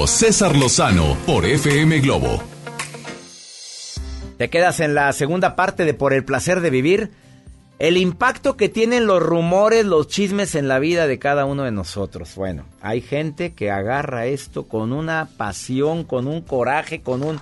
César 0.07 0.55
Lozano 0.55 1.17
por 1.27 1.45
FM 1.45 1.99
Globo. 2.01 2.41
Te 4.39 4.49
quedas 4.49 4.79
en 4.79 4.95
la 4.95 5.13
segunda 5.13 5.57
parte 5.57 5.85
de 5.85 5.93
Por 5.93 6.13
el 6.13 6.25
placer 6.25 6.61
de 6.61 6.71
vivir. 6.71 7.11
El 7.81 7.97
impacto 7.97 8.57
que 8.57 8.69
tienen 8.69 9.07
los 9.07 9.21
rumores, 9.21 9.85
los 9.85 10.07
chismes 10.07 10.55
en 10.55 10.69
la 10.69 10.79
vida 10.79 11.09
de 11.09 11.19
cada 11.19 11.47
uno 11.47 11.65
de 11.65 11.73
nosotros. 11.73 12.37
Bueno, 12.37 12.65
hay 12.81 13.01
gente 13.01 13.55
que 13.55 13.73
agarra 13.73 14.27
esto 14.27 14.69
con 14.69 14.93
una 14.93 15.29
pasión, 15.37 16.05
con 16.05 16.29
un 16.29 16.43
coraje, 16.43 17.03
con 17.03 17.25
un... 17.25 17.41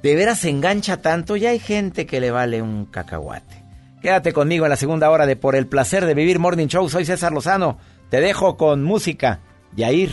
De 0.00 0.14
veras 0.14 0.38
se 0.38 0.50
engancha 0.50 1.02
tanto 1.02 1.34
y 1.34 1.46
hay 1.46 1.58
gente 1.58 2.06
que 2.06 2.20
le 2.20 2.30
vale 2.30 2.62
un 2.62 2.86
cacahuate. 2.86 3.64
Quédate 4.00 4.32
conmigo 4.32 4.64
en 4.64 4.70
la 4.70 4.76
segunda 4.76 5.10
hora 5.10 5.26
de 5.26 5.34
Por 5.34 5.56
el 5.56 5.66
placer 5.66 6.06
de 6.06 6.14
vivir 6.14 6.38
Morning 6.38 6.68
Show. 6.68 6.88
Soy 6.88 7.04
César 7.04 7.32
Lozano. 7.32 7.78
Te 8.10 8.20
dejo 8.20 8.56
con 8.56 8.84
música. 8.84 9.40
Yair, 9.74 10.12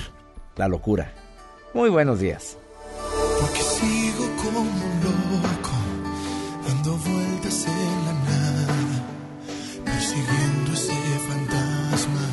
la 0.56 0.68
locura. 0.68 1.14
Muy 1.76 1.90
buenos 1.90 2.22
días. 2.22 2.56
Porque 3.42 3.62
sigo 3.62 4.26
como 4.42 4.62
un 4.62 5.02
loco, 5.04 5.76
dando 6.66 6.96
vueltas 6.96 7.66
en 7.68 8.06
la 8.06 8.14
nada, 8.14 9.04
persiguiendo 9.84 10.72
ese 10.72 10.94
fantasma 11.28 12.26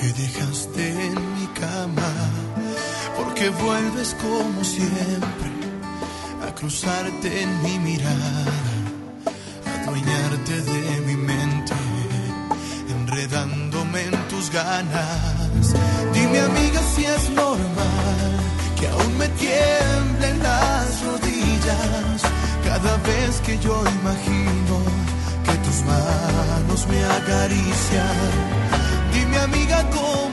que 0.00 0.06
dejaste 0.22 0.88
en 0.88 1.14
mi 1.34 1.46
cama. 1.48 2.10
Porque 3.18 3.50
vuelves 3.50 4.16
como 4.22 4.64
siempre 4.64 5.50
a 6.48 6.54
cruzarte 6.54 7.42
en 7.42 7.62
mi 7.62 7.78
mirada, 7.78 8.46
a 9.66 9.82
adueñarte 9.82 10.62
de 10.62 11.00
mi 11.02 11.16
mente, 11.16 11.74
enredándome 12.88 14.00
en 14.00 14.28
tus 14.28 14.50
ganas. 14.50 15.74
Dime 16.14 16.40
amiga 16.40 16.80
si 16.94 17.04
es 17.04 17.28
normal 17.28 18.45
que 18.86 18.92
aún 18.92 19.18
me 19.18 19.28
tiemblen 19.28 20.42
las 20.42 21.02
rodillas 21.04 22.22
cada 22.64 22.96
vez 22.98 23.40
que 23.44 23.58
yo 23.58 23.82
imagino 24.00 24.76
que 25.44 25.54
tus 25.64 25.78
manos 25.84 26.86
me 26.88 27.04
acarician. 27.04 28.30
Dime 29.12 29.38
amiga 29.38 29.84
cómo 29.90 30.25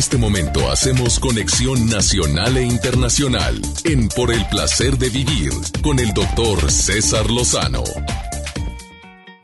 este 0.00 0.16
momento 0.16 0.70
hacemos 0.70 1.20
conexión 1.20 1.86
nacional 1.90 2.56
e 2.56 2.62
internacional 2.62 3.60
en 3.84 4.08
Por 4.08 4.32
el 4.32 4.46
placer 4.46 4.96
de 4.96 5.10
vivir 5.10 5.52
con 5.82 5.98
el 5.98 6.14
doctor 6.14 6.70
César 6.70 7.30
Lozano. 7.30 7.84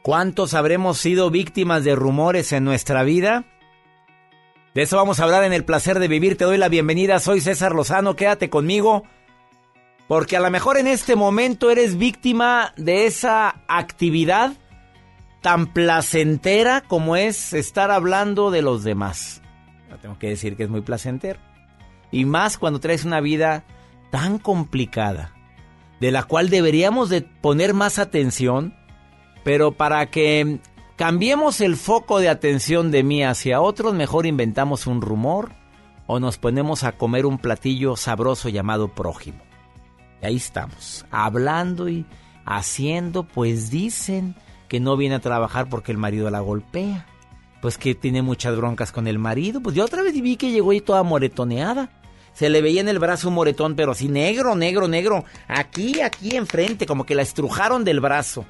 ¿Cuántos 0.01 0.55
habremos 0.55 0.97
sido 0.97 1.31
víctimas 1.31 1.85
de 1.85 1.95
rumores 1.95 2.53
en 2.53 2.65
nuestra 2.65 3.03
vida? 3.03 3.45
De 4.75 4.81
eso 4.81 4.97
vamos 4.97 5.21
a 5.21 5.25
hablar 5.25 5.45
en 5.45 5.53
el 5.53 5.63
placer 5.63 5.99
de 5.99 6.09
vivir. 6.09 6.39
Te 6.39 6.47
doy 6.47 6.57
la 6.57 6.71
bienvenida. 6.71 7.19
Soy 7.19 7.43
César 7.43 7.75
Lozano. 7.75 8.17
Quédate 8.17 8.49
conmigo. 8.49 9.03
Porque 10.09 10.39
a 10.39 10.41
lo 10.41 10.51
mejor 10.51 10.79
en 10.79 10.87
este 10.87 11.17
momento 11.17 11.71
eres 11.71 11.99
víctima 11.99 12.73
de 12.79 13.05
esa 13.05 13.61
actividad 13.69 14.55
tan 15.43 15.67
placentera 15.75 16.81
como 16.81 17.15
es 17.15 17.53
estar 17.53 17.91
hablando 17.91 18.51
de 18.51 18.63
los 18.63 18.85
demás. 18.85 19.43
Tengo 20.01 20.19
que 20.19 20.29
decir 20.29 20.57
que 20.57 20.65
es 20.65 20.71
muy 20.71 20.83
placentero. 20.83 21.39
Y 22.11 22.25
más 22.25 22.59
cuando 22.59 22.81
traes 22.81 23.05
una 23.05 23.21
vida 23.21 23.65
tan 24.11 24.39
complicada, 24.39 25.33
de 26.01 26.11
la 26.11 26.25
cual 26.25 26.51
deberíamos 26.51 27.09
de 27.09 27.23
poner 27.23 27.75
más 27.75 27.99
atención, 27.99 28.75
pero 29.45 29.73
para 29.73 30.07
que 30.11 30.61
cambiemos 30.97 31.61
el 31.61 31.77
foco 31.77 32.19
de 32.19 32.29
atención 32.29 32.91
de 32.91 33.03
mí 33.03 33.25
hacia 33.25 33.61
otros, 33.61 33.95
mejor 33.95 34.27
inventamos 34.27 34.87
un 34.87 35.01
rumor 35.01 35.53
o 36.07 36.21
nos 36.21 36.39
ponemos 36.39 36.85
a 36.85 36.93
comer 36.93 37.27
un 37.27 37.39
platillo 37.39 37.97
sabroso 37.97 38.49
llamado 38.49 38.89
prójimo. 38.89 39.39
Y 40.23 40.27
ahí 40.27 40.37
estamos, 40.37 41.05
hablando 41.11 41.89
y 41.89 42.07
haciendo, 42.45 43.25
pues 43.25 43.71
dicen 43.71 44.37
que 44.69 44.81
no 44.81 44.97
viene 44.97 45.17
a 45.17 45.21
trabajar 45.21 45.69
porque 45.69 45.93
el 45.93 45.99
marido 45.99 46.31
la 46.31 46.41
golpea. 46.41 47.07
Pues 47.61 47.79
que 47.79 47.95
tiene 47.95 48.23
muchas 48.23 48.57
broncas 48.57 48.93
con 48.93 49.07
el 49.07 49.19
marido. 49.19 49.61
Pues 49.61 49.75
yo 49.75 49.85
otra 49.85 50.03
vez 50.03 50.21
vi 50.21 50.37
que 50.37 50.51
llegó 50.51 50.71
ahí 50.71 50.81
toda 50.81 51.03
moretoneada. 51.03 51.91
Se 52.33 52.51
le 52.51 52.61
veía 52.61 52.83
en 52.83 52.89
el 52.89 52.99
brazo 52.99 53.29
un 53.29 53.35
moretón, 53.35 53.77
pero 53.77 53.93
así 53.93 54.09
negro, 54.09 54.55
negro, 54.55 54.89
negro. 54.89 55.25
Aquí, 55.49 56.03
aquí 56.03 56.37
enfrente, 56.37 56.85
como 56.87 57.05
que 57.05 57.15
la 57.15 57.23
estrujaron 57.23 57.83
del 57.83 58.01
brazo. 58.01 58.45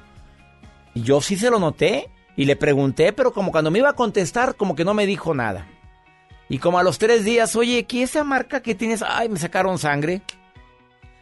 Y 0.93 1.03
yo 1.03 1.21
sí 1.21 1.37
se 1.37 1.49
lo 1.49 1.57
noté 1.57 2.09
y 2.35 2.45
le 2.45 2.55
pregunté, 2.55 3.13
pero 3.13 3.31
como 3.31 3.51
cuando 3.51 3.71
me 3.71 3.79
iba 3.79 3.89
a 3.89 3.93
contestar, 3.93 4.55
como 4.55 4.75
que 4.75 4.83
no 4.83 4.93
me 4.93 5.05
dijo 5.05 5.33
nada. 5.33 5.67
Y 6.49 6.59
como 6.59 6.79
a 6.79 6.83
los 6.83 6.97
tres 6.97 7.23
días, 7.23 7.55
oye, 7.55 7.85
¿qué 7.85 8.03
esa 8.03 8.23
marca 8.23 8.61
que 8.61 8.75
tienes? 8.75 9.03
Ay, 9.07 9.29
me 9.29 9.39
sacaron 9.39 9.77
sangre. 9.77 10.21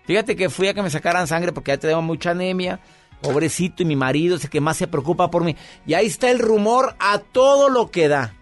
Fíjate 0.05 0.36
que 0.36 0.49
fui 0.49 0.67
a 0.67 0.73
que 0.73 0.83
me 0.83 0.89
sacaran 0.89 1.27
sangre 1.27 1.51
porque 1.51 1.71
ya 1.71 1.77
tengo 1.77 2.01
mucha 2.01 2.31
anemia. 2.31 2.79
Pobrecito, 3.26 3.84
y 3.84 3.86
mi 3.86 3.95
marido 3.95 4.36
es 4.36 4.43
el 4.43 4.49
que 4.49 4.61
más 4.61 4.78
se 4.78 4.88
preocupa 4.88 5.32
por 5.32 5.43
mí. 5.43 5.55
Y 5.86 5.93
ahí 5.93 6.05
está 6.05 6.32
el 6.32 6.39
rumor 6.39 6.95
a 6.99 7.19
todo 7.19 7.69
lo 7.69 7.91
que 7.91 8.07
da. 8.07 8.34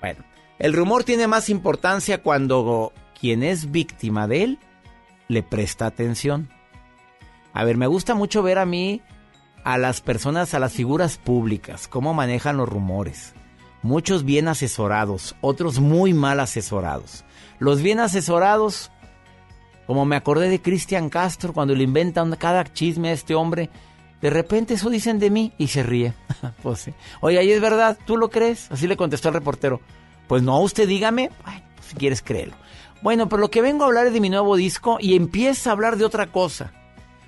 Bueno, 0.00 0.24
el 0.58 0.72
rumor 0.72 1.04
tiene 1.04 1.26
más 1.26 1.48
importancia 1.48 2.22
cuando 2.22 2.92
quien 3.18 3.42
es 3.42 3.70
víctima 3.70 4.26
de 4.26 4.42
él 4.44 4.58
le 5.28 5.42
presta 5.42 5.86
atención. 5.86 6.50
A 7.52 7.64
ver, 7.64 7.76
me 7.76 7.86
gusta 7.86 8.14
mucho 8.14 8.42
ver 8.42 8.58
a 8.58 8.66
mí 8.66 9.02
a 9.64 9.78
las 9.78 10.00
personas, 10.00 10.54
a 10.54 10.58
las 10.58 10.72
figuras 10.72 11.18
públicas, 11.18 11.88
cómo 11.88 12.14
manejan 12.14 12.56
los 12.56 12.68
rumores. 12.68 13.34
Muchos 13.82 14.24
bien 14.24 14.48
asesorados, 14.48 15.34
otros 15.40 15.80
muy 15.80 16.14
mal 16.14 16.40
asesorados. 16.40 17.24
Los 17.58 17.82
bien 17.82 18.00
asesorados, 18.00 18.90
como 19.86 20.04
me 20.04 20.16
acordé 20.16 20.48
de 20.48 20.62
Cristian 20.62 21.10
Castro 21.10 21.52
cuando 21.52 21.74
le 21.74 21.84
inventan 21.84 22.34
cada 22.36 22.64
chisme 22.64 23.10
a 23.10 23.12
este 23.12 23.34
hombre, 23.34 23.70
de 24.22 24.30
repente 24.30 24.74
eso 24.74 24.88
dicen 24.88 25.18
de 25.18 25.30
mí 25.30 25.52
y 25.58 25.66
se 25.66 25.82
ríe. 25.82 26.14
pues 26.62 26.80
sí. 26.80 26.94
Oye, 27.20 27.38
ahí 27.38 27.50
es 27.50 27.60
verdad, 27.60 27.98
¿tú 28.06 28.16
lo 28.16 28.30
crees? 28.30 28.70
Así 28.70 28.86
le 28.86 28.96
contestó 28.96 29.28
el 29.28 29.34
reportero. 29.34 29.80
Pues 30.28 30.42
no, 30.42 30.60
usted 30.60 30.88
dígame, 30.88 31.30
si 31.86 31.96
quieres 31.96 32.22
créelo. 32.22 32.54
Bueno, 33.02 33.28
pero 33.28 33.40
lo 33.40 33.50
que 33.50 33.60
vengo 33.60 33.82
a 33.82 33.88
hablar 33.88 34.06
es 34.06 34.12
de 34.12 34.20
mi 34.20 34.30
nuevo 34.30 34.54
disco 34.54 34.96
y 35.00 35.16
empieza 35.16 35.70
a 35.70 35.72
hablar 35.72 35.96
de 35.96 36.04
otra 36.04 36.28
cosa. 36.28 36.72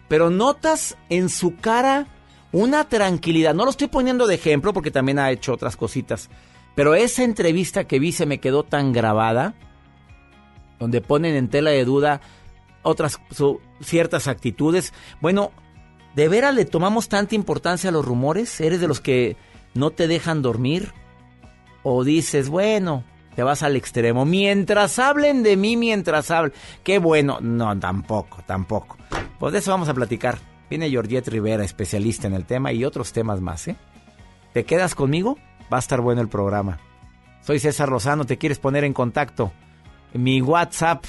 Pero 0.06 0.30
notas 0.30 0.96
en 1.10 1.28
su 1.28 1.56
cara 1.56 2.06
una 2.52 2.88
tranquilidad. 2.88 3.54
No 3.54 3.64
lo 3.64 3.70
estoy 3.70 3.88
poniendo 3.88 4.28
de 4.28 4.36
ejemplo 4.36 4.72
porque 4.72 4.92
también 4.92 5.18
ha 5.18 5.32
hecho 5.32 5.52
otras 5.52 5.76
cositas. 5.76 6.30
Pero 6.76 6.94
esa 6.94 7.24
entrevista 7.24 7.84
que 7.84 7.98
vi 7.98 8.12
se 8.12 8.26
me 8.26 8.38
quedó 8.38 8.62
tan 8.62 8.92
grabada, 8.92 9.54
donde 10.78 11.00
ponen 11.00 11.34
en 11.34 11.48
tela 11.48 11.70
de 11.70 11.84
duda 11.84 12.20
otras 12.82 13.18
ciertas 13.80 14.28
actitudes. 14.28 14.92
Bueno, 15.20 15.50
¿de 16.14 16.28
veras 16.28 16.54
le 16.54 16.64
tomamos 16.64 17.08
tanta 17.08 17.34
importancia 17.34 17.90
a 17.90 17.92
los 17.92 18.04
rumores? 18.04 18.60
¿Eres 18.60 18.80
de 18.80 18.88
los 18.88 19.00
que 19.00 19.36
no 19.74 19.90
te 19.90 20.08
dejan 20.08 20.42
dormir? 20.42 20.92
¿O 21.82 22.04
dices, 22.04 22.48
bueno, 22.48 23.04
te 23.34 23.42
vas 23.42 23.62
al 23.62 23.76
extremo. 23.76 24.24
Mientras 24.24 24.98
hablen 24.98 25.42
de 25.42 25.56
mí, 25.56 25.76
mientras 25.76 26.30
hablen. 26.30 26.52
Qué 26.82 26.98
bueno. 26.98 27.38
No, 27.40 27.78
tampoco, 27.78 28.42
tampoco. 28.46 28.96
Pues 29.38 29.52
de 29.52 29.58
eso 29.58 29.70
vamos 29.70 29.88
a 29.88 29.94
platicar. 29.94 30.38
Viene 30.70 30.88
Georgette 30.88 31.28
Rivera, 31.28 31.64
especialista 31.64 32.26
en 32.26 32.34
el 32.34 32.44
tema 32.44 32.72
y 32.72 32.84
otros 32.84 33.12
temas 33.12 33.40
más, 33.40 33.68
¿eh? 33.68 33.76
¿Te 34.52 34.64
quedas 34.64 34.94
conmigo? 34.94 35.36
Va 35.72 35.78
a 35.78 35.80
estar 35.80 36.00
bueno 36.00 36.20
el 36.20 36.28
programa. 36.28 36.78
Soy 37.42 37.58
César 37.58 37.90
Lozano, 37.90 38.24
¿te 38.24 38.38
quieres 38.38 38.58
poner 38.58 38.84
en 38.84 38.94
contacto? 38.94 39.52
Mi 40.14 40.40
WhatsApp 40.40 41.04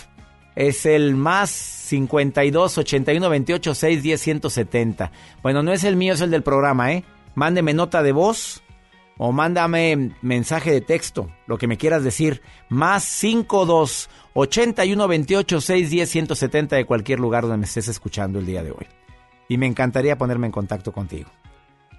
es 0.55 0.85
el 0.85 1.15
más 1.15 1.49
52 1.85 2.77
81 2.77 3.29
28 3.29 3.75
6 3.75 4.03
10 4.03 4.21
170. 4.21 5.11
Bueno, 5.41 5.63
no 5.63 5.71
es 5.71 5.83
el 5.83 5.95
mío, 5.95 6.13
es 6.13 6.21
el 6.21 6.31
del 6.31 6.43
programa, 6.43 6.91
¿eh? 6.91 7.03
Mándeme 7.35 7.73
nota 7.73 8.01
de 8.01 8.11
voz 8.11 8.63
o 9.17 9.31
mándame 9.31 10.11
mensaje 10.21 10.71
de 10.71 10.81
texto, 10.81 11.29
lo 11.47 11.57
que 11.57 11.67
me 11.67 11.77
quieras 11.77 12.03
decir, 12.03 12.41
más 12.69 13.03
52 13.03 14.09
81 14.33 15.07
28 15.07 15.61
6 15.61 15.89
10 15.89 16.09
170 16.09 16.75
de 16.75 16.85
cualquier 16.85 17.19
lugar 17.19 17.43
donde 17.43 17.57
me 17.57 17.65
estés 17.65 17.87
escuchando 17.87 18.39
el 18.39 18.45
día 18.45 18.63
de 18.63 18.71
hoy. 18.71 18.87
Y 19.47 19.57
me 19.57 19.67
encantaría 19.67 20.17
ponerme 20.17 20.47
en 20.47 20.51
contacto 20.51 20.91
contigo. 20.91 21.29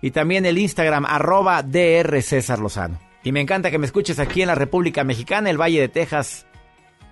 Y 0.02 0.10
también 0.10 0.44
el 0.44 0.58
Instagram, 0.58 1.06
arroba 1.06 1.62
DR 1.62 2.20
César 2.22 2.58
Lozano. 2.58 2.98
Y 3.22 3.32
me 3.32 3.40
encanta 3.40 3.70
que 3.70 3.78
me 3.78 3.86
escuches 3.86 4.18
aquí 4.18 4.42
en 4.42 4.48
la 4.48 4.54
República 4.54 5.04
Mexicana, 5.04 5.50
el 5.50 5.60
Valle 5.60 5.80
de 5.80 5.88
Texas. 5.88 6.46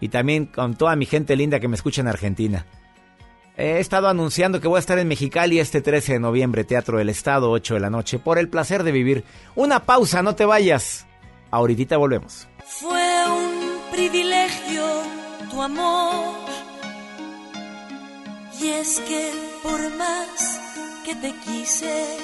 Y 0.04 0.08
también 0.10 0.44
con 0.44 0.74
toda 0.74 0.96
mi 0.96 1.06
gente 1.06 1.34
linda 1.34 1.60
que 1.60 1.66
me 1.66 1.76
escucha 1.76 2.02
en 2.02 2.08
Argentina. 2.08 2.66
He 3.56 3.80
estado 3.80 4.06
anunciando 4.06 4.60
que 4.60 4.68
voy 4.68 4.76
a 4.76 4.80
estar 4.80 4.98
en 4.98 5.08
Mexicali 5.08 5.60
este 5.60 5.80
13 5.80 6.12
de 6.12 6.18
noviembre, 6.20 6.62
Teatro 6.62 6.98
del 6.98 7.08
Estado, 7.08 7.50
8 7.50 7.72
de 7.72 7.80
la 7.80 7.88
noche, 7.88 8.18
por 8.18 8.38
el 8.38 8.50
placer 8.50 8.82
de 8.82 8.92
vivir. 8.92 9.24
Una 9.54 9.86
pausa, 9.86 10.22
no 10.22 10.34
te 10.34 10.44
vayas. 10.44 11.06
Ahorita 11.50 11.96
volvemos. 11.96 12.46
Fue 12.66 13.24
un 13.30 13.80
privilegio 13.92 14.84
tu 15.50 15.62
amor. 15.62 16.34
Y 18.60 18.68
es 18.68 19.00
que 19.08 19.32
por 19.62 19.96
más 19.96 20.60
que 21.06 21.14
te 21.14 21.32
quise, 21.46 22.18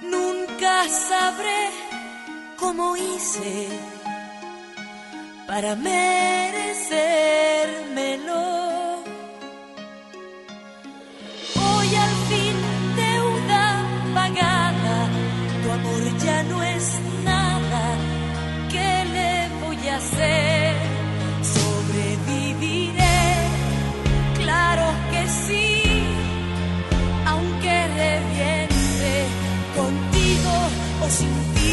nunca 0.00 0.88
sabré 0.88 1.68
cómo 2.56 2.96
hice 2.96 3.93
para 5.46 5.74
merecérmelo. 5.76 6.64
Hoy 11.54 11.94
al 12.04 12.14
fin 12.28 12.56
deuda 12.96 13.64
pagada, 14.14 15.08
tu 15.62 15.70
amor 15.70 16.02
ya 16.24 16.42
no 16.44 16.62
es 16.62 17.00
nada. 17.24 17.84
¿Qué 18.70 19.04
le 19.16 19.48
voy 19.64 19.88
a 19.88 19.96
hacer? 19.96 20.74
Sobreviviré, 21.56 23.20
claro 24.38 24.86
que 25.10 25.22
sí, 25.46 25.82
aunque 27.26 27.86
reviente 28.02 29.12
contigo 29.76 30.54
o 31.02 31.08
sin 31.08 31.34
ti. 31.54 31.63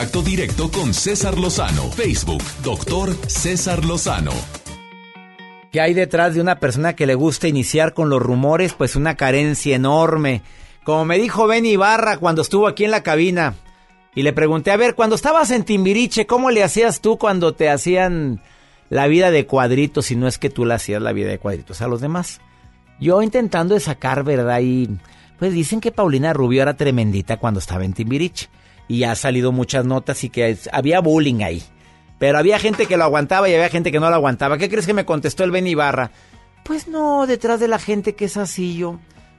Contacto 0.00 0.22
directo 0.22 0.70
con 0.70 0.94
César 0.94 1.38
Lozano. 1.38 1.90
Facebook, 1.90 2.42
doctor 2.64 3.14
César 3.28 3.84
Lozano. 3.84 4.32
¿Qué 5.70 5.82
hay 5.82 5.92
detrás 5.92 6.34
de 6.34 6.40
una 6.40 6.58
persona 6.58 6.96
que 6.96 7.04
le 7.04 7.14
gusta 7.14 7.48
iniciar 7.48 7.92
con 7.92 8.08
los 8.08 8.22
rumores? 8.22 8.72
Pues 8.72 8.96
una 8.96 9.14
carencia 9.16 9.76
enorme. 9.76 10.40
Como 10.84 11.04
me 11.04 11.18
dijo 11.18 11.46
Ben 11.46 11.66
Ibarra 11.66 12.16
cuando 12.16 12.40
estuvo 12.40 12.66
aquí 12.66 12.86
en 12.86 12.92
la 12.92 13.02
cabina. 13.02 13.56
Y 14.14 14.22
le 14.22 14.32
pregunté, 14.32 14.70
a 14.70 14.78
ver, 14.78 14.94
cuando 14.94 15.16
estabas 15.16 15.50
en 15.50 15.64
Timbiriche, 15.64 16.26
¿cómo 16.26 16.50
le 16.50 16.64
hacías 16.64 17.02
tú 17.02 17.18
cuando 17.18 17.52
te 17.52 17.68
hacían 17.68 18.40
la 18.88 19.06
vida 19.06 19.30
de 19.30 19.44
cuadritos 19.44 20.06
si 20.06 20.16
no 20.16 20.28
es 20.28 20.38
que 20.38 20.48
tú 20.48 20.64
le 20.64 20.72
hacías 20.72 21.02
la 21.02 21.12
vida 21.12 21.28
de 21.28 21.38
cuadritos 21.38 21.82
a 21.82 21.88
los 21.88 22.00
demás? 22.00 22.40
Yo 23.00 23.20
intentando 23.20 23.78
sacar, 23.78 24.24
¿verdad? 24.24 24.60
Y 24.62 24.88
pues 25.38 25.52
dicen 25.52 25.78
que 25.78 25.92
Paulina 25.92 26.32
Rubio 26.32 26.62
era 26.62 26.72
tremendita 26.72 27.36
cuando 27.36 27.60
estaba 27.60 27.84
en 27.84 27.92
Timbiriche. 27.92 28.48
Y 28.90 29.04
ha 29.04 29.14
salido 29.14 29.52
muchas 29.52 29.84
notas 29.84 30.24
y 30.24 30.30
que 30.30 30.58
había 30.72 30.98
bullying 30.98 31.44
ahí. 31.44 31.62
Pero 32.18 32.38
había 32.38 32.58
gente 32.58 32.86
que 32.86 32.96
lo 32.96 33.04
aguantaba 33.04 33.48
y 33.48 33.54
había 33.54 33.68
gente 33.68 33.92
que 33.92 34.00
no 34.00 34.10
lo 34.10 34.16
aguantaba. 34.16 34.58
¿Qué 34.58 34.68
crees 34.68 34.84
que 34.84 34.94
me 34.94 35.04
contestó 35.04 35.44
el 35.44 35.52
Ben 35.52 35.68
Ibarra? 35.68 36.10
Pues 36.64 36.88
no, 36.88 37.28
detrás 37.28 37.60
de 37.60 37.68
la 37.68 37.78
gente 37.78 38.16
que 38.16 38.24
es 38.24 38.36
así 38.36 38.76
yo, 38.76 38.98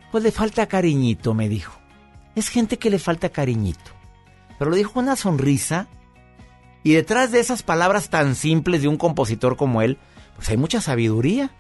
pues 0.10 0.24
le 0.24 0.32
falta 0.32 0.68
cariñito, 0.68 1.34
me 1.34 1.50
dijo. 1.50 1.78
Es 2.34 2.48
gente 2.48 2.80
que 2.80 2.90
le 2.90 2.98
falta 2.98 3.28
cariñito. 3.28 3.92
Pero 4.58 4.72
lo 4.72 4.78
dijo 4.78 4.94
con 4.94 5.04
una 5.04 5.18
sonrisa. 5.18 5.90
Y 6.82 6.94
detrás 6.94 7.34
de 7.34 7.42
esas 7.42 7.62
palabras 7.62 8.10
tan 8.10 8.36
simples 8.36 8.84
de 8.84 8.88
un 8.88 8.96
compositor 8.96 9.58
como 9.58 9.82
él, 9.82 9.98
pues 10.38 10.48
hay 10.48 10.56
mucha 10.56 10.80
sabiduría. 10.80 11.52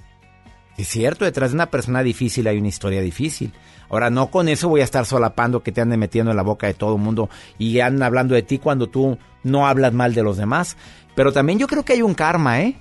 Es 0.77 0.87
cierto, 0.87 1.25
detrás 1.25 1.51
de 1.51 1.55
una 1.55 1.69
persona 1.69 2.03
difícil 2.03 2.47
hay 2.47 2.57
una 2.57 2.69
historia 2.69 3.01
difícil. 3.01 3.51
Ahora, 3.91 4.09
no 4.09 4.31
con 4.31 4.47
eso 4.47 4.69
voy 4.69 4.79
a 4.79 4.85
estar 4.85 5.05
solapando 5.05 5.63
que 5.63 5.73
te 5.73 5.81
ande 5.81 5.97
metiendo 5.97 6.31
en 6.31 6.37
la 6.37 6.43
boca 6.43 6.65
de 6.65 6.73
todo 6.73 6.95
el 6.95 7.01
mundo 7.01 7.29
y 7.57 7.81
andan 7.81 8.03
hablando 8.03 8.33
de 8.33 8.41
ti 8.41 8.57
cuando 8.57 8.87
tú 8.87 9.17
no 9.43 9.67
hablas 9.67 9.91
mal 9.91 10.13
de 10.13 10.23
los 10.23 10.37
demás. 10.37 10.77
Pero 11.13 11.33
también 11.33 11.59
yo 11.59 11.67
creo 11.67 11.83
que 11.83 11.91
hay 11.91 12.01
un 12.01 12.13
karma, 12.13 12.61
¿eh? 12.61 12.79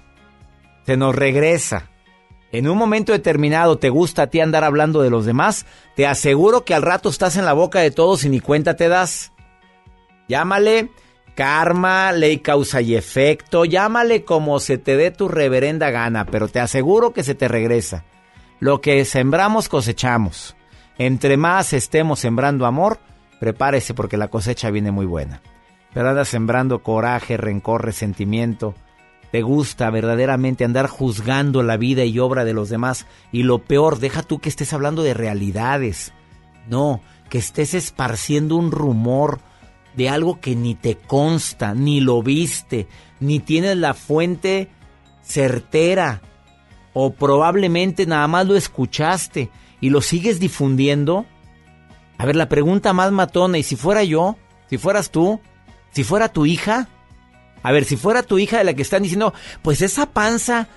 Se 0.86 0.96
nos 0.96 1.12
regresa. 1.16 1.90
En 2.52 2.68
un 2.68 2.78
momento 2.78 3.10
determinado 3.10 3.76
te 3.76 3.90
gusta 3.90 4.22
a 4.22 4.26
ti 4.28 4.38
andar 4.38 4.62
hablando 4.62 5.02
de 5.02 5.10
los 5.10 5.26
demás, 5.26 5.66
te 5.96 6.06
aseguro 6.06 6.64
que 6.64 6.74
al 6.74 6.82
rato 6.82 7.08
estás 7.08 7.36
en 7.36 7.44
la 7.44 7.54
boca 7.54 7.80
de 7.80 7.90
todos 7.90 8.24
y 8.24 8.28
ni 8.28 8.38
cuenta 8.38 8.76
te 8.76 8.88
das. 8.88 9.32
Llámale 10.28 10.90
karma, 11.34 12.12
ley 12.12 12.38
causa 12.38 12.82
y 12.82 12.94
efecto, 12.94 13.64
llámale 13.64 14.24
como 14.24 14.60
se 14.60 14.78
te 14.78 14.96
dé 14.96 15.10
tu 15.10 15.26
reverenda 15.26 15.90
gana, 15.90 16.24
pero 16.26 16.46
te 16.46 16.60
aseguro 16.60 17.12
que 17.12 17.24
se 17.24 17.34
te 17.34 17.48
regresa. 17.48 18.04
Lo 18.60 18.80
que 18.80 19.04
sembramos 19.04 19.68
cosechamos. 19.68 20.54
Entre 21.00 21.38
más 21.38 21.72
estemos 21.72 22.20
sembrando 22.20 22.66
amor, 22.66 22.98
prepárese 23.38 23.94
porque 23.94 24.18
la 24.18 24.28
cosecha 24.28 24.70
viene 24.70 24.90
muy 24.90 25.06
buena. 25.06 25.40
Pero 25.94 26.10
andas 26.10 26.28
sembrando 26.28 26.82
coraje, 26.82 27.38
rencor, 27.38 27.86
resentimiento. 27.86 28.74
Te 29.32 29.40
gusta 29.40 29.88
verdaderamente 29.88 30.62
andar 30.62 30.88
juzgando 30.88 31.62
la 31.62 31.78
vida 31.78 32.04
y 32.04 32.18
obra 32.18 32.44
de 32.44 32.52
los 32.52 32.68
demás. 32.68 33.06
Y 33.32 33.44
lo 33.44 33.60
peor, 33.60 33.98
deja 33.98 34.22
tú 34.22 34.40
que 34.40 34.50
estés 34.50 34.74
hablando 34.74 35.02
de 35.02 35.14
realidades. 35.14 36.12
No, 36.68 37.00
que 37.30 37.38
estés 37.38 37.72
esparciendo 37.72 38.56
un 38.56 38.70
rumor 38.70 39.40
de 39.96 40.10
algo 40.10 40.38
que 40.38 40.54
ni 40.54 40.74
te 40.74 40.96
consta, 40.96 41.72
ni 41.72 42.02
lo 42.02 42.22
viste, 42.22 42.88
ni 43.20 43.40
tienes 43.40 43.78
la 43.78 43.94
fuente 43.94 44.68
certera. 45.22 46.20
O 46.92 47.14
probablemente 47.14 48.04
nada 48.04 48.28
más 48.28 48.46
lo 48.46 48.54
escuchaste 48.54 49.48
y 49.80 49.90
lo 49.90 50.00
sigues 50.00 50.40
difundiendo. 50.40 51.26
A 52.18 52.26
ver, 52.26 52.36
la 52.36 52.48
pregunta 52.48 52.92
más 52.92 53.12
matona, 53.12 53.58
¿y 53.58 53.62
si 53.62 53.76
fuera 53.76 54.04
yo? 54.04 54.36
¿Si 54.68 54.78
fueras 54.78 55.10
tú? 55.10 55.40
¿Si 55.90 56.04
fuera 56.04 56.32
tu 56.32 56.46
hija? 56.46 56.88
A 57.62 57.72
ver, 57.72 57.84
si 57.84 57.96
fuera 57.96 58.22
tu 58.22 58.38
hija 58.38 58.58
de 58.58 58.64
la 58.64 58.74
que 58.74 58.82
están 58.82 59.02
diciendo, 59.02 59.34
pues 59.62 59.82
esa 59.82 60.06
panza 60.06 60.68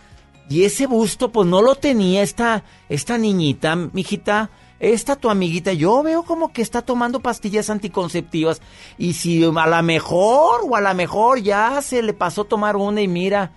y 0.50 0.64
ese 0.64 0.88
busto, 0.88 1.32
pues 1.32 1.48
no 1.48 1.62
lo 1.62 1.76
tenía 1.76 2.22
esta, 2.22 2.64
esta 2.90 3.18
niñita, 3.18 3.76
mijita, 3.76 4.50
esta 4.80 5.16
tu 5.16 5.30
amiguita, 5.30 5.72
yo 5.72 6.04
veo 6.04 6.24
como 6.24 6.52
que 6.52 6.62
está 6.62 6.82
tomando 6.82 7.22
pastillas 7.22 7.70
anticonceptivas 7.70 8.62
y 8.98 9.14
si 9.14 9.44
a 9.44 9.68
la 9.68 9.82
mejor 9.82 10.62
o 10.68 10.76
a 10.76 10.82
la 10.82 10.94
mejor 10.94 11.42
ya 11.42 11.82
se 11.82 12.02
le 12.02 12.14
pasó 12.14 12.44
tomar 12.44 12.76
una 12.76 13.02
y 13.02 13.08
mira, 13.08 13.54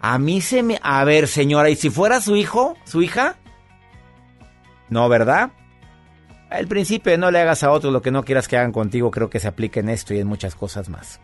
a 0.00 0.18
mí 0.18 0.40
se 0.40 0.62
me... 0.62 0.78
A 0.82 1.02
ver, 1.04 1.26
señora, 1.26 1.70
¿y 1.70 1.76
si 1.76 1.90
fuera 1.90 2.20
su 2.20 2.36
hijo, 2.36 2.76
su 2.84 3.02
hija? 3.02 3.39
No, 4.90 5.08
¿verdad? 5.08 5.52
El 6.50 6.66
principio 6.66 7.12
de 7.12 7.18
no 7.18 7.30
le 7.30 7.40
hagas 7.40 7.62
a 7.62 7.70
otros 7.70 7.92
lo 7.92 8.02
que 8.02 8.10
no 8.10 8.24
quieras 8.24 8.48
que 8.48 8.56
hagan 8.56 8.72
contigo 8.72 9.10
creo 9.10 9.30
que 9.30 9.38
se 9.38 9.48
aplica 9.48 9.80
en 9.80 9.88
esto 9.88 10.14
y 10.14 10.18
en 10.18 10.26
muchas 10.26 10.54
cosas 10.54 10.88
más. 10.88 11.20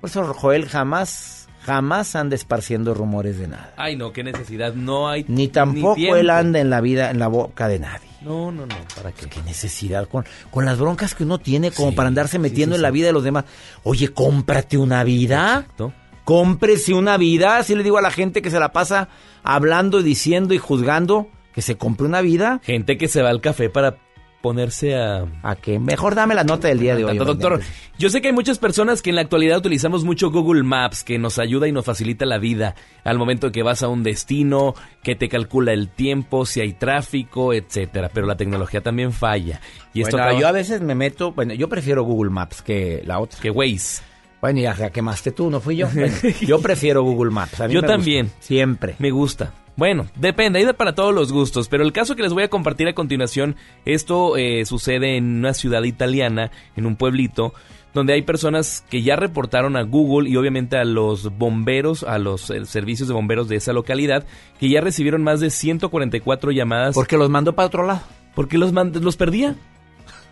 Por 0.00 0.10
eso 0.10 0.34
Joel 0.34 0.68
jamás, 0.68 1.48
jamás 1.62 2.14
anda 2.14 2.34
esparciendo 2.34 2.92
rumores 2.92 3.38
de 3.38 3.48
nada. 3.48 3.72
Ay, 3.76 3.96
no, 3.96 4.12
qué 4.12 4.22
necesidad, 4.22 4.74
no 4.74 5.08
hay. 5.08 5.24
Ni 5.28 5.48
tampoco 5.48 6.16
él 6.16 6.28
anda 6.28 6.60
en 6.60 6.68
la 6.68 6.82
vida, 6.82 7.10
en 7.10 7.18
la 7.18 7.28
boca 7.28 7.68
de 7.68 7.78
nadie. 7.78 8.08
No, 8.20 8.52
no, 8.52 8.66
no, 8.66 8.74
¿para 8.94 9.12
qué? 9.12 9.26
Qué 9.26 9.42
necesidad 9.42 10.06
con, 10.06 10.26
con 10.50 10.66
las 10.66 10.78
broncas 10.78 11.14
que 11.14 11.24
uno 11.24 11.38
tiene 11.38 11.70
como 11.70 11.90
Sí, 11.90 11.96
para 11.96 12.08
andarse 12.08 12.38
metiendo 12.38 12.74
sí, 12.74 12.78
en 12.78 12.82
la 12.82 12.90
vida 12.90 13.06
de 13.06 13.12
los 13.14 13.24
demás. 13.24 13.46
Oye, 13.82 14.08
cómprate 14.08 14.76
una 14.76 15.04
vida. 15.04 15.60
Exacto. 15.60 15.94
Cómprese 16.24 16.92
una 16.92 17.16
vida. 17.16 17.56
Así 17.56 17.74
le 17.74 17.82
digo 17.82 17.96
a 17.96 18.02
la 18.02 18.10
gente 18.10 18.42
que 18.42 18.50
se 18.50 18.60
la 18.60 18.72
pasa 18.72 19.08
hablando, 19.42 20.02
diciendo 20.02 20.52
y 20.52 20.58
juzgando 20.58 21.28
que 21.54 21.62
se 21.62 21.76
compre 21.76 22.06
una 22.06 22.20
vida. 22.20 22.60
Gente 22.64 22.96
que 22.96 23.08
se 23.08 23.22
va 23.22 23.30
al 23.30 23.40
café 23.40 23.70
para 23.70 23.96
ponerse 24.42 24.96
a... 24.96 25.26
¿A 25.42 25.54
qué? 25.56 25.78
Mejor 25.78 26.14
dame 26.14 26.34
la 26.34 26.44
nota 26.44 26.68
del 26.68 26.78
día 26.78 26.96
de 26.96 27.04
hoy. 27.04 27.18
Doctor, 27.18 27.60
yo 27.98 28.08
sé 28.08 28.22
que 28.22 28.28
hay 28.28 28.32
muchas 28.34 28.58
personas 28.58 29.02
que 29.02 29.10
en 29.10 29.16
la 29.16 29.22
actualidad 29.22 29.58
utilizamos 29.58 30.02
mucho 30.04 30.30
Google 30.30 30.62
Maps, 30.62 31.04
que 31.04 31.18
nos 31.18 31.38
ayuda 31.38 31.68
y 31.68 31.72
nos 31.72 31.84
facilita 31.84 32.24
la 32.24 32.38
vida 32.38 32.74
al 33.04 33.18
momento 33.18 33.52
que 33.52 33.62
vas 33.62 33.82
a 33.82 33.88
un 33.88 34.02
destino, 34.02 34.74
que 35.02 35.14
te 35.14 35.28
calcula 35.28 35.74
el 35.74 35.90
tiempo, 35.90 36.46
si 36.46 36.62
hay 36.62 36.72
tráfico, 36.72 37.52
etcétera. 37.52 38.10
Pero 38.14 38.26
la 38.26 38.36
tecnología 38.38 38.80
también 38.80 39.12
falla. 39.12 39.60
Y 39.92 40.00
esto 40.00 40.12
Bueno, 40.16 40.24
acaba- 40.28 40.40
yo 40.40 40.48
a 40.48 40.52
veces 40.52 40.80
me 40.80 40.94
meto, 40.94 41.32
bueno, 41.32 41.52
yo 41.52 41.68
prefiero 41.68 42.04
Google 42.04 42.30
Maps 42.30 42.62
que 42.62 43.02
la 43.04 43.18
otra. 43.20 43.38
que 43.40 43.50
Waze. 43.50 44.02
Bueno, 44.40 44.58
ya, 44.60 44.88
quemaste 44.88 45.32
tú, 45.32 45.50
no 45.50 45.60
fui 45.60 45.76
yo. 45.76 45.86
Bueno, 45.94 46.14
yo 46.40 46.62
prefiero 46.62 47.02
Google 47.02 47.30
Maps. 47.30 47.60
a 47.60 47.68
mí 47.68 47.74
Yo 47.74 47.82
me 47.82 47.88
gusta. 47.88 47.94
también. 47.98 48.30
Siempre. 48.40 48.94
Me 48.98 49.10
gusta. 49.10 49.52
Bueno, 49.80 50.08
depende, 50.14 50.58
hay 50.58 50.70
para 50.74 50.94
todos 50.94 51.14
los 51.14 51.32
gustos, 51.32 51.68
pero 51.68 51.82
el 51.82 51.94
caso 51.94 52.14
que 52.14 52.22
les 52.22 52.34
voy 52.34 52.42
a 52.42 52.50
compartir 52.50 52.86
a 52.86 52.92
continuación, 52.92 53.56
esto 53.86 54.36
eh, 54.36 54.66
sucede 54.66 55.16
en 55.16 55.38
una 55.38 55.54
ciudad 55.54 55.84
italiana, 55.84 56.50
en 56.76 56.84
un 56.84 56.96
pueblito, 56.96 57.54
donde 57.94 58.12
hay 58.12 58.20
personas 58.20 58.84
que 58.90 59.00
ya 59.00 59.16
reportaron 59.16 59.78
a 59.78 59.82
Google 59.84 60.28
y 60.28 60.36
obviamente 60.36 60.76
a 60.76 60.84
los 60.84 61.34
bomberos, 61.38 62.02
a 62.02 62.18
los 62.18 62.50
eh, 62.50 62.66
servicios 62.66 63.08
de 63.08 63.14
bomberos 63.14 63.48
de 63.48 63.56
esa 63.56 63.72
localidad, 63.72 64.26
que 64.58 64.68
ya 64.68 64.82
recibieron 64.82 65.22
más 65.22 65.40
de 65.40 65.48
144 65.48 66.50
llamadas. 66.50 66.94
Porque 66.94 67.16
los 67.16 67.30
mandó 67.30 67.54
para 67.54 67.68
otro 67.68 67.86
lado. 67.86 68.02
Porque 68.34 68.58
los, 68.58 68.72
los 68.74 69.16
perdía. 69.16 69.56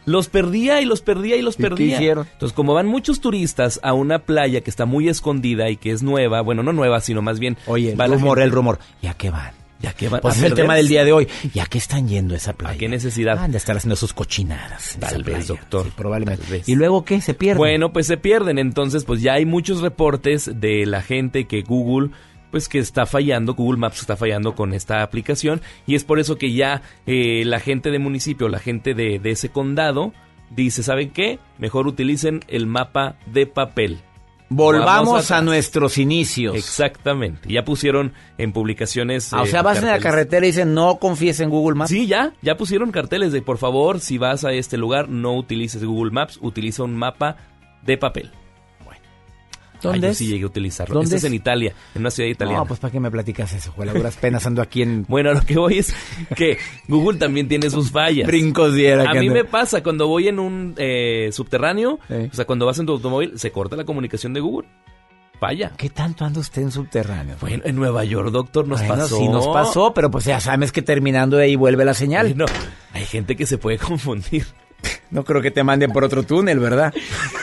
Los 0.09 0.29
perdía 0.29 0.81
y 0.81 0.85
los 0.85 1.03
perdía 1.03 1.37
y 1.37 1.43
los 1.43 1.55
¿Y 1.55 1.59
qué 1.59 1.63
perdía. 1.69 1.97
hicieron? 1.97 2.27
Entonces, 2.33 2.55
como 2.55 2.75
van 2.75 2.87
muchos 2.87 3.21
turistas 3.21 3.79
a 3.83 3.93
una 3.93 4.21
playa 4.21 4.63
que 4.63 4.71
está 4.71 4.87
muy 4.87 5.09
escondida 5.09 5.69
y 5.71 5.77
que 5.77 5.91
es 5.93 6.03
nueva, 6.03 6.41
bueno, 6.41 6.63
no 6.63 6.73
nueva, 6.73 7.01
sino 7.01 7.23
más 7.23 7.39
bien... 7.39 7.57
Oye, 7.67 7.93
el 7.93 8.11
rumor, 8.13 8.41
el 8.41 8.51
rumor. 8.51 8.79
¿Ya 9.03 9.15
qué 9.15 9.31
van? 9.31 9.53
Ya 9.81 9.93
que 9.93 10.09
van 10.09 10.21
Pues 10.21 10.35
a 10.35 10.39
es 10.39 10.45
el 10.45 10.55
tema 10.55 10.75
del 10.75 10.89
día 10.89 11.05
de 11.05 11.13
hoy. 11.13 11.29
¿Ya 11.55 11.67
qué 11.67 11.79
están 11.79 12.09
yendo 12.09 12.35
a 12.35 12.37
esa 12.39 12.53
playa? 12.53 12.75
¿A 12.75 12.79
qué 12.79 12.89
necesidad? 12.89 13.39
Han 13.39 13.53
de 13.53 13.59
estar 13.59 13.77
haciendo 13.77 13.95
sus 13.95 14.13
cochinadas. 14.13 14.97
Tal 14.99 15.23
vez, 15.23 15.37
playa. 15.37 15.47
doctor. 15.47 15.85
Sí, 15.85 15.93
probablemente. 15.95 16.43
Tal 16.43 16.53
vez. 16.53 16.69
¿Y 16.69 16.75
luego 16.75 17.05
qué? 17.05 17.21
¿Se 17.21 17.35
pierde? 17.35 17.59
Bueno, 17.59 17.93
pues 17.93 18.07
se 18.09 18.17
pierden. 18.17 18.59
Entonces, 18.59 19.05
pues 19.05 19.23
ya 19.23 19.35
hay 19.35 19.45
muchos 19.45 19.81
reportes 19.81 20.51
de 20.61 20.85
la 20.85 21.01
gente 21.03 21.47
que 21.47 21.63
Google, 21.63 22.11
pues 22.51 22.69
que 22.69 22.79
está 22.79 23.07
fallando, 23.07 23.55
Google 23.55 23.79
Maps 23.79 24.01
está 24.01 24.17
fallando 24.17 24.55
con 24.55 24.73
esta 24.73 25.03
aplicación. 25.03 25.61
Y 25.87 25.95
es 25.95 26.05
por 26.05 26.19
eso 26.19 26.37
que 26.37 26.53
ya 26.53 26.83
eh, 27.07 27.43
la 27.45 27.61
gente 27.61 27.91
de 27.91 27.99
municipio, 27.99 28.49
la 28.49 28.59
gente 28.59 28.95
de, 28.95 29.19
de 29.19 29.31
ese 29.31 29.51
condado, 29.51 30.13
dice, 30.51 30.83
¿saben 30.83 31.11
qué? 31.11 31.39
Mejor 31.59 31.87
utilicen 31.87 32.41
el 32.49 32.67
mapa 32.67 33.17
de 33.27 33.47
papel. 33.47 34.03
Volvamos 34.51 35.09
Vamos 35.09 35.31
a, 35.31 35.43
nuestros 35.43 35.99
inicios. 35.99 36.57
Exactamente. 36.57 37.53
Ya 37.53 37.65
pusieron 37.65 38.15
en 38.39 38.53
publicaciones. 38.53 39.33
Ah, 39.35 39.43
o 39.43 39.45
eh, 39.45 39.49
sea, 39.49 39.63
vas 39.63 39.79
en 39.79 39.87
la 39.87 39.99
carretera 39.99 40.47
y 40.47 40.51
dicen 40.51 40.73
no 40.73 40.99
confíes 40.99 41.41
en 41.41 41.51
Google 41.51 41.77
Maps. 41.77 41.91
Sí, 41.91 42.07
ya, 42.07 42.33
ya 42.41 42.57
pusieron 42.57 42.91
carteles 42.91 43.33
de 43.33 43.43
por 43.43 43.59
favor, 43.59 44.01
si 44.01 44.17
vas 44.17 44.45
a 44.45 44.53
este 44.53 44.79
lugar, 44.79 45.11
no 45.11 45.35
utilices 45.37 45.85
Google 45.85 46.13
Maps, 46.13 46.39
utiliza 46.41 46.83
un 46.83 46.97
mapa 46.97 47.37
de 47.85 47.99
papel. 47.99 48.31
¿Dónde 49.83 50.09
Ah, 50.09 50.11
yo 50.11 50.15
sí 50.15 50.27
llegué 50.27 50.45
a 50.45 50.47
utilizarlo. 50.47 50.95
¿Dónde 50.95 51.17
es 51.17 51.23
es? 51.23 51.29
en 51.29 51.35
Italia, 51.35 51.73
en 51.95 52.01
una 52.03 52.11
ciudad 52.11 52.29
italiana. 52.31 52.61
No, 52.61 52.67
pues 52.67 52.81
¿para 52.81 52.91
qué 52.93 53.01
me 53.01 53.11
platicas 53.11 53.53
eso? 53.53 53.73
Juega, 53.75 53.93
duras 53.93 54.17
penas 54.17 54.45
ando 54.47 54.61
aquí 54.63 54.83
en 54.83 55.05
Bueno, 55.09 55.33
lo 55.33 55.41
que 55.43 55.57
voy 55.59 55.79
es 55.79 55.95
que 56.37 56.59
Google 56.89 57.19
también 57.19 57.49
tiene 57.49 57.71
sus 57.71 57.91
fallas. 57.91 58.27
brincos 58.27 58.75
diera. 58.75 59.11
A 59.11 59.15
mí 59.15 59.27
ando- 59.29 59.33
me 59.33 59.45
pasa 59.45 59.83
cuando 59.83 60.09
voy 60.09 60.29
en 60.29 60.39
un 60.39 60.75
eh, 60.79 61.31
subterráneo, 61.33 61.99
o 62.09 62.35
sea, 62.35 62.45
cuando 62.45 62.67
vas 62.67 62.79
en 62.79 62.87
tu 62.87 62.93
automóvil, 62.93 63.39
se 63.39 63.51
corta 63.53 63.77
la 63.77 63.85
comunicación 63.85 64.33
de 64.33 64.41
Google. 64.41 64.69
Falla. 65.41 65.71
¿Qué 65.77 65.89
tanto 65.91 66.25
anda 66.25 66.41
usted 66.41 66.63
en 66.63 66.73
subterráneo? 66.73 67.37
Bueno, 67.41 67.63
en 67.65 67.77
Nueva 67.77 68.03
York, 68.05 68.31
doctor, 68.33 68.67
nos 68.67 68.81
Bueno, 68.81 68.97
pasó. 69.05 69.19
sí 69.19 69.29
nos 69.29 69.47
pasó, 69.47 69.95
pero 69.95 70.11
pues 70.11 70.25
ya 70.25 70.41
sabes 70.41 70.73
que 70.73 70.83
terminando 70.83 71.37
de 71.37 71.45
ahí 71.45 71.55
vuelve 71.55 71.85
la 71.85 71.95
señal. 71.95 72.37
No, 72.37 72.47
hay 72.93 73.05
gente 73.05 73.37
que 73.37 73.47
se 73.47 73.57
puede 73.57 73.79
confundir. 73.79 74.47
No 75.13 75.25
creo 75.25 75.41
que 75.41 75.53
te 75.53 75.63
manden 75.63 75.93
por 75.93 76.03
otro 76.03 76.25
túnel, 76.25 76.59
¿verdad? 76.59 76.93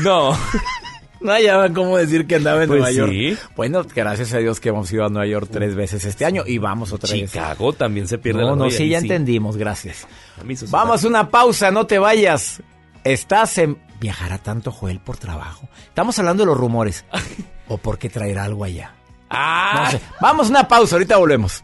No. 0.02 0.38
No 1.26 1.32
hallaban 1.32 1.74
cómo 1.74 1.98
decir 1.98 2.28
que 2.28 2.36
andaba 2.36 2.62
en 2.62 2.68
Pues 2.68 2.82
Nueva 2.82 2.92
York. 2.92 3.40
Bueno, 3.56 3.84
gracias 3.96 4.32
a 4.34 4.38
Dios 4.38 4.60
que 4.60 4.70
hemos 4.70 4.92
ido 4.94 5.06
a 5.06 5.10
Nueva 5.10 5.26
York 5.26 5.50
tres 5.52 5.74
veces 5.74 6.06
este 6.06 6.24
año 6.24 6.44
y 6.46 6.60
vamos 6.60 6.94
otra 6.94 7.12
vez. 7.12 7.32
Chicago 7.32 7.74
también 7.74 8.08
se 8.08 8.20
pierde 8.20 8.42
No, 8.42 8.52
la 8.52 8.56
no, 8.56 8.70
sí, 8.70 8.90
ya 8.90 9.00
entendimos, 9.00 9.58
gracias. 9.58 10.08
Vamos 10.70 11.04
a 11.04 11.08
una 11.08 11.32
pausa, 11.32 11.72
no 11.72 11.88
te 11.88 11.98
vayas. 11.98 12.62
Estás 13.04 13.58
en... 13.58 13.80
¿Viajará 14.00 14.38
tanto 14.38 14.72
Joel 14.72 15.00
por 15.00 15.18
trabajo? 15.18 15.68
Estamos 15.88 16.20
hablando 16.20 16.44
de 16.44 16.48
los 16.48 16.58
rumores. 16.58 17.06
¿O 17.68 17.78
porque 17.78 18.10
traerá 18.10 18.44
algo 18.44 18.64
allá? 18.64 18.94
Ah. 19.32 19.86
No 19.86 19.92
sé. 19.92 20.02
Vamos 20.22 20.48
a 20.48 20.50
una 20.52 20.68
pausa, 20.68 20.96
ahorita 20.96 21.18
volvemos. 21.18 21.64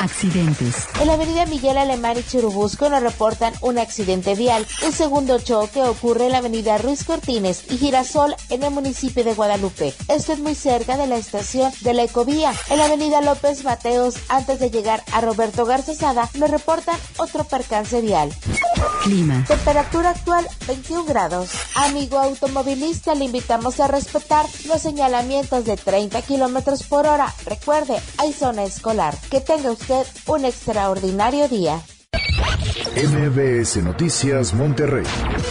Accidentes. 0.00 0.88
En 0.98 1.08
la 1.08 1.12
avenida 1.12 1.44
Miguel 1.44 1.76
Alemán 1.76 2.16
y 2.16 2.22
Churubusco 2.22 2.88
nos 2.88 3.02
reportan 3.02 3.52
un 3.60 3.78
accidente 3.78 4.34
vial. 4.34 4.66
Un 4.82 4.92
segundo 4.92 5.38
choque 5.38 5.82
ocurre 5.82 6.24
en 6.24 6.32
la 6.32 6.38
avenida 6.38 6.78
Ruiz 6.78 7.04
Cortines 7.04 7.64
y 7.70 7.76
Girasol 7.76 8.34
en 8.48 8.62
el 8.62 8.70
municipio 8.70 9.24
de 9.24 9.34
Guadalupe. 9.34 9.94
Esto 10.08 10.32
es 10.32 10.38
muy 10.38 10.54
cerca 10.54 10.96
de 10.96 11.06
la 11.06 11.18
estación 11.18 11.70
de 11.82 11.92
la 11.92 12.04
Ecovía. 12.04 12.54
En 12.70 12.78
la 12.78 12.86
avenida 12.86 13.20
López 13.20 13.62
Mateos, 13.62 14.14
antes 14.30 14.58
de 14.58 14.70
llegar 14.70 15.04
a 15.12 15.20
Roberto 15.20 15.66
Garzazada, 15.66 16.30
nos 16.32 16.50
reportan 16.50 16.96
otro 17.18 17.44
percance 17.44 18.00
vial. 18.00 18.32
Clima. 19.02 19.44
Temperatura 19.46 20.10
actual 20.10 20.46
21 20.66 21.04
grados. 21.04 21.50
Amigo 21.74 22.18
automovilista, 22.18 23.14
le 23.14 23.26
invitamos 23.26 23.80
a 23.80 23.86
respetar 23.86 24.46
los 24.66 24.80
señalamientos 24.80 25.66
de 25.66 25.76
30 25.76 26.22
kilómetros 26.22 26.84
por 26.84 27.06
hora. 27.06 27.34
Recuerde, 27.44 28.00
hay 28.16 28.32
zona 28.32 28.64
escolar. 28.64 29.16
Que 29.30 29.40
tenga 29.40 29.70
usted 29.70 29.89
un 30.26 30.44
extraordinario 30.44 31.48
día. 31.48 31.82
MBS 32.96 33.76
Noticias 33.82 34.52
Monterrey 34.52 35.04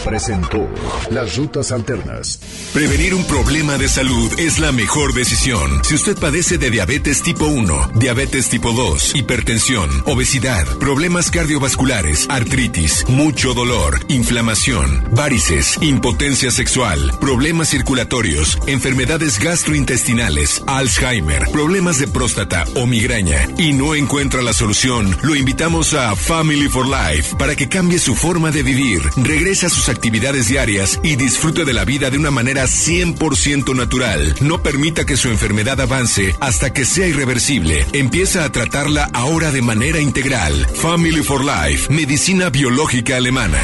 presentó 0.04 0.68
Las 1.10 1.36
Rutas 1.36 1.72
Alternas. 1.72 2.38
Prevenir 2.72 3.14
un 3.14 3.24
problema 3.24 3.78
de 3.78 3.88
salud 3.88 4.30
es 4.38 4.58
la 4.58 4.70
mejor 4.70 5.14
decisión. 5.14 5.82
Si 5.84 5.94
usted 5.94 6.16
padece 6.16 6.58
de 6.58 6.70
diabetes 6.70 7.22
tipo 7.22 7.46
1, 7.46 7.92
diabetes 7.96 8.50
tipo 8.50 8.72
2, 8.72 9.16
hipertensión, 9.16 9.90
obesidad, 10.06 10.66
problemas 10.78 11.30
cardiovasculares, 11.30 12.26
artritis, 12.28 13.04
mucho 13.08 13.54
dolor, 13.54 13.98
inflamación, 14.08 15.02
varices, 15.10 15.78
impotencia 15.82 16.50
sexual, 16.50 17.12
problemas 17.20 17.70
circulatorios, 17.70 18.58
enfermedades 18.66 19.40
gastrointestinales, 19.40 20.62
Alzheimer, 20.66 21.46
problemas 21.50 21.98
de 21.98 22.06
próstata 22.06 22.64
o 22.76 22.86
migraña 22.86 23.48
y 23.56 23.72
no 23.72 23.94
encuentra 23.94 24.42
la 24.42 24.52
solución, 24.52 25.16
lo 25.22 25.34
invitamos 25.34 25.94
a 25.94 26.14
Family 26.50 26.68
for 26.68 26.88
Life 26.88 27.36
para 27.38 27.54
que 27.54 27.68
cambie 27.68 28.00
su 28.00 28.16
forma 28.16 28.50
de 28.50 28.64
vivir, 28.64 29.02
regrese 29.18 29.66
a 29.66 29.70
sus 29.70 29.88
actividades 29.88 30.48
diarias 30.48 30.98
y 31.04 31.14
disfrute 31.14 31.64
de 31.64 31.72
la 31.72 31.84
vida 31.84 32.10
de 32.10 32.18
una 32.18 32.32
manera 32.32 32.64
100% 32.64 33.72
natural. 33.76 34.34
No 34.40 34.60
permita 34.60 35.06
que 35.06 35.16
su 35.16 35.28
enfermedad 35.28 35.80
avance 35.80 36.34
hasta 36.40 36.72
que 36.72 36.84
sea 36.84 37.06
irreversible. 37.06 37.86
Empieza 37.92 38.42
a 38.42 38.50
tratarla 38.50 39.08
ahora 39.12 39.52
de 39.52 39.62
manera 39.62 40.00
integral. 40.00 40.66
Family 40.74 41.22
for 41.22 41.44
Life, 41.44 41.94
medicina 41.94 42.50
biológica 42.50 43.16
alemana. 43.16 43.60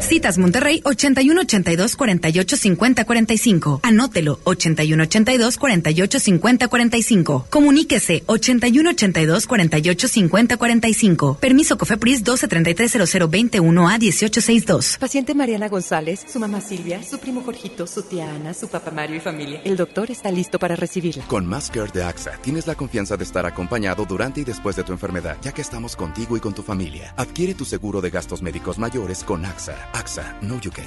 Citas 0.00 0.38
Monterrey 0.38 0.80
81 0.84 1.40
82 1.40 1.96
48 1.96 2.56
50 2.56 3.04
45. 3.04 3.80
Anótelo 3.82 4.38
81 4.44 5.02
82 5.02 5.56
48 5.56 6.20
50 6.20 6.68
45. 6.68 7.46
Comuníquese 7.50 8.22
81 8.26 8.90
82 8.90 9.46
48 9.46 10.08
50 10.08 10.56
45. 10.56 11.38
Permiso 11.40 11.76
Cofepris 11.78 12.15
12 12.24 12.48
33 12.48 13.08
00 13.08 13.28
21 13.28 13.88
a 13.88 13.98
18 13.98 14.40
62. 14.40 14.96
Paciente 14.98 15.34
Mariana 15.34 15.68
González, 15.68 16.24
su 16.28 16.38
mamá 16.38 16.60
Silvia, 16.60 17.02
su 17.02 17.18
primo 17.18 17.42
Jorgito, 17.42 17.86
su 17.86 18.02
tía 18.02 18.34
Ana, 18.34 18.52
su 18.54 18.68
papá 18.68 18.90
Mario 18.90 19.16
y 19.16 19.20
familia. 19.20 19.60
El 19.64 19.76
doctor 19.76 20.10
está 20.10 20.30
listo 20.30 20.58
para 20.58 20.76
recibirla. 20.76 21.24
Con 21.26 21.48
Care 21.48 21.92
de 21.92 22.02
AXA 22.02 22.32
tienes 22.42 22.66
la 22.66 22.74
confianza 22.74 23.16
de 23.16 23.24
estar 23.24 23.46
acompañado 23.46 24.04
durante 24.04 24.40
y 24.40 24.44
después 24.44 24.76
de 24.76 24.84
tu 24.84 24.92
enfermedad, 24.92 25.36
ya 25.42 25.52
que 25.52 25.62
estamos 25.62 25.96
contigo 25.96 26.36
y 26.36 26.40
con 26.40 26.54
tu 26.54 26.62
familia. 26.62 27.14
Adquiere 27.16 27.54
tu 27.54 27.64
seguro 27.64 28.00
de 28.00 28.10
gastos 28.10 28.42
médicos 28.42 28.78
mayores 28.78 29.24
con 29.24 29.44
AXA. 29.44 29.90
AXA, 29.92 30.38
no 30.42 30.56
you 30.60 30.70
can. 30.70 30.86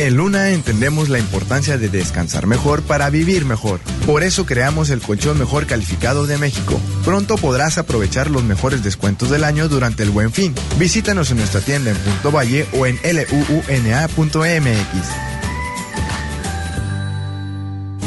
En 0.00 0.16
Luna 0.16 0.48
entendemos 0.48 1.10
la 1.10 1.18
importancia 1.18 1.76
de 1.76 1.90
descansar 1.90 2.46
mejor 2.46 2.80
para 2.80 3.10
vivir 3.10 3.44
mejor. 3.44 3.80
Por 4.06 4.22
eso 4.22 4.46
creamos 4.46 4.88
el 4.88 5.02
colchón 5.02 5.38
mejor 5.38 5.66
calificado 5.66 6.26
de 6.26 6.38
México. 6.38 6.80
Pronto 7.04 7.36
podrás 7.36 7.76
aprovechar 7.76 8.30
los 8.30 8.42
mejores 8.42 8.82
descuentos 8.82 9.28
del 9.28 9.44
año 9.44 9.68
durante 9.68 10.02
el 10.02 10.08
buen 10.08 10.32
fin. 10.32 10.54
Visítanos 10.78 11.30
en 11.30 11.36
nuestra 11.36 11.60
tienda 11.60 11.90
en 11.90 11.98
Punto 11.98 12.32
Valle 12.32 12.66
o 12.72 12.86
en 12.86 12.98
luuna.mx. 13.02 14.10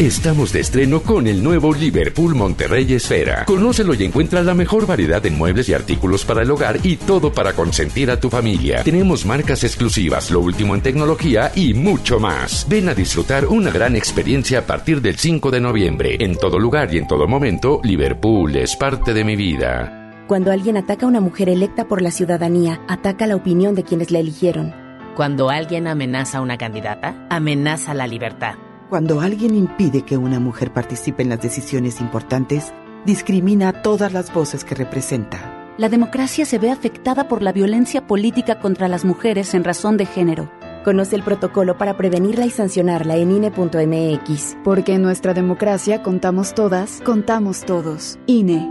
Estamos 0.04 0.52
de 0.52 0.60
estreno 0.60 1.02
con 1.02 1.28
el 1.28 1.42
nuevo 1.42 1.74
Liverpool 1.74 2.36
Monterrey 2.36 2.92
Esfera. 2.92 3.46
Conócelo 3.46 3.94
y 3.94 4.04
encuentra 4.04 4.44
la 4.44 4.54
mejor 4.54 4.86
variedad 4.86 5.22
de 5.22 5.32
muebles 5.32 5.70
y 5.70 5.74
artículos 5.74 6.26
para 6.26 6.42
el 6.42 6.52
hogar 6.52 6.78
y 6.84 6.98
todo 6.98 7.32
para 7.32 7.54
consentir 7.54 8.12
a 8.12 8.20
tu 8.20 8.30
familia. 8.30 8.84
Tenemos 8.84 9.26
marcas 9.26 9.64
exclusivas, 9.64 10.30
lo 10.30 10.42
último 10.42 10.76
en 10.76 10.82
tecnología 10.82 11.54
y 11.56 11.74
mucho 11.74 12.20
más. 12.20 12.68
Ven 12.68 12.90
a 12.90 12.94
disfrutar 12.94 13.46
una 13.46 13.72
gran 13.72 13.96
experiencia 13.96 14.60
a 14.60 14.62
partir 14.64 15.02
del 15.02 15.16
5 15.16 15.52
de 15.52 15.62
noviembre. 15.62 16.18
En 16.20 16.36
todo 16.36 16.60
lugar 16.60 16.94
y 16.94 16.98
en 16.98 17.08
todo 17.08 17.26
momento, 17.26 17.80
Liverpool 17.82 18.58
es 18.58 18.76
parte 18.76 19.14
de 19.14 19.24
mi 19.24 19.38
vida. 19.38 20.26
Cuando 20.28 20.52
alguien 20.52 20.76
ataca 20.76 21.06
a 21.06 21.10
una 21.10 21.22
mujer 21.22 21.48
electa 21.48 21.88
por 21.88 22.02
la 22.02 22.12
ciudadanía, 22.12 22.82
ataca 22.90 23.26
la 23.26 23.38
opinión 23.38 23.74
de 23.74 23.86
quienes 23.86 24.12
la 24.12 24.20
eligieron. 24.20 24.74
Cuando 25.16 25.50
alguien 25.50 25.88
amenaza 25.88 26.40
a 26.40 26.42
una 26.42 26.58
candidata, 26.58 27.26
amenaza 27.30 27.94
la 27.94 28.06
libertad. 28.06 28.56
Cuando 28.90 29.22
alguien 29.22 29.56
impide 29.56 30.04
que 30.04 30.18
una 30.18 30.40
mujer 30.40 30.72
participe 30.72 31.24
en 31.24 31.30
las 31.30 31.42
decisiones 31.42 32.02
importantes, 32.02 32.74
discrimina 33.06 33.70
a 33.70 33.82
todas 33.82 34.14
las 34.14 34.34
voces 34.34 34.64
que 34.64 34.76
representa. 34.76 35.74
La 35.78 35.90
democracia 35.90 36.46
se 36.46 36.60
ve 36.60 36.70
afectada 36.70 37.28
por 37.28 37.42
la 37.42 37.52
violencia 37.52 38.06
política 38.06 38.60
contra 38.60 38.88
las 38.88 39.06
mujeres 39.06 39.54
en 39.56 39.64
razón 39.64 39.98
de 39.98 40.06
género. 40.06 40.52
Conoce 40.84 41.16
el 41.16 41.24
protocolo 41.24 41.78
para 41.78 41.98
prevenirla 41.98 42.46
y 42.46 42.52
sancionarla 42.52 43.16
en 43.16 43.32
INE.mx. 43.32 44.58
Porque 44.64 44.94
en 44.96 45.02
nuestra 45.02 45.34
democracia 45.34 46.04
contamos 46.04 46.54
todas, 46.54 47.02
contamos 47.04 47.62
todos. 47.62 48.20
INE. 48.28 48.70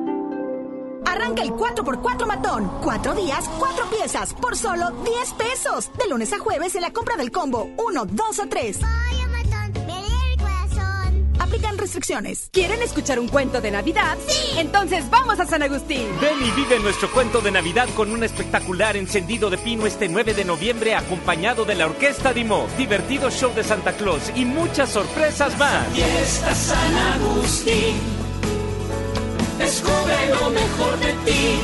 Arranca 1.06 1.42
el 1.42 1.50
4x4 1.50 2.26
matón. 2.26 2.70
Cuatro 2.82 3.14
días, 3.14 3.50
cuatro 3.58 3.84
piezas, 3.90 4.34
por 4.34 4.56
solo 4.56 4.90
10 5.04 5.32
pesos. 5.32 5.90
De 5.98 6.08
lunes 6.08 6.32
a 6.32 6.38
jueves 6.38 6.74
en 6.76 6.82
la 6.82 6.92
compra 6.92 7.16
del 7.16 7.32
combo 7.32 7.68
1, 7.78 8.04
2 8.04 8.38
o 8.38 8.48
3. 8.48 8.80
Aplican 11.42 11.76
restricciones. 11.76 12.48
¿Quieren 12.52 12.80
escuchar 12.82 13.18
un 13.18 13.26
cuento 13.26 13.60
de 13.60 13.72
Navidad? 13.72 14.16
¡Sí! 14.28 14.58
Entonces 14.58 15.10
vamos 15.10 15.40
a 15.40 15.44
San 15.44 15.60
Agustín. 15.62 16.06
Ven 16.20 16.40
y 16.40 16.50
vive 16.52 16.78
nuestro 16.78 17.10
cuento 17.10 17.40
de 17.40 17.50
Navidad 17.50 17.88
con 17.96 18.12
un 18.12 18.22
espectacular 18.22 18.96
encendido 18.96 19.50
de 19.50 19.58
pino 19.58 19.84
este 19.84 20.08
9 20.08 20.34
de 20.34 20.44
noviembre 20.44 20.94
acompañado 20.94 21.64
de 21.64 21.74
la 21.74 21.86
Orquesta 21.86 22.32
Dimo, 22.32 22.68
divertido 22.78 23.28
show 23.28 23.52
de 23.54 23.64
Santa 23.64 23.92
Claus 23.92 24.30
y 24.36 24.44
muchas 24.44 24.90
sorpresas 24.90 25.58
más. 25.58 25.88
Fiesta 25.88 26.54
San 26.54 26.94
Agustín. 26.94 27.96
Descubre 29.58 30.28
lo 30.28 30.50
mejor 30.50 30.98
de 31.00 31.12
ti. 31.24 31.60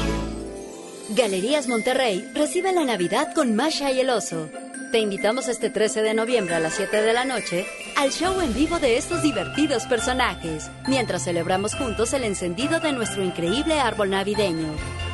Galerías 1.10 1.68
Monterrey 1.68 2.28
recibe 2.34 2.72
la 2.72 2.84
Navidad 2.84 3.32
con 3.32 3.54
Masha 3.54 3.92
y 3.92 4.00
el 4.00 4.10
oso. 4.10 4.48
Te 4.90 5.00
invitamos 5.00 5.48
este 5.48 5.68
13 5.68 6.00
de 6.00 6.14
noviembre 6.14 6.54
a 6.54 6.60
las 6.60 6.72
7 6.72 7.02
de 7.02 7.12
la 7.12 7.26
noche 7.26 7.66
al 7.94 8.10
show 8.10 8.40
en 8.40 8.54
vivo 8.54 8.78
de 8.78 8.96
estos 8.96 9.22
divertidos 9.22 9.84
personajes, 9.84 10.70
mientras 10.86 11.24
celebramos 11.24 11.74
juntos 11.74 12.14
el 12.14 12.24
encendido 12.24 12.80
de 12.80 12.92
nuestro 12.92 13.22
increíble 13.22 13.80
árbol 13.80 14.08
navideño. 14.08 14.68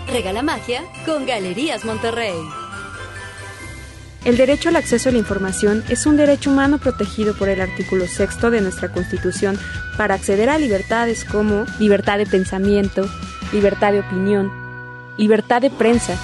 Regala 0.06 0.42
magia 0.42 0.84
con 1.04 1.26
Galerías 1.26 1.84
Monterrey. 1.84 2.36
El 4.24 4.36
derecho 4.36 4.68
al 4.68 4.76
acceso 4.76 5.08
a 5.08 5.12
la 5.12 5.18
información 5.18 5.82
es 5.88 6.06
un 6.06 6.16
derecho 6.16 6.50
humano 6.50 6.78
protegido 6.78 7.34
por 7.36 7.48
el 7.48 7.60
artículo 7.60 8.06
sexto 8.06 8.52
de 8.52 8.60
nuestra 8.60 8.92
Constitución 8.92 9.58
para 9.96 10.14
acceder 10.14 10.50
a 10.50 10.58
libertades 10.58 11.24
como 11.24 11.64
libertad 11.80 12.18
de 12.18 12.26
pensamiento, 12.26 13.08
libertad 13.52 13.90
de 13.90 14.00
opinión, 14.00 14.52
libertad 15.18 15.60
de 15.60 15.70
prensa, 15.70 16.16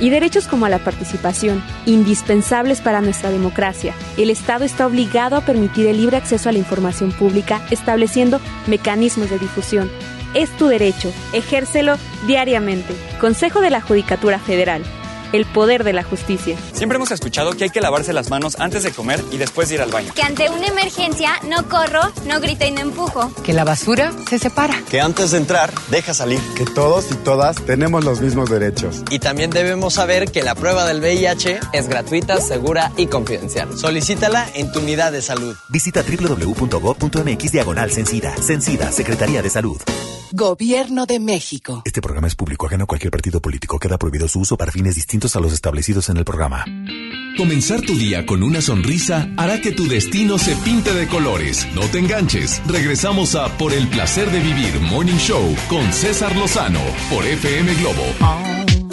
y 0.00 0.10
derechos 0.10 0.46
como 0.46 0.68
la 0.68 0.78
participación, 0.78 1.62
indispensables 1.86 2.80
para 2.80 3.00
nuestra 3.00 3.30
democracia. 3.30 3.94
El 4.16 4.30
Estado 4.30 4.64
está 4.64 4.86
obligado 4.86 5.36
a 5.36 5.42
permitir 5.42 5.86
el 5.86 5.98
libre 5.98 6.16
acceso 6.16 6.48
a 6.48 6.52
la 6.52 6.58
información 6.58 7.12
pública, 7.12 7.60
estableciendo 7.70 8.40
mecanismos 8.66 9.30
de 9.30 9.38
difusión. 9.38 9.90
Es 10.34 10.50
tu 10.56 10.66
derecho, 10.66 11.12
ejércelo 11.32 11.96
diariamente. 12.26 12.94
Consejo 13.20 13.60
de 13.60 13.70
la 13.70 13.80
Judicatura 13.80 14.38
Federal. 14.38 14.82
El 15.32 15.46
poder 15.46 15.84
de 15.84 15.92
la 15.92 16.02
justicia. 16.02 16.56
Siempre 16.72 16.96
hemos 16.96 17.10
escuchado 17.10 17.52
que 17.52 17.64
hay 17.64 17.70
que 17.70 17.80
lavarse 17.80 18.12
las 18.12 18.30
manos 18.30 18.56
antes 18.58 18.82
de 18.82 18.92
comer 18.92 19.22
y 19.32 19.36
después 19.36 19.68
de 19.68 19.76
ir 19.76 19.82
al 19.82 19.90
baño. 19.90 20.12
Que 20.14 20.22
ante 20.22 20.48
una 20.50 20.66
emergencia 20.66 21.32
no 21.48 21.68
corro, 21.68 22.02
no 22.26 22.40
grito 22.40 22.66
y 22.66 22.70
no 22.70 22.80
empujo. 22.80 23.32
Que 23.42 23.52
la 23.52 23.64
basura 23.64 24.12
se 24.28 24.38
separa. 24.38 24.82
Que 24.88 25.00
antes 25.00 25.30
de 25.32 25.38
entrar, 25.38 25.72
deja 25.90 26.14
salir. 26.14 26.40
Que 26.56 26.64
todos 26.64 27.10
y 27.10 27.14
todas 27.16 27.56
tenemos 27.64 28.04
los 28.04 28.20
mismos 28.20 28.50
derechos. 28.50 29.02
Y 29.10 29.18
también 29.18 29.50
debemos 29.50 29.94
saber 29.94 30.30
que 30.30 30.42
la 30.42 30.54
prueba 30.54 30.84
del 30.86 31.00
VIH 31.00 31.60
es 31.72 31.88
gratuita, 31.88 32.40
segura 32.40 32.92
y 32.96 33.06
confidencial. 33.06 33.76
Solicítala 33.76 34.48
en 34.54 34.70
tu 34.72 34.80
unidad 34.80 35.12
de 35.12 35.22
salud. 35.22 35.56
Visita 35.68 36.02
www.gov.mx 36.02 37.52
diagonal 37.52 37.90
Cencida. 37.90 38.34
Cencida, 38.40 38.92
Secretaría 38.92 39.42
de 39.42 39.50
Salud. 39.50 39.80
Gobierno 40.32 41.06
de 41.06 41.18
México. 41.18 41.82
Este 41.84 42.00
programa 42.00 42.28
es 42.28 42.36
público 42.36 42.66
ajeno 42.66 42.84
a 42.84 42.86
cualquier 42.86 43.10
partido 43.10 43.40
político. 43.40 43.80
Queda 43.80 43.98
prohibido 43.98 44.28
su 44.28 44.38
uso 44.38 44.56
para 44.56 44.70
fines 44.70 44.94
distintos 44.94 45.19
a 45.36 45.40
los 45.40 45.52
establecidos 45.52 46.08
en 46.08 46.16
el 46.16 46.24
programa. 46.24 46.64
Comenzar 47.36 47.80
tu 47.82 47.94
día 47.94 48.26
con 48.26 48.42
una 48.42 48.60
sonrisa 48.60 49.28
hará 49.36 49.60
que 49.60 49.72
tu 49.72 49.86
destino 49.86 50.38
se 50.38 50.56
pinte 50.56 50.92
de 50.92 51.06
colores. 51.06 51.66
No 51.74 51.82
te 51.82 51.98
enganches. 51.98 52.60
Regresamos 52.66 53.34
a 53.34 53.48
Por 53.56 53.72
el 53.72 53.86
placer 53.88 54.30
de 54.30 54.40
vivir 54.40 54.80
Morning 54.80 55.18
Show 55.18 55.54
con 55.68 55.92
César 55.92 56.34
Lozano 56.36 56.80
por 57.10 57.24
FM 57.24 57.74
Globo. 57.74 58.89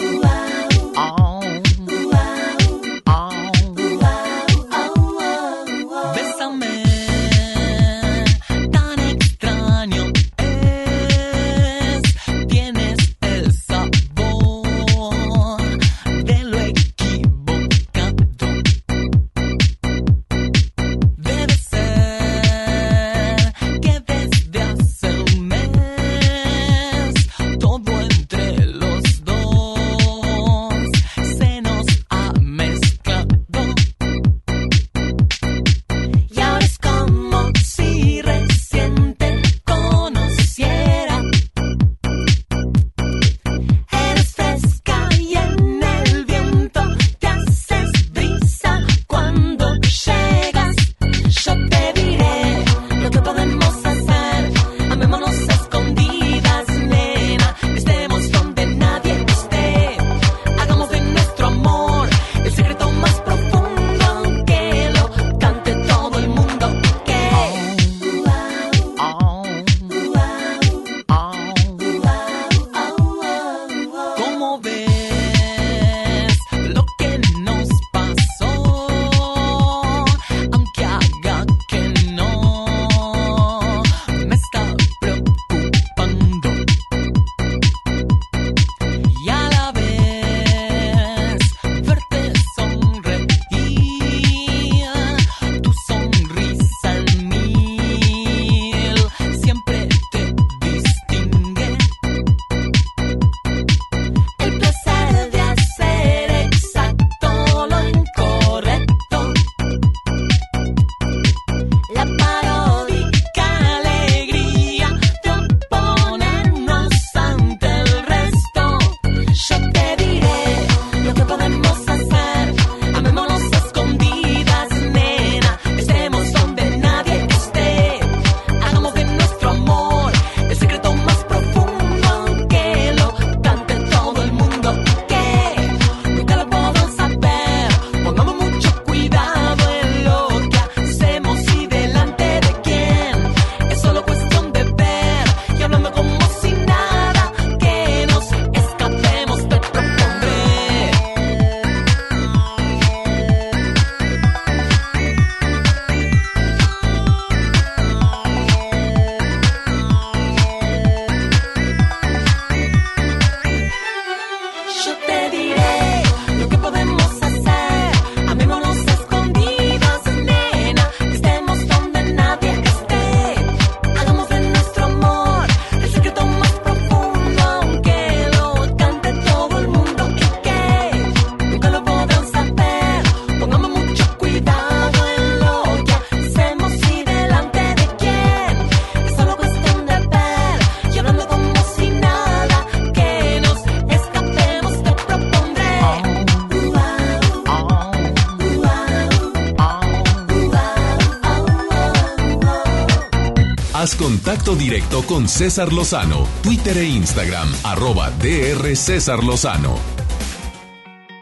Contacto 204.28 204.56
directo 204.56 205.02
con 205.06 205.26
César 205.26 205.72
Lozano, 205.72 206.28
Twitter 206.42 206.76
e 206.76 206.84
Instagram, 206.84 207.48
arroba 207.64 208.10
DR 208.10 208.76
César 208.76 209.24
Lozano. 209.24 209.74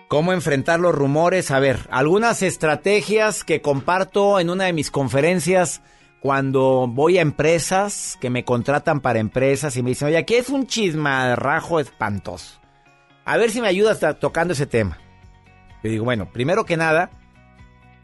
¿Cómo 0.09 0.33
enfrentar 0.33 0.81
los 0.81 0.93
rumores? 0.93 1.53
A 1.53 1.61
ver, 1.61 1.87
algunas 1.93 2.43
estrategias 2.43 3.45
que 3.45 3.63
comparto 3.63 4.41
en 4.41 4.51
una 4.51 4.65
de 4.65 4.73
mis 4.73 4.91
conferencias 4.91 5.83
cuando 6.19 6.89
voy 6.89 7.19
a 7.19 7.23
empresas 7.23 8.19
que 8.21 8.29
me 8.29 8.45
contratan 8.45 8.99
para 8.99 9.21
empresas 9.21 9.77
y 9.77 9.85
me 9.85 9.91
dicen, 9.91 10.09
oye, 10.09 10.19
aquí 10.19 10.35
es 10.35 10.49
un 10.49 10.67
chismarrajo 10.67 11.79
espantoso. 11.79 12.59
A 13.25 13.37
ver 13.37 13.53
si 13.53 13.61
me 13.61 13.69
ayudas 13.69 14.01
tocando 14.19 14.53
ese 14.53 14.67
tema. 14.67 14.99
Yo 15.85 15.91
digo, 15.91 16.05
bueno, 16.05 16.33
primero 16.33 16.65
que 16.65 16.77
nada, 16.77 17.11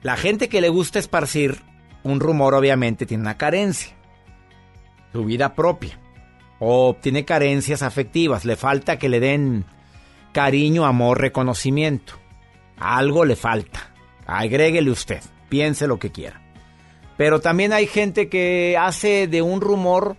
la 0.03 0.17
gente 0.17 0.49
que 0.49 0.61
le 0.61 0.69
gusta 0.69 1.01
esparcir 1.01 1.61
un 2.05 2.21
rumor 2.21 2.55
obviamente 2.55 3.05
tiene 3.05 3.23
una 3.23 3.37
carencia. 3.37 3.97
Su 5.13 5.25
vida 5.25 5.55
propia. 5.55 5.99
O 6.59 6.97
tiene 7.01 7.25
carencias 7.25 7.83
afectivas. 7.83 8.45
Le 8.45 8.57
falta 8.57 8.99
que 8.99 9.09
le 9.09 9.21
den 9.21 9.65
cariño, 10.33 10.85
amor, 10.85 11.21
reconocimiento. 11.21 12.15
Algo 12.79 13.25
le 13.25 13.37
falta. 13.37 13.91
Agréguele 14.27 14.91
usted. 14.91 15.21
Piense 15.49 15.87
lo 15.87 15.99
que 15.99 16.13
quiera. 16.13 16.41
Pero 17.17 17.41
también 17.41 17.73
hay 17.73 17.87
gente 17.87 18.29
que 18.29 18.77
hace 18.79 19.29
de 19.29 19.43
un 19.43 19.61
rumor 19.61 20.17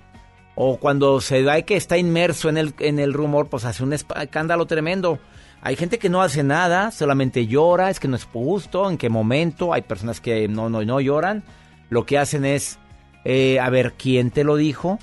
o 0.56 0.78
cuando 0.78 1.20
se 1.20 1.42
da 1.42 1.62
que 1.64 1.76
está 1.76 1.98
inmerso 1.98 2.50
en 2.50 2.58
el, 2.58 2.76
en 2.80 3.00
el 3.00 3.14
rumor, 3.14 3.50
pues 3.50 3.66
hace 3.66 3.84
un 3.84 3.94
escándalo 3.94 4.66
tremendo. 4.68 5.20
Hay 5.62 5.76
gente 5.76 5.98
que 5.98 6.10
no 6.10 6.22
hace 6.22 6.44
nada, 6.44 6.92
solamente 6.92 7.48
llora, 7.48 7.90
es 7.90 8.00
que 8.00 8.08
no 8.08 8.16
es 8.16 8.26
justo, 8.26 8.90
en 8.90 8.98
qué 8.98 9.10
momento. 9.10 9.74
Hay 9.74 9.82
personas 9.82 10.22
que 10.22 10.48
no, 10.48 10.70
no, 10.70 10.84
no 10.84 11.00
lloran. 11.00 11.44
Lo 11.90 12.06
que 12.06 12.18
hacen 12.18 12.46
es, 12.46 12.80
eh, 13.26 13.60
a 13.60 13.70
ver, 13.70 13.94
¿quién 13.94 14.32
te 14.32 14.44
lo 14.44 14.56
dijo? 14.56 15.00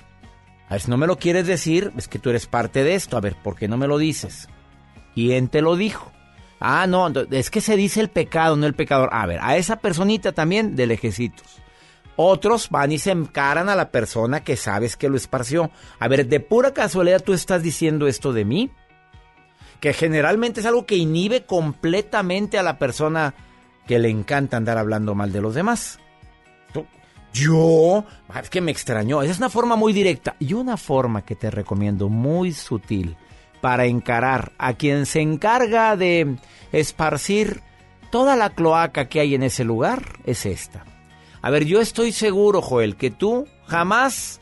A 0.69 0.75
ver, 0.75 0.81
si 0.83 0.91
no 0.91 0.97
me 0.97 1.07
lo 1.07 1.19
quieres 1.19 1.47
decir, 1.47 1.93
es 1.97 2.07
que 2.07 2.19
tú 2.19 2.31
eres 2.31 2.47
parte 2.47 2.85
de 2.85 2.95
esto. 2.95 3.17
A 3.17 3.21
ver, 3.21 3.35
¿por 3.35 3.57
qué 3.57 3.67
no 3.67 3.77
me 3.77 3.89
lo 3.89 3.99
dices? 3.99 4.49
¿Quién 5.15 5.49
te 5.49 5.63
lo 5.63 5.77
dijo? 5.77 6.13
Ah, 6.61 6.87
no, 6.87 7.09
es 7.09 7.51
que 7.51 7.61
se 7.61 7.77
dice 7.77 8.01
el 8.01 8.11
pecado, 8.11 8.55
no 8.57 8.67
el 8.67 8.75
pecador. 8.75 9.09
A 9.13 9.27
ver, 9.27 9.41
a 9.43 9.57
esa 9.57 9.77
personita 9.77 10.33
también 10.33 10.77
de 10.77 10.87
lejecitos. 10.87 11.61
Otros 12.17 12.69
van 12.69 12.93
y 12.93 12.99
se 12.99 13.13
encaran 13.13 13.71
a 13.71 13.75
la 13.75 13.91
persona 13.91 14.45
que 14.45 14.57
sabes 14.57 14.97
que 14.97 15.09
lo 15.09 15.17
esparció. 15.17 15.71
A 15.99 16.07
ver, 16.07 16.27
de 16.27 16.39
pura 16.39 16.75
casualidad 16.75 17.23
tú 17.23 17.33
estás 17.33 17.63
diciendo 17.63 18.07
esto 18.07 18.35
de 18.35 18.45
mí. 18.45 18.71
Que 19.81 19.95
generalmente 19.95 20.61
es 20.61 20.67
algo 20.67 20.85
que 20.85 20.97
inhibe 20.97 21.47
completamente 21.47 22.59
a 22.59 22.63
la 22.63 22.79
persona 22.79 23.35
que 23.87 23.99
le 23.99 24.11
encanta 24.11 24.59
andar 24.59 24.77
hablando 24.77 25.15
mal 25.15 25.33
de 25.33 25.41
los 25.41 25.55
demás. 25.55 25.99
Yo, 27.33 28.05
ah, 28.29 28.41
es 28.41 28.51
que 28.51 28.61
me 28.61 28.71
extrañó. 28.71 29.23
Esa 29.23 29.33
es 29.33 29.39
una 29.39 29.51
forma 29.51 29.77
muy 29.77 29.93
directa 29.93 30.37
y 30.39 30.55
una 30.55 30.77
forma 30.77 31.23
que 31.23 31.37
te 31.37 31.51
recomiendo 31.51 32.09
muy 32.09 32.53
sutil 32.53 33.17
para 33.61 33.87
encarar 33.87 34.53
a 34.59 34.75
quien 34.75 35.07
se 35.07 35.21
encarga 35.21 35.97
de 35.97 36.37
esparcir 36.73 37.63
toda 38.11 38.37
la 38.37 38.51
cloaca 38.51 39.09
que 39.09 39.21
hay 39.21 39.35
en 39.35 39.43
ese 39.43 39.65
lugar 39.65 40.19
es 40.25 40.47
esta. 40.47 40.85
A 41.43 41.51
ver, 41.51 41.65
yo 41.65 41.81
estoy 41.81 42.13
seguro, 42.13 42.61
Joel, 42.61 42.97
que 42.97 43.11
tú 43.11 43.47
jamás 43.67 44.41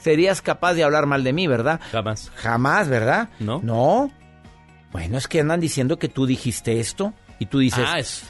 serías 0.00 0.40
capaz 0.40 0.74
de 0.74 0.84
hablar 0.84 1.06
mal 1.06 1.24
de 1.24 1.32
mí, 1.32 1.46
¿verdad? 1.46 1.80
Jamás. 1.90 2.30
Jamás, 2.36 2.88
¿verdad? 2.88 3.28
No. 3.38 3.60
No. 3.62 4.10
Bueno, 4.92 5.18
es 5.18 5.28
que 5.28 5.40
andan 5.40 5.60
diciendo 5.60 5.98
que 5.98 6.08
tú 6.08 6.24
dijiste 6.24 6.80
esto 6.80 7.12
y 7.38 7.46
tú 7.46 7.58
dices... 7.58 7.84
Ah, 7.86 7.98
es... 7.98 8.24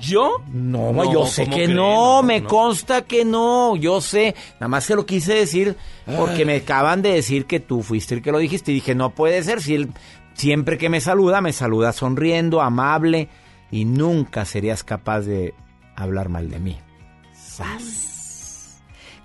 ¿Yo? 0.00 0.42
No, 0.48 1.12
yo 1.12 1.26
sé 1.26 1.46
que 1.46 1.68
no, 1.68 2.22
me 2.22 2.42
consta 2.42 3.02
que 3.02 3.24
no, 3.24 3.76
yo 3.76 4.00
sé. 4.00 4.34
Nada 4.54 4.68
más 4.68 4.84
se 4.84 4.94
lo 4.96 5.04
quise 5.04 5.34
decir 5.34 5.76
porque 6.16 6.44
me 6.44 6.56
acaban 6.56 7.02
de 7.02 7.12
decir 7.12 7.46
que 7.46 7.60
tú 7.60 7.82
fuiste 7.82 8.14
el 8.14 8.22
que 8.22 8.32
lo 8.32 8.38
dijiste 8.38 8.72
y 8.72 8.76
dije, 8.76 8.94
no 8.94 9.10
puede 9.10 9.42
ser, 9.42 9.60
si 9.60 9.74
él 9.74 9.90
siempre 10.34 10.78
que 10.78 10.88
me 10.88 11.00
saluda, 11.00 11.40
me 11.40 11.52
saluda 11.52 11.92
sonriendo, 11.92 12.62
amable 12.62 13.28
y 13.70 13.84
nunca 13.84 14.44
serías 14.44 14.82
capaz 14.84 15.20
de 15.20 15.54
hablar 15.96 16.28
mal 16.28 16.50
de 16.50 16.58
mí. 16.58 16.78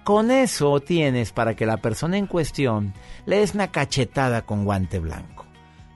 Con 0.03 0.30
eso 0.30 0.80
tienes 0.81 1.31
para 1.31 1.56
que 1.56 1.65
la 1.65 1.77
persona 1.77 2.18
en 2.18 2.27
cuestión 2.27 2.93
le 3.26 3.39
des 3.39 3.56
una 3.56 3.72
cachetada 3.72 4.43
con 4.43 4.65
guante 4.65 4.99
blanco. 4.99 5.45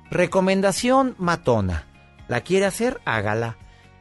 Recomendación 0.09 1.15
matona. 1.19 1.85
¿La 2.27 2.41
quiere 2.41 2.65
hacer? 2.65 3.01
Hágala. 3.05 3.57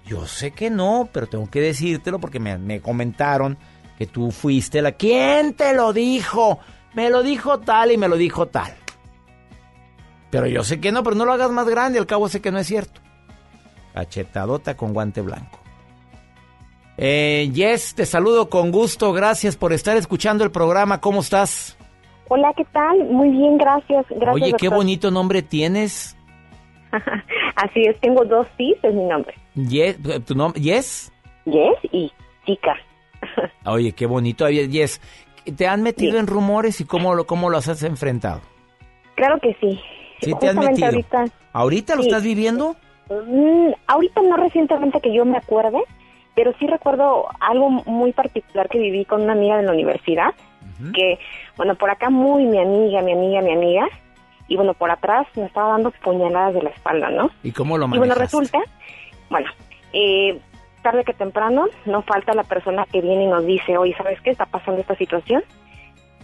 Yo 0.09 0.27
sé 0.27 0.53
que 0.53 0.71
no, 0.71 1.09
pero 1.13 1.27
tengo 1.27 1.49
que 1.51 1.61
decírtelo 1.61 2.19
porque 2.19 2.41
me, 2.41 2.57
me 2.57 2.81
comentaron 2.81 3.59
que 3.99 4.07
tú 4.07 4.31
fuiste 4.31 4.81
la... 4.81 4.93
¿Quién 4.93 5.55
te 5.55 5.75
lo 5.75 5.93
dijo? 5.93 6.59
Me 6.95 7.11
lo 7.11 7.23
dijo 7.23 7.61
tal 7.61 7.93
y 7.93 7.99
me 7.99 8.09
lo 8.09 8.17
dijo 8.17 8.47
tal. 8.47 8.73
Pero 10.31 10.47
yo 10.47 10.65
sé 10.65 10.81
que 10.81 10.93
no, 10.93 11.03
pero 11.03 11.17
no 11.17 11.25
lo 11.25 11.33
hagas 11.33 11.51
más 11.51 11.69
grande, 11.69 11.99
al 11.99 12.07
cabo 12.07 12.29
sé 12.29 12.41
que 12.41 12.51
no 12.51 12.59
es 12.59 12.67
cierto. 12.67 13.01
Cachetadota 13.95 14.77
con 14.77 14.93
guante 14.93 15.21
blanco. 15.21 15.59
Eh, 16.97 17.51
Yes, 17.53 17.95
te 17.95 18.07
saludo 18.07 18.51
con 18.51 18.71
gusto. 18.71 19.13
Gracias 19.13 19.57
por 19.57 19.73
estar 19.73 19.97
escuchando 19.97 20.45
el 20.45 20.51
programa. 20.51 21.01
¿Cómo 21.01 21.21
estás? 21.21 21.77
Hola, 22.29 22.53
¿qué 22.57 22.65
tal? 22.67 23.05
Muy 23.05 23.31
bien, 23.31 23.57
gracias. 23.57 24.05
gracias 24.11 24.35
Oye, 24.35 24.53
qué 24.59 24.69
bonito 24.69 25.11
nombre 25.11 25.43
tienes. 25.43 26.18
Así 27.57 27.83
es, 27.83 27.99
tengo 28.01 28.25
dos 28.25 28.47
sí, 28.57 28.75
es 28.83 28.95
mi 28.95 29.05
nombre. 29.05 29.35
Yes, 29.55 29.99
¿Tu 30.25 30.35
nombre? 30.35 30.61
Yes. 30.61 31.13
Yes 31.45 31.77
y 31.93 32.13
chica. 32.47 32.75
Oye, 33.67 33.93
qué 33.93 34.07
bonito. 34.07 34.49
Yes, 34.49 35.01
¿te 35.57 35.67
han 35.67 35.83
metido 35.83 36.19
en 36.19 36.27
rumores 36.27 36.81
y 36.81 36.85
cómo 36.85 37.15
lo, 37.15 37.27
cómo 37.27 37.51
los 37.51 37.69
has 37.69 37.83
enfrentado? 37.83 38.41
Claro 39.17 39.39
que 39.41 39.55
sí. 39.61 39.81
Sí, 40.21 40.27
te 40.27 40.33
Justamente 40.33 40.71
metido. 40.71 40.87
ahorita. 40.89 41.25
¿Ahorita 41.53 41.95
lo 41.97 42.03
Sí. 42.03 42.09
estás 42.09 42.23
viviendo? 42.23 42.77
Mm, 43.11 43.71
ahorita 43.87 44.21
no 44.23 44.37
recientemente 44.37 45.01
que 45.01 45.13
yo 45.15 45.25
me 45.25 45.39
acuerde, 45.39 45.79
pero 46.35 46.53
sí 46.59 46.67
recuerdo 46.67 47.27
algo 47.41 47.71
muy 47.71 48.13
particular 48.13 48.69
que 48.69 48.79
viví 48.79 49.05
con 49.05 49.23
una 49.23 49.33
amiga 49.33 49.57
de 49.57 49.63
la 49.65 49.73
universidad, 49.73 50.35
que, 50.95 51.19
bueno, 51.57 51.75
por 51.75 51.91
acá 51.91 52.11
muy 52.11 52.45
mi 52.45 52.61
amiga, 52.61 53.01
mi 53.03 53.13
amiga, 53.13 53.41
mi 53.41 53.53
amiga, 53.53 53.89
y 54.49 54.57
bueno, 54.57 54.75
por 54.75 54.91
atrás 54.91 55.27
me 55.37 55.45
estaba 55.45 55.73
dando 55.73 55.91
puñaladas 55.91 56.55
de 56.55 56.63
la 56.63 56.71
espalda, 56.71 57.11
¿no? 57.11 57.31
¿Y 57.43 57.53
cómo 57.53 57.77
lo 57.77 57.87
Y 57.87 57.99
bueno, 57.99 58.15
resulta, 58.15 58.59
bueno, 59.29 59.51
eh, 59.93 60.41
tarde 60.83 61.05
que 61.05 61.13
temprano 61.13 61.67
no 61.85 62.03
falta 62.03 62.35
la 62.35 62.45
persona 62.45 62.87
que 62.91 63.03
viene 63.03 63.25
y 63.25 63.27
nos 63.27 63.45
dice, 63.45 63.77
oye, 63.77 63.95
¿sabes 63.97 64.21
qué 64.23 64.31
está 64.31 64.47
pasando 64.47 64.81
esta 64.81 64.97
situación? 64.97 65.45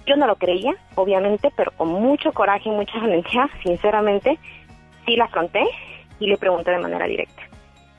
Yo 0.07 0.17
no 0.17 0.27
lo 0.27 0.37
creía, 0.37 0.75
obviamente, 0.95 1.53
pero 1.55 1.71
con 1.73 1.89
mucho 1.89 2.33
coraje 2.33 2.69
y 2.69 2.73
mucha 2.73 2.99
valentía, 2.99 3.49
sinceramente, 3.63 4.39
sí 5.05 5.17
la 5.17 5.25
afronté 5.25 5.63
y 6.19 6.27
le 6.27 6.39
pregunté 6.39 6.71
de 6.71 6.79
manera 6.79 7.07
directa, 7.07 7.43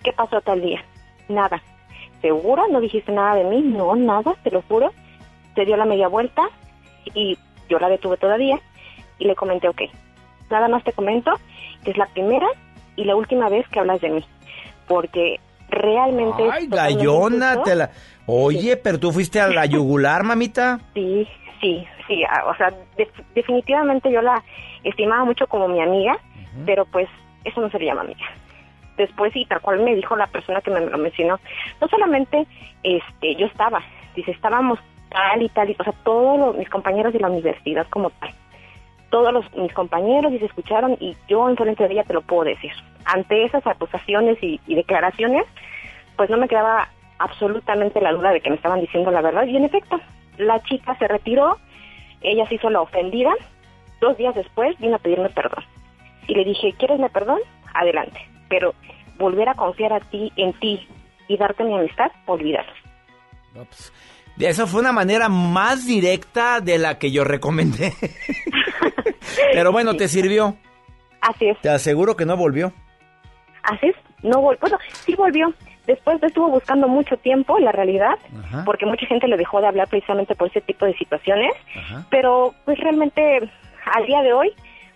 ¿qué 0.04 0.12
pasó 0.12 0.42
tal 0.42 0.62
día? 0.62 0.84
Nada. 1.30 1.62
¿Seguro? 2.22 2.68
¿No 2.68 2.82
dijiste 2.82 3.12
nada 3.12 3.36
de 3.36 3.44
mí? 3.44 3.62
No, 3.62 3.96
nada, 3.96 4.36
te 4.44 4.50
lo 4.50 4.64
juro. 4.64 4.92
Se 5.54 5.66
dio 5.66 5.78
la 5.78 5.86
media 5.86 6.08
vuelta 6.08 6.44
y 7.14 7.38
yo 7.70 7.78
la 7.78 7.90
detuve 7.90 8.18
todavía 8.18 8.60
y 9.20 9.26
le 9.26 9.36
comenté, 9.36 9.68
ok, 9.68 9.82
nada 10.50 10.68
más 10.68 10.84
te 10.84 10.94
comento 10.94 11.32
que 11.84 11.92
es 11.92 11.98
la 11.98 12.06
primera 12.08 12.48
y 12.96 13.04
la 13.06 13.16
última 13.16 13.50
vez 13.50 13.68
que 13.70 13.80
hablas 13.80 14.02
de 14.02 14.10
mí, 14.10 14.26
porque 14.88 15.40
realmente... 15.70 16.44
Ay, 16.52 16.68
gallona, 16.68 17.62
te 17.64 17.76
la... 17.76 17.90
Oye, 18.28 18.78
pero 18.78 19.00
tú 19.00 19.12
fuiste 19.12 19.40
a 19.40 19.48
la 19.48 19.66
yugular, 19.66 20.24
mamita. 20.24 20.80
Sí, 20.94 21.28
sí, 21.62 21.86
sí, 22.08 22.24
o 22.48 22.56
sea, 22.56 22.72
def- 22.98 23.22
definitivamente 23.36 24.12
yo 24.12 24.22
la 24.22 24.44
estimaba 24.84 25.26
mucho 25.26 25.48
como 25.48 25.68
mi 25.68 25.82
amiga, 25.82 26.18
pero 26.66 26.86
pues 26.86 27.08
eso 27.44 27.62
no 27.62 27.70
se 27.70 27.80
le 27.80 27.86
llama 27.86 28.02
amiga. 28.02 28.26
Después, 28.98 29.36
y 29.36 29.46
tal 29.46 29.60
cual 29.62 29.82
me 29.84 29.94
dijo 29.96 30.16
la 30.16 30.28
persona 30.28 30.62
que 30.62 30.72
me 30.72 30.80
lo 30.80 30.98
mencionó, 30.98 31.40
no 31.82 31.88
solamente 31.88 32.48
este, 32.84 33.36
yo 33.36 33.46
estaba, 33.48 33.82
dice, 34.16 34.32
estábamos 34.32 34.80
tal 35.10 35.42
y 35.42 35.50
tal, 35.50 35.70
y, 35.70 35.76
o 35.80 35.84
sea, 35.84 35.94
todos 36.04 36.40
los- 36.40 36.58
mis 36.58 36.70
compañeros 36.70 37.14
de 37.14 37.20
la 37.20 37.30
universidad 37.30 37.86
como 37.90 38.10
tal. 38.12 38.34
Todos 39.10 39.34
los, 39.34 39.54
mis 39.56 39.74
compañeros 39.74 40.34
y 40.34 40.40
se 40.40 40.46
escucharon 40.46 40.98
y 41.00 41.16
yo 41.28 41.48
en 41.50 41.56
frente 41.56 41.88
de 41.88 41.94
ella 41.94 42.04
te 42.04 42.14
lo 42.14 42.22
puedo 42.22 42.44
decir. 42.44 42.72
Ante 43.06 43.46
esas 43.46 43.66
acusaciones 43.68 44.38
y, 44.42 44.60
declaraciones, 44.68 45.46
pues 46.16 46.30
no 46.30 46.38
me 46.38 46.48
quedaba 46.48 46.90
absolutamente 47.20 48.02
la 48.02 48.14
duda 48.14 48.32
de 48.32 48.42
que 48.42 48.50
me 48.50 48.56
estaban 48.56 48.82
diciendo 48.82 49.12
la 49.12 49.22
verdad. 49.22 49.46
Y 49.46 49.56
en 49.56 49.66
efecto, 49.66 50.00
la 50.38 50.62
chica 50.64 50.98
se 50.98 51.08
retiró, 51.08 51.58
ella 52.22 52.48
se 52.48 52.56
hizo 52.56 52.70
la 52.70 52.82
ofendida. 52.82 53.32
Dos 54.02 54.18
días 54.18 54.36
después 54.36 54.78
vino 54.80 54.96
a 54.96 55.00
pedirme 55.00 55.30
perdón. 55.30 55.64
Y 56.28 56.36
le 56.36 56.44
dije, 56.44 56.74
¿quieres 56.78 57.00
mi 57.00 57.08
perdón? 57.10 57.40
Adelante. 57.74 58.20
Pero 58.50 58.74
volver 59.18 59.50
a 59.50 59.54
confiar 59.54 59.94
a 59.94 60.00
ti, 60.00 60.32
en 60.36 60.54
ti 60.54 60.88
y 61.28 61.38
darte 61.38 61.64
mi 61.64 61.78
amistad, 61.78 62.12
olvídalo. 62.26 62.72
Esa 64.40 64.68
fue 64.68 64.82
una 64.82 64.92
manera 64.92 65.30
más 65.30 65.86
directa 65.86 66.60
de 66.60 66.78
la 66.78 66.98
que 67.00 67.12
yo 67.12 67.24
recomendé. 67.24 67.94
Pero 69.54 69.72
bueno, 69.72 69.96
te 69.96 70.08
sirvió. 70.08 70.58
Así 71.22 71.48
es. 71.48 71.60
Te 71.62 71.70
aseguro 71.70 72.16
que 72.16 72.26
no 72.26 72.36
volvió. 72.36 72.74
Así 73.64 73.88
es. 73.88 73.96
No 74.24 74.42
vol 74.42 74.58
bueno, 74.60 74.78
sí 75.06 75.16
volvió. 75.16 75.54
Después 75.88 76.22
estuvo 76.24 76.50
buscando 76.50 76.88
mucho 76.88 77.16
tiempo, 77.18 77.60
la 77.60 77.72
realidad, 77.72 78.18
Ajá. 78.44 78.64
porque 78.66 78.88
mucha 78.88 79.06
gente 79.06 79.28
le 79.28 79.38
dejó 79.38 79.62
de 79.62 79.68
hablar 79.68 79.88
precisamente 79.88 80.34
por 80.34 80.48
ese 80.48 80.62
tipo 80.62 80.86
de 80.86 80.96
situaciones. 80.98 81.54
Pero 82.10 82.56
pues 82.66 82.80
realmente 82.80 83.38
al 83.94 84.06
día 84.08 84.22
de 84.24 84.34
hoy, 84.34 84.52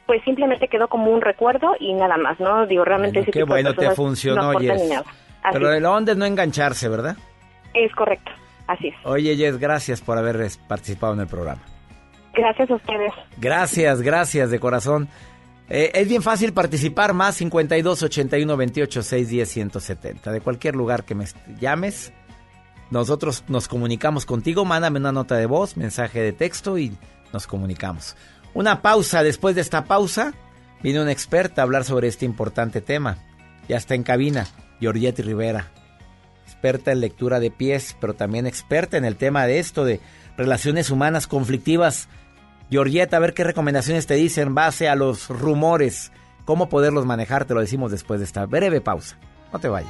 pues 0.08 0.24
simplemente 0.24 0.68
quedó 0.68 0.88
como 0.88 1.12
un 1.12 1.22
recuerdo 1.22 1.76
y 1.80 1.94
nada 1.94 2.18
más, 2.18 2.40
¿no? 2.40 2.66
Digo, 2.66 2.84
realmente 2.86 3.20
ese 3.20 3.32
Qué 3.32 3.42
tipo 3.42 3.54
de 3.54 3.62
bueno 3.62 3.76
te 3.76 3.92
funcionó, 3.92 4.54
no. 4.54 4.58
Así 4.58 4.68
Pero 5.54 5.72
el 5.72 5.86
onda 5.86 6.14
es 6.14 6.18
no 6.18 6.26
engancharse, 6.26 6.90
¿verdad? 6.90 7.16
Es 7.74 7.94
correcto. 7.94 8.32
Así 8.70 8.90
es. 8.90 8.96
Oye, 9.04 9.36
Jess, 9.36 9.58
gracias 9.58 10.00
por 10.00 10.20
haber 10.20 10.48
participado 10.68 11.14
en 11.14 11.22
el 11.22 11.28
programa. 11.28 11.62
Gracias 12.36 12.70
a 12.70 12.76
ustedes. 12.76 13.12
Gracias, 13.38 14.04
gracias 14.04 14.52
de 14.52 14.60
corazón. 14.60 15.10
Eh, 15.70 15.90
es 15.96 16.08
bien 16.08 16.22
fácil 16.22 16.54
participar, 16.54 17.16
más 17.16 17.36
52 17.38 18.04
81 18.04 18.58
28 18.58 19.02
610 19.02 19.50
170. 19.50 20.32
De 20.32 20.42
cualquier 20.42 20.76
lugar 20.76 21.04
que 21.04 21.16
me 21.16 21.26
llames, 21.60 22.14
nosotros 22.92 23.44
nos 23.48 23.68
comunicamos 23.68 24.28
contigo. 24.28 24.66
Mándame 24.66 25.00
una 25.00 25.12
nota 25.12 25.36
de 25.36 25.48
voz, 25.48 25.76
mensaje 25.76 26.22
de 26.22 26.32
texto 26.32 26.78
y 26.78 26.96
nos 27.34 27.48
comunicamos. 27.48 28.16
Una 28.54 28.84
pausa. 28.84 29.24
Después 29.24 29.56
de 29.56 29.62
esta 29.62 29.86
pausa, 29.86 30.36
viene 30.84 31.02
una 31.02 31.12
experta 31.12 31.64
a 31.64 31.66
hablar 31.66 31.86
sobre 31.86 32.08
este 32.08 32.26
importante 32.26 32.82
tema. 32.82 33.18
Ya 33.68 33.78
está 33.78 33.96
en 33.96 34.04
cabina, 34.04 34.46
Georgette 34.80 35.22
Rivera. 35.22 35.72
Experta 36.60 36.92
en 36.92 37.00
lectura 37.00 37.40
de 37.40 37.52
pies, 37.52 37.96
pero 38.02 38.16
también 38.16 38.46
experta 38.46 38.98
en 38.98 39.06
el 39.06 39.16
tema 39.16 39.48
de 39.48 39.60
esto 39.60 39.86
de 39.86 40.02
relaciones 40.36 40.90
humanas 40.90 41.26
conflictivas. 41.26 42.10
Georgette, 42.70 43.14
a 43.14 43.20
ver 43.20 43.34
qué 43.34 43.46
recomendaciones 43.46 44.08
te 44.08 44.16
dicen 44.16 44.50
en 44.50 44.56
base 44.56 44.90
a 44.90 44.96
los 44.96 45.30
rumores 45.30 46.12
cómo 46.44 46.68
poderlos 46.68 47.06
manejar, 47.06 47.46
te 47.46 47.54
lo 47.54 47.62
decimos 47.62 47.92
después 47.92 48.20
de 48.20 48.26
esta 48.26 48.46
breve 48.46 48.82
pausa. 48.82 49.18
No 49.54 49.60
te 49.60 49.70
vayas. 49.70 49.90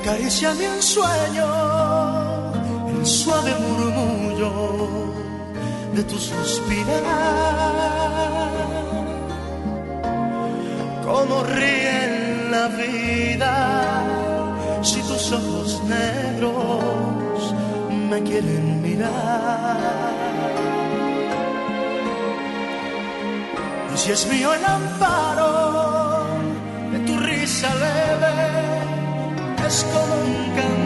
Acariciame 0.00 0.70
un 0.70 0.80
sueño, 0.80 1.44
el 3.00 3.04
suave 3.04 3.52
murmullo 3.58 4.17
de 4.38 6.02
tu 6.04 6.16
suspirar. 6.16 7.02
Cómo 11.04 11.42
ríe 11.42 12.48
la 12.48 12.68
vida 12.68 14.04
si 14.82 15.00
tus 15.02 15.32
ojos 15.32 15.82
negros 15.84 17.54
me 18.10 18.22
quieren 18.22 18.80
mirar. 18.80 19.76
Y 23.92 23.96
si 23.98 24.12
es 24.12 24.26
mío 24.28 24.54
el 24.54 24.64
amparo 24.64 26.26
de 26.92 26.98
tu 27.00 27.18
risa 27.18 27.74
leve 27.74 28.34
es 29.66 29.84
como 29.92 30.14
un 30.14 30.54
cantar. 30.54 30.77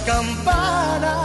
Campanas 0.00 1.16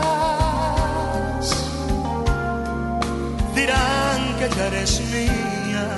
dirán 3.54 4.20
que 4.38 4.48
ya 4.56 4.66
eres 4.66 5.00
mía 5.12 5.88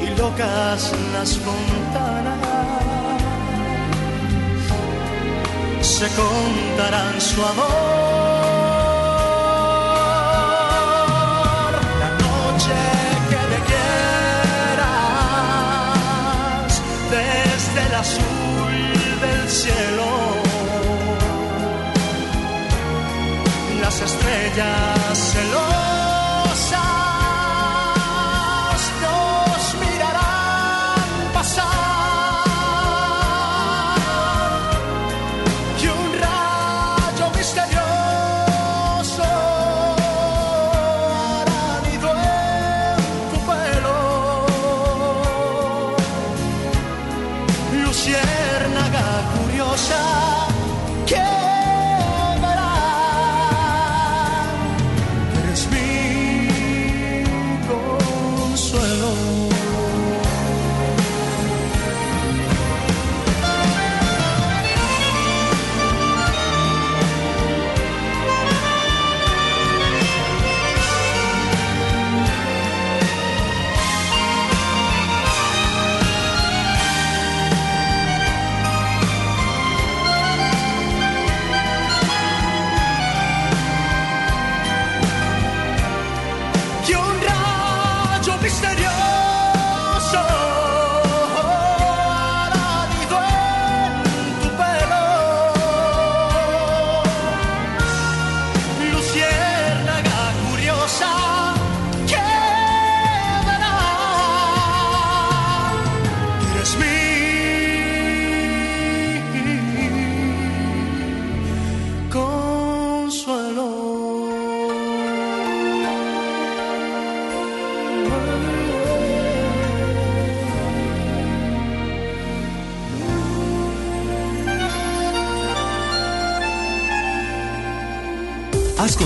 y 0.00 0.06
locas 0.18 0.92
las 1.12 1.38
fontanas 1.38 2.42
se 5.82 6.08
contarán 6.16 7.20
su 7.20 7.42
amor. 7.42 8.61
Yeah. 24.54 25.01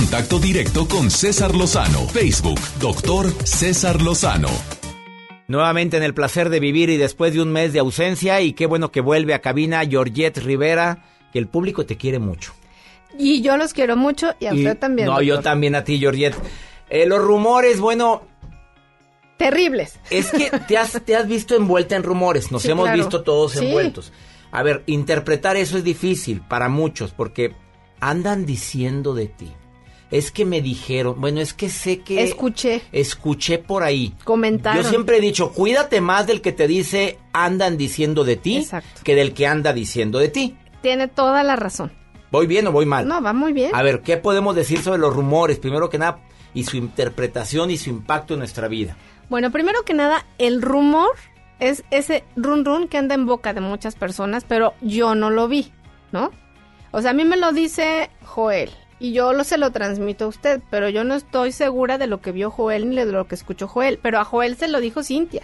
Contacto 0.07 0.39
directo 0.39 0.87
con 0.87 1.11
César 1.11 1.53
Lozano. 1.57 2.07
Facebook, 2.07 2.61
doctor 2.78 3.27
César 3.45 4.01
Lozano. 4.03 4.49
Nuevamente 5.49 5.97
en 5.97 6.05
el 6.05 6.15
placer 6.15 6.49
de 6.49 6.61
vivir 6.61 6.91
y 6.91 6.97
después 6.97 7.35
de 7.35 7.43
un 7.43 7.51
mes 7.51 7.73
de 7.73 7.81
ausencia 7.81 8.41
y 8.41 8.53
qué 8.53 8.66
bueno 8.66 8.93
que 8.93 9.01
vuelve 9.01 9.35
a 9.35 9.41
cabina 9.41 9.85
Georgette 9.85 10.39
Rivera, 10.39 11.03
que 11.33 11.41
el 11.41 11.49
público 11.49 11.87
te 11.87 11.97
quiere 11.97 12.20
mucho. 12.20 12.53
Y 13.19 13.43
yo 13.43 13.57
los 13.57 13.73
quiero 13.73 13.97
mucho 13.97 14.33
y 14.39 14.47
a 14.47 14.55
Y- 14.55 14.59
usted 14.59 14.78
también. 14.78 15.09
No, 15.09 15.20
yo 15.23 15.41
también 15.41 15.74
a 15.74 15.83
ti, 15.83 15.99
Georgette. 15.99 16.37
Eh, 16.89 17.05
los 17.07 17.19
rumores, 17.20 17.81
bueno, 17.81 18.23
Terribles. 19.39 19.99
es 20.11 20.31
que 20.31 20.51
te 20.69 20.78
has, 20.78 21.03
te 21.05 21.16
has 21.16 21.27
visto 21.27 21.57
envuelta 21.57 21.97
en 21.97 22.05
rumores, 22.05 22.53
nos 22.53 22.62
Sí, 22.62 22.70
hemos 22.70 22.85
claro. 22.85 22.99
visto 22.99 23.23
todos 23.24 23.55
Sí. 23.55 23.66
envueltos. 23.66 24.12
A 24.53 24.62
ver, 24.62 24.85
interpretar 24.87 25.57
eso 25.57 25.77
es 25.77 25.83
difícil 25.83 26.43
para 26.43 26.69
muchos 26.69 27.11
porque 27.11 27.57
andan 27.99 28.47
diciendo 28.47 29.12
de 29.12 29.27
ti. 29.27 29.53
Es 30.11 30.31
que 30.31 30.45
me 30.45 30.61
dijeron, 30.62 31.20
bueno, 31.20 31.41
es 31.41 31.53
que 31.53 31.69
sé 31.69 32.01
que... 32.01 32.23
Escuché. 32.23 32.83
Escuché 32.93 33.59
por 33.59 33.83
ahí. 33.83 34.15
Comentaron. 34.24 34.83
Yo 34.83 34.89
siempre 34.89 35.16
he 35.16 35.20
dicho, 35.20 35.53
cuídate 35.53 36.01
más 36.01 36.27
del 36.27 36.41
que 36.41 36.53
te 36.53 36.69
dice 36.69 37.19
andan 37.33 37.77
diciendo 37.77 38.24
de 38.24 38.37
ti 38.37 38.59
Exacto. 38.59 39.01
que 39.03 39.15
del 39.16 39.35
que 39.35 39.47
anda 39.47 39.73
diciendo 39.73 40.19
de 40.19 40.28
ti. 40.28 40.57
Tiene 40.81 41.09
toda 41.09 41.43
la 41.43 41.57
razón. 41.57 41.93
¿Voy 42.31 42.47
bien 42.47 42.66
o 42.69 42.73
voy 42.73 42.87
mal? 42.87 43.07
No, 43.09 43.20
va 43.20 43.33
muy 43.33 43.53
bien. 43.53 43.74
A 43.74 43.83
ver, 43.83 44.03
¿qué 44.03 44.16
podemos 44.16 44.55
decir 44.55 44.81
sobre 44.81 45.01
los 45.01 45.15
rumores? 45.15 45.59
Primero 45.59 45.91
que 45.91 45.99
nada, 45.99 46.20
y 46.55 46.65
su 46.65 46.77
interpretación 46.77 47.70
y 47.70 47.77
su 47.77 47.91
impacto 47.91 48.35
en 48.35 48.41
nuestra 48.41 48.69
vida. 48.69 48.97
Bueno, 49.28 49.51
primero 49.51 49.83
que 49.83 49.95
nada, 49.95 50.24
el 50.39 50.62
rumor 50.62 51.11
es 51.59 51.85
ese 51.91 52.24
run 52.37 52.65
run 52.65 52.89
que 52.89 52.99
anda 52.99 53.15
en 53.15 53.27
boca 53.27 53.55
de 53.55 53.61
muchas 53.61 53.97
personas, 53.97 54.45
pero 54.45 54.74
yo 54.83 55.15
no 55.15 55.31
lo 55.31 55.49
vi, 55.49 55.73
¿no? 56.12 56.31
O 56.93 57.03
sea, 57.03 57.11
a 57.11 57.15
mí 57.15 57.24
me 57.24 57.37
lo 57.37 57.53
dice 57.53 58.11
Joel 58.23 58.70
y 58.98 59.12
yo 59.12 59.32
lo, 59.32 59.44
se 59.44 59.59
lo 59.59 59.70
transmito 59.73 60.24
a 60.24 60.28
usted, 60.28 60.62
pero 60.70 60.89
yo 60.89 61.05
no 61.05 61.14
estoy 61.14 61.52
segura 61.52 61.98
de 61.98 62.06
lo 62.06 62.20
que 62.20 62.32
vio 62.32 62.51
Joel 62.51 62.89
ni 62.90 62.97
de 62.97 63.06
lo 63.06 63.27
que 63.28 63.35
escuchó 63.35 63.68
Joel, 63.68 63.98
pero 64.02 64.18
a 64.18 64.24
Joel 64.24 64.56
se 64.56 64.68
lo 64.68 64.81
dijo 64.81 65.02
Cintia. 65.02 65.43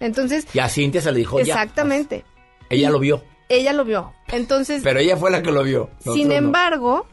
Entonces, 0.00 0.46
Y 0.54 0.58
a 0.58 0.68
Cintia 0.68 1.00
se 1.00 1.12
le 1.12 1.18
dijo 1.18 1.38
ya. 1.40 1.54
exactamente. 1.54 2.24
Ella 2.70 2.90
lo 2.90 2.98
vio. 2.98 3.22
Ella 3.48 3.72
lo 3.72 3.84
vio. 3.84 4.12
Entonces, 4.28 4.82
Pero 4.82 4.98
ella 4.98 5.16
fue 5.16 5.30
la 5.30 5.42
que 5.42 5.52
lo 5.52 5.62
vio. 5.62 5.90
sin 6.00 6.28
no. 6.28 6.34
embargo, 6.34 7.06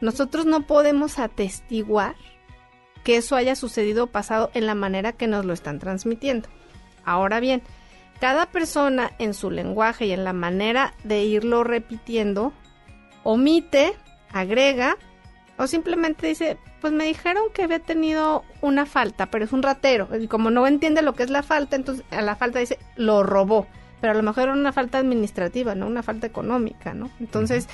nosotros 0.00 0.44
no 0.44 0.66
podemos 0.66 1.18
atestiguar 1.18 2.16
que 3.04 3.16
eso 3.16 3.36
haya 3.36 3.54
sucedido 3.54 4.04
o 4.04 4.06
pasado 4.08 4.50
en 4.54 4.66
la 4.66 4.74
manera 4.74 5.12
que 5.12 5.26
nos 5.28 5.44
lo 5.44 5.52
están 5.52 5.78
transmitiendo. 5.78 6.48
Ahora 7.04 7.38
bien, 7.40 7.62
cada 8.20 8.46
persona 8.46 9.12
en 9.18 9.32
su 9.34 9.50
lenguaje 9.50 10.06
y 10.06 10.12
en 10.12 10.24
la 10.24 10.32
manera 10.32 10.94
de 11.04 11.22
irlo 11.22 11.64
repitiendo, 11.64 12.52
omite, 13.22 13.94
agrega 14.32 14.96
o 15.58 15.66
simplemente 15.66 16.26
dice, 16.26 16.56
pues 16.80 16.92
me 16.92 17.04
dijeron 17.04 17.44
que 17.52 17.64
había 17.64 17.80
tenido 17.80 18.44
una 18.60 18.86
falta, 18.86 19.26
pero 19.26 19.44
es 19.44 19.52
un 19.52 19.62
ratero. 19.62 20.08
Y 20.18 20.28
como 20.28 20.50
no 20.50 20.66
entiende 20.66 21.02
lo 21.02 21.14
que 21.14 21.24
es 21.24 21.30
la 21.30 21.42
falta, 21.42 21.74
entonces 21.76 22.04
a 22.10 22.22
la 22.22 22.36
falta 22.36 22.60
dice, 22.60 22.78
lo 22.96 23.24
robó. 23.24 23.66
Pero 24.00 24.12
a 24.12 24.16
lo 24.16 24.22
mejor 24.22 24.44
era 24.44 24.52
una 24.52 24.72
falta 24.72 24.98
administrativa, 24.98 25.74
no 25.74 25.88
una 25.88 26.04
falta 26.04 26.28
económica, 26.28 26.94
¿no? 26.94 27.10
Entonces, 27.18 27.68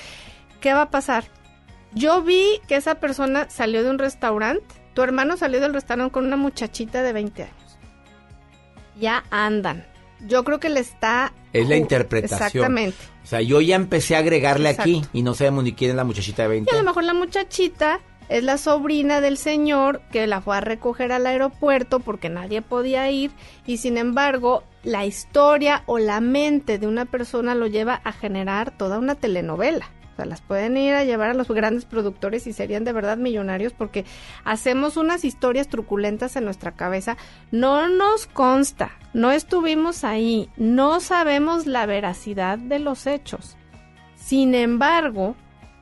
¿qué 0.59 0.73
va 0.73 0.83
a 0.83 0.89
pasar? 0.89 1.25
Yo 1.93 2.23
vi 2.23 2.59
que 2.67 2.75
esa 2.75 2.95
persona 2.95 3.49
salió 3.49 3.83
de 3.83 3.91
un 3.91 3.99
restaurante, 3.99 4.65
tu 4.95 5.03
hermano 5.03 5.37
salió 5.37 5.61
del 5.61 5.73
restaurante 5.73 6.11
con 6.11 6.25
una 6.25 6.37
muchachita 6.37 7.03
de 7.03 7.13
20 7.13 7.43
años. 7.43 7.77
Ya 8.99 9.23
andan. 9.29 9.85
Yo 10.21 10.43
creo 10.43 10.59
que 10.59 10.69
le 10.69 10.79
está... 10.79 11.33
Es 11.53 11.67
la 11.67 11.77
interpretación. 11.77 12.47
Exactamente. 12.47 12.97
O 13.23 13.27
sea, 13.27 13.41
yo 13.41 13.61
ya 13.61 13.75
empecé 13.75 14.15
a 14.15 14.19
agregarle 14.19 14.69
aquí 14.69 15.03
y 15.13 15.23
no 15.23 15.33
sabemos 15.33 15.63
ni 15.63 15.73
quién 15.73 15.91
es 15.91 15.97
la 15.97 16.03
muchachita 16.03 16.43
de 16.43 16.49
20 16.49 16.71
Y 16.71 16.75
a 16.75 16.79
lo 16.79 16.85
mejor 16.85 17.03
la 17.03 17.13
muchachita 17.13 17.99
es 18.29 18.43
la 18.43 18.57
sobrina 18.57 19.21
del 19.21 19.37
señor 19.37 20.01
que 20.11 20.27
la 20.27 20.41
fue 20.41 20.57
a 20.57 20.61
recoger 20.61 21.11
al 21.11 21.27
aeropuerto 21.27 21.99
porque 21.99 22.29
nadie 22.29 22.61
podía 22.61 23.09
ir 23.11 23.31
y 23.65 23.77
sin 23.77 23.97
embargo 23.97 24.63
la 24.83 25.05
historia 25.05 25.83
o 25.85 25.99
la 25.99 26.21
mente 26.21 26.77
de 26.77 26.87
una 26.87 27.05
persona 27.05 27.55
lo 27.55 27.67
lleva 27.67 28.01
a 28.03 28.11
generar 28.11 28.75
toda 28.77 28.99
una 28.99 29.15
telenovela. 29.15 29.89
O 30.15 30.17
sea, 30.17 30.25
las 30.25 30.39
pueden 30.39 30.77
ir 30.77 30.93
a 30.93 31.03
llevar 31.03 31.31
a 31.31 31.33
los 31.33 31.49
grandes 31.49 31.83
productores 31.83 32.47
y 32.47 32.53
serían 32.53 32.85
de 32.85 32.93
verdad 32.93 33.17
millonarios 33.17 33.73
porque 33.73 34.05
hacemos 34.45 34.95
unas 34.95 35.25
historias 35.25 35.67
truculentas 35.67 36.37
en 36.37 36.45
nuestra 36.45 36.71
cabeza. 36.71 37.17
No 37.51 37.89
nos 37.89 38.25
consta, 38.25 38.91
no 39.13 39.31
estuvimos 39.31 40.05
ahí, 40.05 40.49
no 40.55 41.01
sabemos 41.01 41.65
la 41.65 41.85
veracidad 41.85 42.57
de 42.57 42.79
los 42.79 43.07
hechos. 43.07 43.57
Sin 44.15 44.55
embargo, 44.55 45.35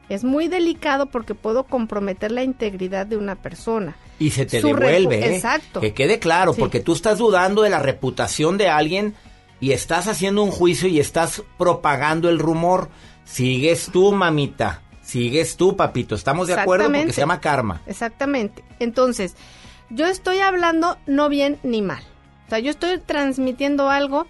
es 0.09 0.23
muy 0.23 0.47
delicado 0.47 1.11
porque 1.11 1.35
puedo 1.35 1.65
comprometer 1.65 2.31
la 2.31 2.43
integridad 2.43 3.05
de 3.05 3.17
una 3.17 3.35
persona. 3.35 3.95
Y 4.17 4.31
se 4.31 4.47
te 4.47 4.61
Su 4.61 4.67
devuelve, 4.69 5.19
¿eh? 5.27 5.35
Exacto. 5.35 5.79
Que 5.79 5.93
quede 5.93 6.17
claro, 6.17 6.53
Sí. 6.53 6.59
porque 6.59 6.79
tú 6.79 6.93
estás 6.93 7.19
dudando 7.19 7.61
de 7.61 7.69
la 7.69 7.79
reputación 7.79 8.57
de 8.57 8.67
alguien 8.67 9.13
y 9.59 9.73
estás 9.73 10.07
haciendo 10.07 10.41
un 10.41 10.49
juicio 10.49 10.89
y 10.89 10.99
estás 10.99 11.43
propagando 11.59 12.29
el 12.29 12.39
rumor. 12.39 12.89
Sigues 13.25 13.89
tú, 13.91 14.11
mamita. 14.11 14.81
Sigues 15.01 15.57
tú, 15.57 15.75
papito. 15.75 16.15
Estamos 16.15 16.47
de 16.47 16.53
acuerdo 16.53 16.85
porque 16.85 17.13
se 17.13 17.21
llama 17.21 17.41
karma. 17.41 17.81
Exactamente. 17.85 18.63
Entonces, 18.79 19.35
yo 19.89 20.07
estoy 20.07 20.39
hablando 20.39 20.97
no 21.05 21.29
bien 21.29 21.59
ni 21.63 21.81
mal. 21.81 22.03
O 22.47 22.49
sea, 22.49 22.59
yo 22.59 22.71
estoy 22.71 22.99
transmitiendo 22.99 23.89
algo, 23.89 24.27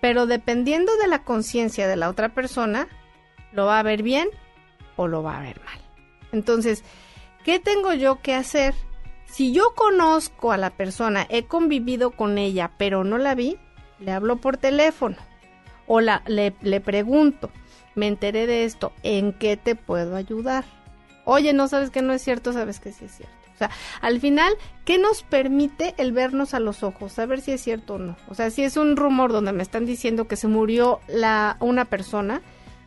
pero 0.00 0.26
dependiendo 0.26 0.96
de 0.96 1.06
la 1.08 1.22
conciencia 1.22 1.88
de 1.88 1.96
la 1.96 2.08
otra 2.08 2.30
persona, 2.30 2.88
lo 3.52 3.66
va 3.66 3.78
a 3.78 3.82
ver 3.82 4.02
bien 4.02 4.28
o 4.96 5.06
lo 5.08 5.22
va 5.22 5.38
a 5.38 5.42
ver 5.42 5.60
mal. 5.64 5.80
Entonces, 6.32 6.82
¿qué 7.44 7.60
tengo 7.60 7.92
yo 7.92 8.20
que 8.20 8.34
hacer? 8.34 8.74
Si 9.26 9.52
yo 9.52 9.74
conozco 9.74 10.52
a 10.52 10.56
la 10.56 10.70
persona, 10.70 11.26
he 11.28 11.44
convivido 11.44 12.10
con 12.10 12.38
ella, 12.38 12.72
pero 12.78 13.04
no 13.04 13.18
la 13.18 13.34
vi, 13.34 13.58
le 13.98 14.12
hablo 14.12 14.36
por 14.36 14.56
teléfono 14.56 15.16
o 15.86 16.00
la, 16.00 16.22
le, 16.26 16.54
le 16.62 16.80
pregunto, 16.80 17.50
me 17.96 18.06
enteré 18.06 18.46
de 18.46 18.64
esto, 18.64 18.92
¿en 19.02 19.32
qué 19.32 19.56
te 19.56 19.74
puedo 19.74 20.14
ayudar? 20.14 20.64
Oye, 21.24 21.52
no 21.52 21.66
sabes 21.66 21.90
que 21.90 22.02
no 22.02 22.12
es 22.12 22.22
cierto, 22.22 22.52
sabes 22.52 22.78
que 22.78 22.92
sí 22.92 23.06
es 23.06 23.16
cierto. 23.16 23.34
O 23.56 23.58
sea, 23.58 23.70
al 24.02 24.20
final, 24.20 24.52
¿qué 24.84 24.98
nos 24.98 25.22
permite 25.22 25.94
el 25.96 26.12
vernos 26.12 26.52
a 26.52 26.60
los 26.60 26.82
ojos? 26.82 27.12
Saber 27.12 27.40
si 27.40 27.52
es 27.52 27.62
cierto 27.62 27.94
o 27.94 27.98
no. 27.98 28.16
O 28.28 28.34
sea, 28.34 28.50
si 28.50 28.62
es 28.62 28.76
un 28.76 28.96
rumor 28.96 29.32
donde 29.32 29.52
me 29.52 29.62
están 29.62 29.86
diciendo 29.86 30.28
que 30.28 30.36
se 30.36 30.46
murió 30.46 31.00
la, 31.08 31.56
una 31.60 31.86
persona, 31.86 32.42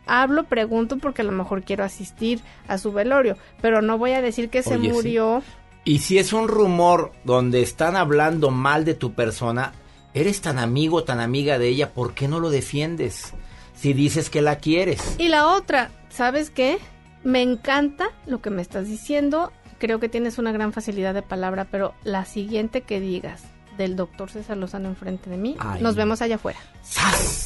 hablo, 0.06 0.44
pregunto 0.44 0.98
porque 0.98 1.22
a 1.22 1.24
lo 1.24 1.32
mejor 1.32 1.64
quiero 1.64 1.82
asistir 1.82 2.40
a 2.68 2.78
su 2.78 2.92
velorio, 2.92 3.36
pero 3.60 3.82
no 3.82 3.98
voy 3.98 4.12
a 4.12 4.22
decir 4.22 4.48
que 4.48 4.62
se 4.62 4.76
Oye, 4.76 4.88
sí. 4.88 4.92
murió. 4.92 5.42
Y 5.84 5.98
si 5.98 6.18
es 6.18 6.32
un 6.32 6.46
rumor 6.46 7.12
donde 7.24 7.62
están 7.62 7.96
hablando 7.96 8.50
mal 8.50 8.84
de 8.84 8.94
tu 8.94 9.12
persona, 9.12 9.72
eres 10.14 10.40
tan 10.40 10.58
amigo, 10.58 11.02
tan 11.02 11.18
amiga 11.18 11.58
de 11.58 11.68
ella, 11.68 11.92
¿por 11.92 12.14
qué 12.14 12.28
no 12.28 12.38
lo 12.38 12.50
defiendes? 12.50 13.34
Si 13.80 13.92
dices 13.94 14.28
que 14.30 14.42
la 14.42 14.56
quieres. 14.56 15.00
Y 15.18 15.28
la 15.28 15.46
otra, 15.48 15.90
¿sabes 16.10 16.50
qué? 16.50 16.78
Me 17.24 17.42
encanta 17.42 18.10
lo 18.26 18.40
que 18.42 18.50
me 18.50 18.60
estás 18.62 18.88
diciendo. 18.88 19.52
Creo 19.78 20.00
que 20.00 20.08
tienes 20.10 20.38
una 20.38 20.52
gran 20.52 20.72
facilidad 20.72 21.14
de 21.14 21.22
palabra, 21.22 21.66
pero 21.70 21.94
la 22.04 22.24
siguiente 22.26 22.82
que 22.82 23.00
digas 23.00 23.42
del 23.78 23.96
doctor 23.96 24.30
César 24.30 24.58
Lozano 24.58 24.88
enfrente 24.90 25.30
de 25.30 25.38
mí, 25.38 25.56
Ay. 25.58 25.80
nos 25.80 25.96
vemos 25.96 26.20
allá 26.20 26.34
afuera. 26.34 26.58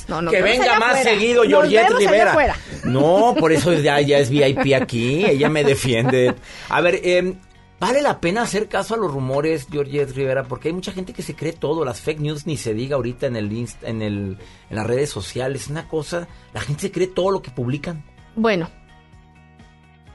No, 0.09 0.21
nos 0.21 0.35
que 0.35 0.43
venga 0.43 0.79
más 0.81 0.97
afuera. 0.97 1.11
seguido 1.11 1.45
Nos 1.45 1.49
Georgette 1.69 1.87
allá 1.87 1.99
Rivera. 1.99 2.31
afuera. 2.31 2.57
No, 2.85 3.35
por 3.39 3.53
eso 3.53 3.73
ya, 3.75 4.01
ya 4.01 4.19
es 4.19 4.31
VIP 4.31 4.75
aquí, 4.75 5.25
ella 5.25 5.49
me 5.49 5.63
defiende. 5.63 6.35
A 6.69 6.81
ver, 6.81 7.01
eh, 7.05 7.35
¿vale 7.87 8.01
la 8.01 8.19
pena 8.19 8.41
hacer 8.41 8.67
caso 8.67 8.95
a 8.95 8.97
los 8.97 9.13
rumores, 9.13 9.67
Georgette 9.71 10.13
Rivera? 10.13 10.45
Porque 10.45 10.69
hay 10.69 10.75
mucha 10.75 10.91
gente 10.93 11.13
que 11.13 11.21
se 11.23 11.37
cree 11.37 11.53
todo, 11.53 11.85
las 11.85 12.01
fake 12.01 12.21
news 12.21 12.47
ni 12.47 12.57
se 12.57 12.73
diga 12.73 12.97
ahorita 12.97 13.27
en 13.27 13.37
el, 13.37 13.51
inst- 13.51 13.83
en 13.83 14.01
el 14.01 14.39
en 14.71 14.77
las 14.77 14.87
redes 14.87 15.11
sociales, 15.11 15.69
una 15.69 15.87
cosa, 15.87 16.27
la 16.55 16.63
gente 16.63 16.81
se 16.81 16.91
cree 16.91 17.09
todo 17.09 17.31
lo 17.31 17.43
que 17.43 17.51
publican. 17.51 18.03
Bueno, 18.37 18.71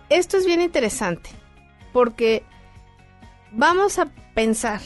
esto 0.09 0.37
es 0.37 0.47
bien 0.47 0.61
interesante 0.61 1.29
porque 1.93 2.41
vamos 3.51 3.99
a 3.99 4.07
pensar 4.33 4.81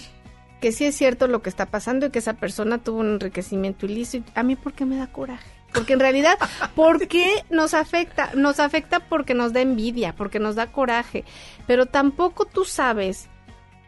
que 0.60 0.74
sí 0.74 0.84
es 0.84 0.96
cierto 0.98 1.28
lo 1.28 1.42
que 1.42 1.50
está 1.50 1.68
pasando 1.68 2.06
y 2.08 2.10
que 2.10 2.20
esa 2.20 2.34
persona 2.34 2.80
tuvo 2.80 3.00
un 3.00 3.14
enriquecimiento 3.14 3.86
ilícito. 3.86 4.30
A 4.36 4.44
mí, 4.44 4.58
¿por 4.58 4.74
qué 4.74 4.84
me 4.84 4.98
da 4.98 5.08
coraje? 5.08 5.53
Porque 5.74 5.94
en 5.94 6.00
realidad, 6.00 6.38
¿por 6.76 7.08
qué 7.08 7.44
nos 7.50 7.74
afecta? 7.74 8.32
Nos 8.36 8.60
afecta 8.60 9.00
porque 9.00 9.34
nos 9.34 9.54
da 9.54 9.62
envidia, 9.62 10.14
porque 10.16 10.40
nos 10.40 10.56
da 10.56 10.72
coraje, 10.72 11.26
pero 11.68 11.86
tampoco 11.86 12.45
tú 12.45 12.64
sabes 12.66 13.30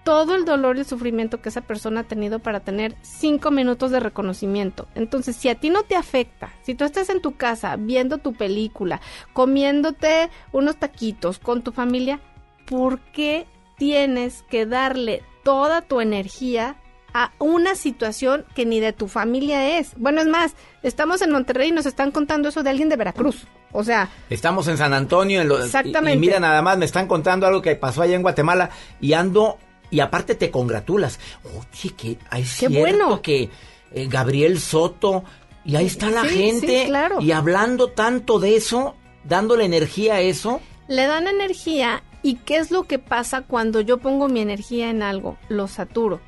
todo 0.06 0.36
el 0.36 0.46
dolor 0.46 0.78
y 0.78 0.82
el 0.82 0.86
sufrimiento 0.86 1.42
que 1.42 1.50
esa 1.50 1.62
persona 1.62 2.02
ha 2.02 2.04
tenido 2.04 2.38
para 2.38 2.60
tener 2.60 2.96
cinco 3.02 3.50
minutos 3.50 3.90
de 3.90 4.00
reconocimiento. 4.00 4.88
Entonces, 4.94 5.36
si 5.36 5.50
a 5.50 5.56
ti 5.56 5.72
no 5.72 5.82
te 5.82 5.96
afecta, 5.96 6.54
si 6.62 6.76
tú 6.76 6.86
estás 6.86 7.10
en 7.10 7.22
tu 7.22 7.36
casa 7.36 7.76
viendo 7.76 8.20
tu 8.20 8.34
película, 8.34 9.02
comiéndote 9.34 10.30
unos 10.52 10.78
taquitos 10.78 11.40
con 11.40 11.64
tu 11.64 11.72
familia, 11.72 12.20
¿por 12.68 13.00
qué 13.00 13.48
tienes 13.78 14.44
que 14.44 14.68
darle 14.68 15.24
toda 15.44 15.82
tu 15.82 16.00
energía 16.00 16.76
a 17.18 17.32
una 17.40 17.76
situación 17.76 18.44
que 18.56 18.66
ni 18.66 18.82
de 18.82 18.92
tu 18.92 19.08
familia 19.08 19.78
es? 19.80 19.94
Bueno, 19.96 20.20
es 20.20 20.28
más, 20.28 20.54
estamos 20.84 21.22
en 21.22 21.32
Monterrey 21.32 21.70
y 21.70 21.72
nos 21.72 21.86
están 21.86 22.12
contando 22.12 22.50
eso 22.50 22.62
de 22.62 22.70
alguien 22.72 22.90
de 22.90 22.98
Veracruz. 22.98 23.48
O 23.72 23.84
sea, 23.86 24.10
Estamos 24.30 24.68
en 24.68 24.78
San 24.78 24.94
Antonio, 24.94 25.40
en 25.42 25.48
lo- 25.48 25.64
Exactamente. 25.64 26.14
Y, 26.14 26.18
y 26.18 26.20
mira 26.20 26.40
nada 26.42 26.62
más, 26.62 26.78
me 26.78 26.84
están 26.86 27.08
contando 27.08 27.48
algo 27.48 27.62
que 27.62 27.76
pasó 27.78 28.02
allá 28.02 28.16
en 28.16 28.22
Guatemala 28.22 28.70
y 29.00 29.14
ando 29.14 29.58
y 29.92 30.02
aparte 30.02 30.36
te 30.36 30.52
congratulas. 30.52 31.20
Oye, 31.46 31.94
que 31.96 32.18
Qué 32.18 32.44
cierto 32.44 32.80
bueno. 32.80 33.22
que 33.22 33.50
eh, 33.94 34.08
Gabriel 34.10 34.60
Soto 34.60 35.24
y 35.64 35.78
ahí 35.78 35.86
está 35.86 36.10
la 36.10 36.24
Sí, 36.24 36.36
gente 36.36 36.82
sí, 36.82 36.88
claro. 36.88 37.22
y 37.22 37.32
hablando 37.32 37.92
tanto 37.92 38.40
de 38.40 38.58
eso, 38.58 38.96
dándole 39.24 39.64
energía 39.64 40.16
a 40.16 40.20
eso. 40.22 40.60
le 40.90 41.06
dan 41.08 41.28
energía 41.28 42.04
y 42.24 42.36
qué 42.36 42.58
es 42.58 42.72
lo 42.72 42.84
que 42.84 43.00
pasa 43.00 43.42
cuando 43.44 43.80
yo 43.82 44.00
pongo 44.00 44.28
mi 44.28 44.42
energía 44.42 44.90
en 44.90 45.02
algo, 45.02 45.38
lo 45.48 45.68
saturo. 45.68 46.20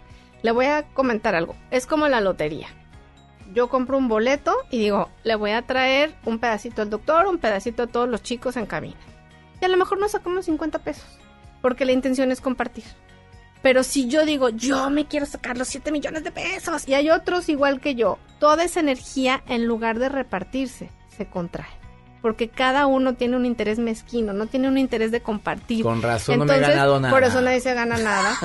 Le 0.43 0.51
voy 0.51 0.65
a 0.65 0.83
comentar 0.93 1.35
algo, 1.35 1.55
es 1.71 1.87
como 1.87 2.07
la 2.07 2.21
lotería. 2.21 2.67
Yo 3.53 3.69
compro 3.69 3.97
un 3.97 4.07
boleto 4.07 4.55
y 4.69 4.79
digo, 4.79 5.09
le 5.23 5.35
voy 5.35 5.51
a 5.51 5.61
traer 5.61 6.13
un 6.25 6.39
pedacito 6.39 6.81
al 6.81 6.89
doctor, 6.89 7.27
un 7.27 7.37
pedacito 7.37 7.83
a 7.83 7.87
todos 7.87 8.07
los 8.07 8.21
chicos 8.21 8.57
en 8.57 8.65
cabina. 8.65 8.97
Y 9.61 9.65
a 9.65 9.69
lo 9.69 9.77
mejor 9.77 9.99
nos 9.99 10.11
sacamos 10.11 10.45
50 10.45 10.79
pesos, 10.79 11.07
porque 11.61 11.85
la 11.85 11.93
intención 11.93 12.31
es 12.31 12.41
compartir. 12.41 12.83
Pero 13.61 13.83
si 13.83 14.07
yo 14.07 14.25
digo, 14.25 14.49
yo 14.49 14.89
me 14.89 15.07
quiero 15.07 15.25
sacar 15.25 15.57
los 15.57 15.67
7 15.69 15.91
millones 15.91 16.23
de 16.23 16.31
pesos 16.31 16.87
y 16.87 16.93
hay 16.93 17.09
otros 17.09 17.49
igual 17.49 17.81
que 17.81 17.95
yo, 17.95 18.19
toda 18.39 18.63
esa 18.63 18.79
energía 18.79 19.43
en 19.47 19.65
lugar 19.65 19.97
de 19.97 20.09
repartirse, 20.09 20.91
se 21.09 21.27
contrae. 21.27 21.86
Porque 22.21 22.49
cada 22.49 22.87
uno 22.87 23.13
tiene 23.13 23.37
un 23.37 23.45
interés 23.45 23.77
mezquino, 23.79 24.33
no 24.33 24.47
tiene 24.47 24.67
un 24.67 24.77
interés 24.77 25.11
de 25.11 25.21
compartir. 25.21 25.83
Con 25.83 26.01
razón 26.01 26.39
no 26.39 26.45
me 26.45 26.55
he 26.55 26.59
ganado 26.59 26.99
nada. 26.99 27.13
Por 27.13 27.23
eso 27.23 27.41
nadie 27.41 27.59
se 27.59 27.73
gana 27.73 27.97
nada. 27.97 28.35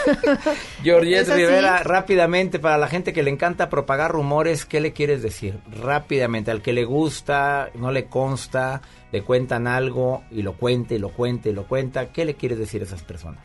Georgette. 0.82 1.34
Rivera, 1.34 1.82
rápidamente, 1.82 2.58
para 2.58 2.76
la 2.76 2.88
gente 2.88 3.12
que 3.12 3.22
le 3.22 3.30
encanta 3.30 3.70
propagar 3.70 4.12
rumores, 4.12 4.66
¿qué 4.66 4.80
le 4.80 4.92
quieres 4.92 5.22
decir? 5.22 5.58
Rápidamente, 5.70 6.50
al 6.50 6.60
que 6.60 6.72
le 6.72 6.84
gusta, 6.84 7.70
no 7.74 7.90
le 7.90 8.06
consta, 8.06 8.82
le 9.12 9.22
cuentan 9.22 9.66
algo 9.66 10.22
y 10.30 10.42
lo 10.42 10.54
cuenta 10.54 10.94
y 10.94 10.98
lo 10.98 11.08
cuenta 11.10 11.48
y 11.48 11.52
lo 11.52 11.66
cuenta, 11.66 12.12
¿qué 12.12 12.24
le 12.24 12.34
quieres 12.34 12.58
decir 12.58 12.82
a 12.82 12.84
esas 12.84 13.02
personas? 13.02 13.40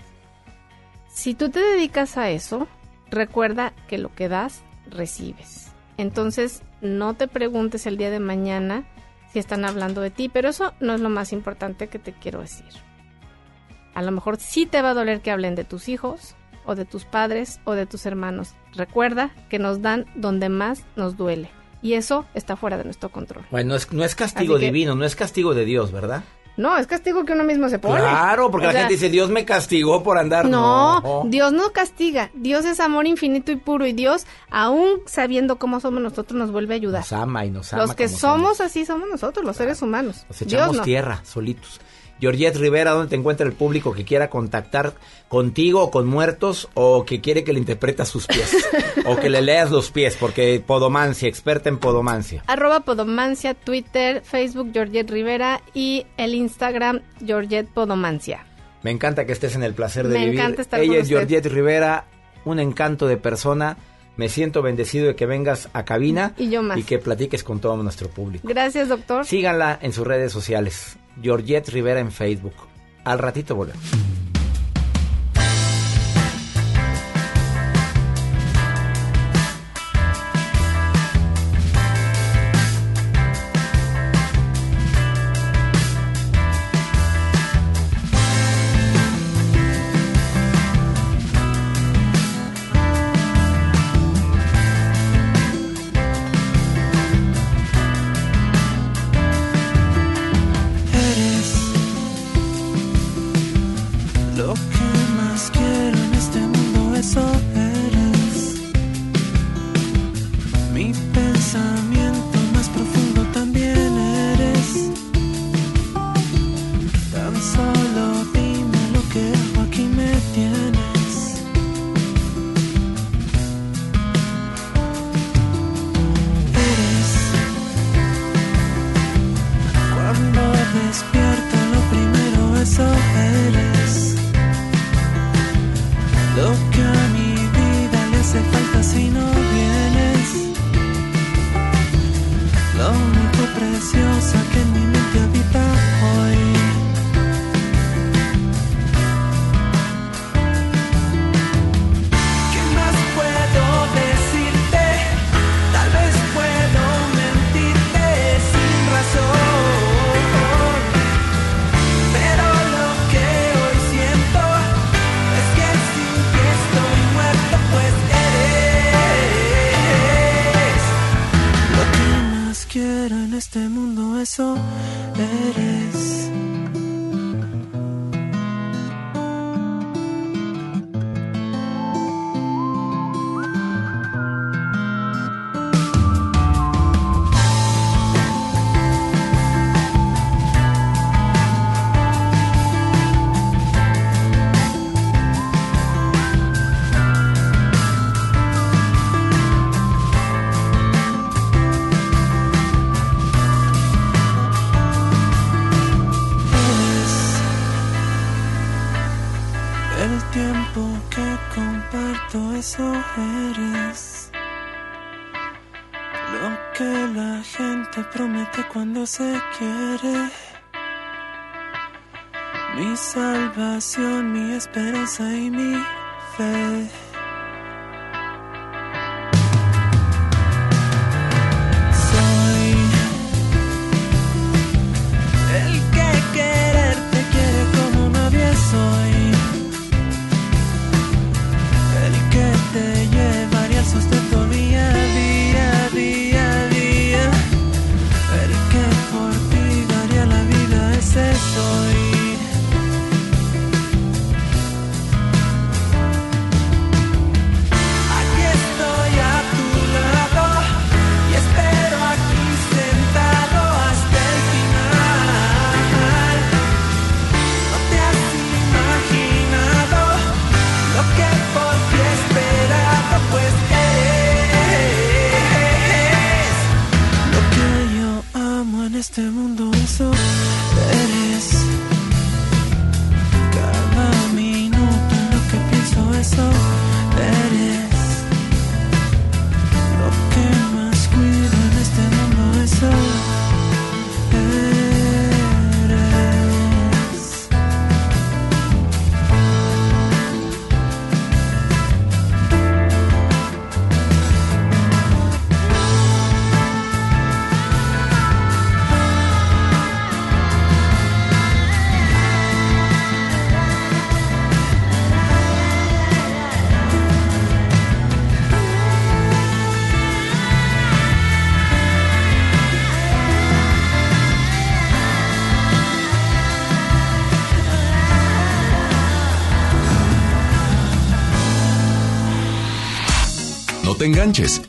Si 1.07 1.33
tú 1.33 1.49
te 1.49 1.61
dedicas 1.61 2.17
a 2.17 2.29
eso, 2.29 2.67
recuerda 3.09 3.73
que 3.87 3.97
lo 3.97 4.13
que 4.13 4.27
das, 4.27 4.63
recibes. 4.89 5.71
Entonces, 5.97 6.61
no 6.81 7.13
te 7.13 7.27
preguntes 7.27 7.85
el 7.87 7.97
día 7.97 8.09
de 8.09 8.19
mañana 8.19 8.83
si 9.35 9.39
están 9.39 9.65
hablando 9.65 9.99
de 9.99 10.11
ti, 10.11 10.29
pero 10.29 10.47
eso 10.47 10.73
no 10.79 10.93
es 10.93 11.01
lo 11.01 11.09
más 11.09 11.33
importante 11.33 11.89
que 11.89 11.99
te 11.99 12.13
quiero 12.13 12.39
decir. 12.39 12.69
A 13.93 14.01
lo 14.01 14.11
mejor 14.11 14.37
sí 14.37 14.65
te 14.65 14.81
va 14.81 14.91
a 14.91 14.93
doler 14.93 15.19
que 15.19 15.29
hablen 15.29 15.55
de 15.55 15.65
tus 15.65 15.89
hijos, 15.89 16.37
o 16.63 16.73
de 16.73 16.85
tus 16.85 17.03
padres, 17.03 17.59
o 17.65 17.73
de 17.73 17.85
tus 17.85 18.05
hermanos. 18.05 18.53
Recuerda 18.75 19.31
que 19.49 19.59
nos 19.59 19.81
dan 19.81 20.05
donde 20.15 20.47
más 20.47 20.85
nos 20.95 21.17
duele. 21.17 21.49
Y 21.81 21.95
eso 21.95 22.25
está 22.33 22.55
fuera 22.55 22.77
de 22.77 22.85
nuestro 22.85 23.09
control. 23.09 23.43
Bueno, 23.51 23.71
no 23.71 23.75
es, 23.75 23.91
no 23.91 24.05
es 24.05 24.15
castigo 24.15 24.57
que- 24.57 24.67
divino, 24.67 24.95
no 24.95 25.03
es 25.03 25.17
castigo 25.17 25.53
de 25.53 25.65
Dios, 25.65 25.91
¿verdad? 25.91 26.23
No, 26.57 26.77
es 26.77 26.87
castigo 26.87 27.25
que 27.25 27.33
uno 27.33 27.43
mismo 27.43 27.67
se 27.69 27.79
pone. 27.79 27.99
Claro, 27.99 28.49
porque 28.49 28.67
O 28.67 28.69
la 28.69 28.71
sea, 28.73 28.81
gente 28.81 28.93
dice, 28.95 29.09
Dios 29.09 29.29
me 29.29 29.43
castigó 29.45 30.03
por 30.03 30.17
andar. 30.17 30.45
No, 30.47 31.01
No, 31.01 31.23
Dios 31.27 31.51
no 31.51 31.71
castiga. 31.73 32.29
Dios 32.33 32.63
es 32.65 32.79
amor 32.79 33.07
infinito 33.07 33.51
y 33.51 33.57
puro. 33.57 33.85
Y 33.85 33.93
Dios, 33.93 34.25
aún 34.49 35.01
sabiendo 35.05 35.57
cómo 35.57 35.79
somos 35.79 36.01
nosotros, 36.01 36.37
nos 36.37 36.51
vuelve 36.51 36.75
a 36.75 36.77
ayudar. 36.77 37.01
Nos 37.01 37.13
ama 37.13 37.45
y 37.45 37.51
nos 37.51 37.73
ama. 37.73 37.81
Los 37.83 37.95
que 37.95 38.07
somos 38.07 38.61
así 38.61 38.85
somos 38.85 39.09
nosotros, 39.09 39.45
los 39.45 39.57
seres 39.57 39.81
humanos. 39.81 40.25
Nos 40.29 40.39
Dios 40.39 40.53
echamos 40.53 40.77
no. 40.77 40.83
tierra, 40.83 41.21
solitos. 41.25 41.79
Georgette 42.19 42.55
Rivera, 42.57 42.91
¿dónde 42.91 43.09
te 43.09 43.15
encuentra 43.15 43.45
el 43.45 43.53
público 43.53 43.93
que 43.93 44.05
quiera 44.05 44.29
contactar 44.29 44.93
contigo 45.27 45.81
o 45.83 45.91
con 45.91 46.07
muertos 46.07 46.69
o 46.73 47.05
que 47.05 47.19
quiere 47.19 47.43
que 47.43 47.51
le 47.53 47.59
interpretas 47.59 48.07
sus 48.07 48.25
pies? 48.27 48.55
o 49.05 49.17
que 49.17 49.29
le 49.29 49.41
leas 49.41 49.69
los 49.71 49.91
pies, 49.91 50.15
porque 50.19 50.63
podomancia, 50.65 51.27
experta 51.27 51.67
en 51.69 51.77
podomancia. 51.77 52.43
Arroba 52.47 52.79
Podomancia, 52.81 53.53
Twitter, 53.53 54.21
Facebook, 54.23 54.69
Georgette 54.73 55.09
Rivera 55.11 55.61
y 55.73 56.05
el 56.17 56.35
Instagram, 56.35 57.01
Georgette 57.25 57.67
Podomancia. 57.67 58.45
Me 58.81 58.91
encanta 58.91 59.25
que 59.25 59.31
estés 59.33 59.55
en 59.55 59.63
el 59.63 59.73
placer 59.73 60.07
de 60.07 60.13
Me 60.17 60.25
vivir. 60.25 60.39
encanta 60.39 60.61
estar 60.61 60.79
Ella 60.79 60.89
con 60.89 60.95
es 60.97 61.03
usted. 61.03 61.17
Georgette 61.17 61.51
Rivera, 61.51 62.05
un 62.45 62.59
encanto 62.59 63.07
de 63.07 63.17
persona. 63.17 63.77
Me 64.15 64.29
siento 64.29 64.61
bendecido 64.61 65.07
de 65.07 65.15
que 65.17 65.25
vengas 65.25 65.67
a 65.73 65.83
cabina 65.83 66.33
Y 66.37 66.49
yo 66.49 66.61
más. 66.63 66.77
y 66.77 66.83
que 66.83 66.99
platiques 66.99 67.43
con 67.43 67.59
todo 67.59 67.75
nuestro 67.83 68.07
público. 68.09 68.47
Gracias, 68.47 68.87
doctor. 68.87 69.25
Síganla 69.25 69.77
en 69.81 69.91
sus 69.91 70.07
redes 70.07 70.31
sociales. 70.31 70.95
Georgette 71.21 71.71
Rivera 71.71 71.99
en 71.99 72.11
Facebook. 72.11 72.55
Al 73.03 73.19
ratito 73.19 73.55
volvemos. 73.55 73.83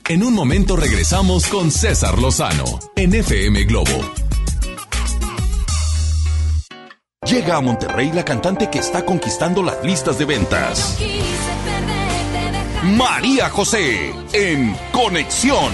En 0.08 0.22
un 0.22 0.34
momento 0.34 0.76
regresamos 0.76 1.46
con 1.46 1.70
César 1.70 2.18
Lozano 2.18 2.78
en 2.94 3.14
FM 3.14 3.64
Globo. 3.64 3.90
Llega 7.26 7.56
a 7.56 7.60
Monterrey 7.62 8.12
la 8.12 8.22
cantante 8.22 8.68
que 8.68 8.80
está 8.80 9.06
conquistando 9.06 9.62
las 9.62 9.82
listas 9.82 10.18
de 10.18 10.26
ventas. 10.26 10.98
María 12.84 13.48
José 13.48 14.12
en 14.34 14.76
Conexión. 14.92 15.72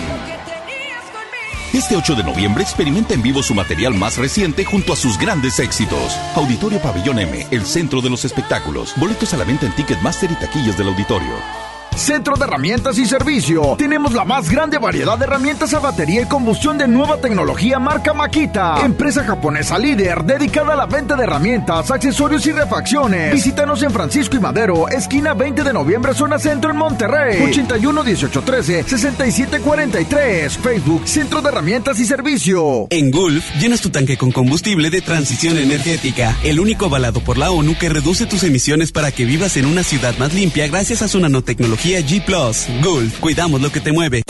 Este 1.73 1.97
8 1.97 2.15
de 2.15 2.23
noviembre 2.23 2.63
experimenta 2.63 3.15
en 3.15 3.23
vivo 3.23 3.43
su 3.43 3.53
material 3.53 3.95
más 3.95 4.17
reciente 4.17 4.65
junto 4.65 4.93
a 4.93 4.97
sus 4.97 5.19
grandes 5.19 5.59
éxitos. 5.59 6.17
Auditorio 6.37 6.81
Pabellón 6.81 7.19
M, 7.19 7.49
el 7.51 7.67
centro 7.67 8.01
de 8.01 8.11
los 8.11 8.25
espectáculos. 8.25 8.95
Boletos 8.97 9.35
a 9.35 9.39
la 9.39 9.45
venta 9.45 9.67
en 9.67 9.75
Ticketmaster 9.75 10.31
y 10.31 10.37
taquillas 10.37 10.79
del 10.79 10.87
auditorio. 10.87 11.72
Centro 11.97 12.37
de 12.37 12.45
Herramientas 12.45 12.99
y 12.99 13.07
Servicio. 13.07 13.77
Tenemos 13.77 14.13
la 14.13 14.25
más 14.25 14.51
grande 14.51 14.79
variedad 14.79 15.19
de 15.19 15.25
herramientas 15.25 15.75
a 15.75 15.79
batería 15.79 16.23
y 16.23 16.27
combustión 16.27 16.79
de 16.79 16.89
nueva 16.89 17.19
tecnología 17.21 17.79
marca 17.79 18.15
Makita. 18.15 18.81
Empresa 18.85 19.23
japonesa 19.25 19.79
líder 19.79 20.25
dedicada 20.25 20.73
a 20.73 20.77
la 20.77 20.87
venta 20.87 21.17
de 21.17 21.25
herramientas, 21.25 21.91
accesorios 21.91 22.47
y 22.47 22.53
refacciones. 22.53 23.33
Visítanos 23.33 23.83
en 23.83 23.91
Francisco 23.91 24.37
y 24.37 24.41
Madero, 24.41 24.89
esquina 24.89 25.35
20 25.35 25.63
de 25.63 25.73
noviembre, 25.73 26.15
zona 26.15 26.39
centro 26.39 26.71
en 26.71 26.77
Monterrey. 26.77 27.43
81 27.43 28.03
18 28.03 28.43
13 28.43 28.85
67 28.85 29.61
43. 29.61 30.59
Facebook 30.59 31.07
Centro 31.07 31.43
de 31.43 31.49
Herramientas 31.49 32.01
y 32.01 32.07
Servicio. 32.07 32.87
En 32.91 33.11
Gulf, 33.11 33.45
llenas 33.61 33.81
tu 33.81 33.91
tanque 33.91 34.17
con 34.17 34.33
combustible 34.33 34.91
de 34.91 35.03
transición 35.03 35.59
energética. 35.59 36.37
El 36.43 36.59
único 36.59 36.87
avalado 36.87 37.21
por 37.21 37.39
la 37.39 37.51
ONU 37.51 37.77
que 37.79 37.89
reduce 37.89 38.27
tus 38.27 38.43
emisiones 38.45 38.93
para 38.93 39.13
que 39.13 39.25
vivas 39.25 39.57
en 39.57 39.67
una 39.67 39.83
ciudad 39.83 40.17
más 40.19 40.33
limpia 40.33 40.67
gracias 40.67 41.03
a 41.03 41.09
su 41.09 41.21
nanotecnología 41.21 41.82
G⁇ 41.83 41.99
Gulf, 42.85 43.19
cuidamos 43.19 43.61
lo 43.61 43.73
que 43.73 43.81
te 43.81 43.91
mueve. 43.91 44.23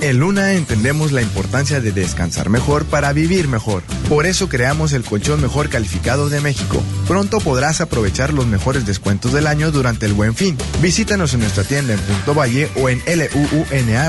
En 0.00 0.18
Luna 0.20 0.54
entendemos 0.54 1.12
la 1.12 1.20
importancia 1.20 1.82
de 1.82 1.92
descansar 1.92 2.48
mejor 2.48 2.86
para 2.86 3.12
vivir 3.12 3.46
mejor. 3.46 3.82
Por 4.08 4.24
eso 4.24 4.48
creamos 4.48 4.94
el 4.94 5.04
colchón 5.04 5.42
mejor 5.42 5.68
calificado 5.68 6.30
de 6.30 6.40
México. 6.40 6.82
Pronto 7.06 7.40
podrás 7.40 7.82
aprovechar 7.82 8.32
los 8.32 8.46
mejores 8.46 8.86
descuentos 8.86 9.34
del 9.34 9.48
año 9.48 9.70
durante 9.70 10.06
el 10.06 10.14
buen 10.14 10.34
fin. 10.34 10.56
Visítanos 10.80 11.34
en 11.34 11.40
nuestra 11.40 11.62
tienda 11.62 11.92
en 11.92 12.00
Punto 12.00 12.32
Valle 12.32 12.70
o 12.76 12.88
en 12.88 13.02
luuna.mx. 13.04 14.08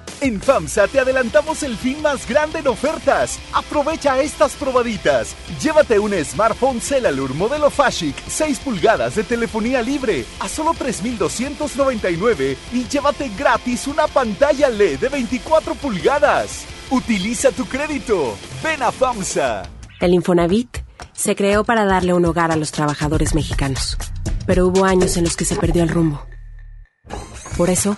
En 0.21 0.39
FAMSA 0.39 0.87
te 0.87 0.99
adelantamos 0.99 1.63
el 1.63 1.75
fin 1.75 1.99
más 2.03 2.29
grande 2.29 2.59
en 2.59 2.67
ofertas. 2.67 3.39
Aprovecha 3.53 4.21
estas 4.21 4.53
probaditas. 4.53 5.35
Llévate 5.59 5.97
un 5.97 6.13
smartphone 6.23 6.79
Celalur 6.79 7.33
modelo 7.33 7.71
Fashic 7.71 8.15
6 8.27 8.59
pulgadas 8.59 9.15
de 9.15 9.23
telefonía 9.23 9.81
libre 9.81 10.23
a 10.39 10.47
solo 10.47 10.75
3,299 10.77 12.55
y 12.71 12.83
llévate 12.87 13.31
gratis 13.35 13.87
una 13.87 14.05
pantalla 14.05 14.69
LED 14.69 14.99
de 14.99 15.09
24 15.09 15.73
pulgadas. 15.73 16.65
Utiliza 16.91 17.51
tu 17.51 17.65
crédito. 17.65 18.37
Ven 18.63 18.83
a 18.83 18.91
FAMSA. 18.91 19.63
El 19.99 20.13
Infonavit 20.13 20.83
se 21.13 21.35
creó 21.35 21.63
para 21.63 21.85
darle 21.85 22.13
un 22.13 22.25
hogar 22.25 22.51
a 22.51 22.57
los 22.57 22.71
trabajadores 22.71 23.33
mexicanos, 23.33 23.97
pero 24.45 24.67
hubo 24.67 24.85
años 24.85 25.17
en 25.17 25.23
los 25.23 25.35
que 25.35 25.45
se 25.45 25.55
perdió 25.55 25.81
el 25.81 25.89
rumbo. 25.89 26.23
Por 27.57 27.71
eso, 27.71 27.97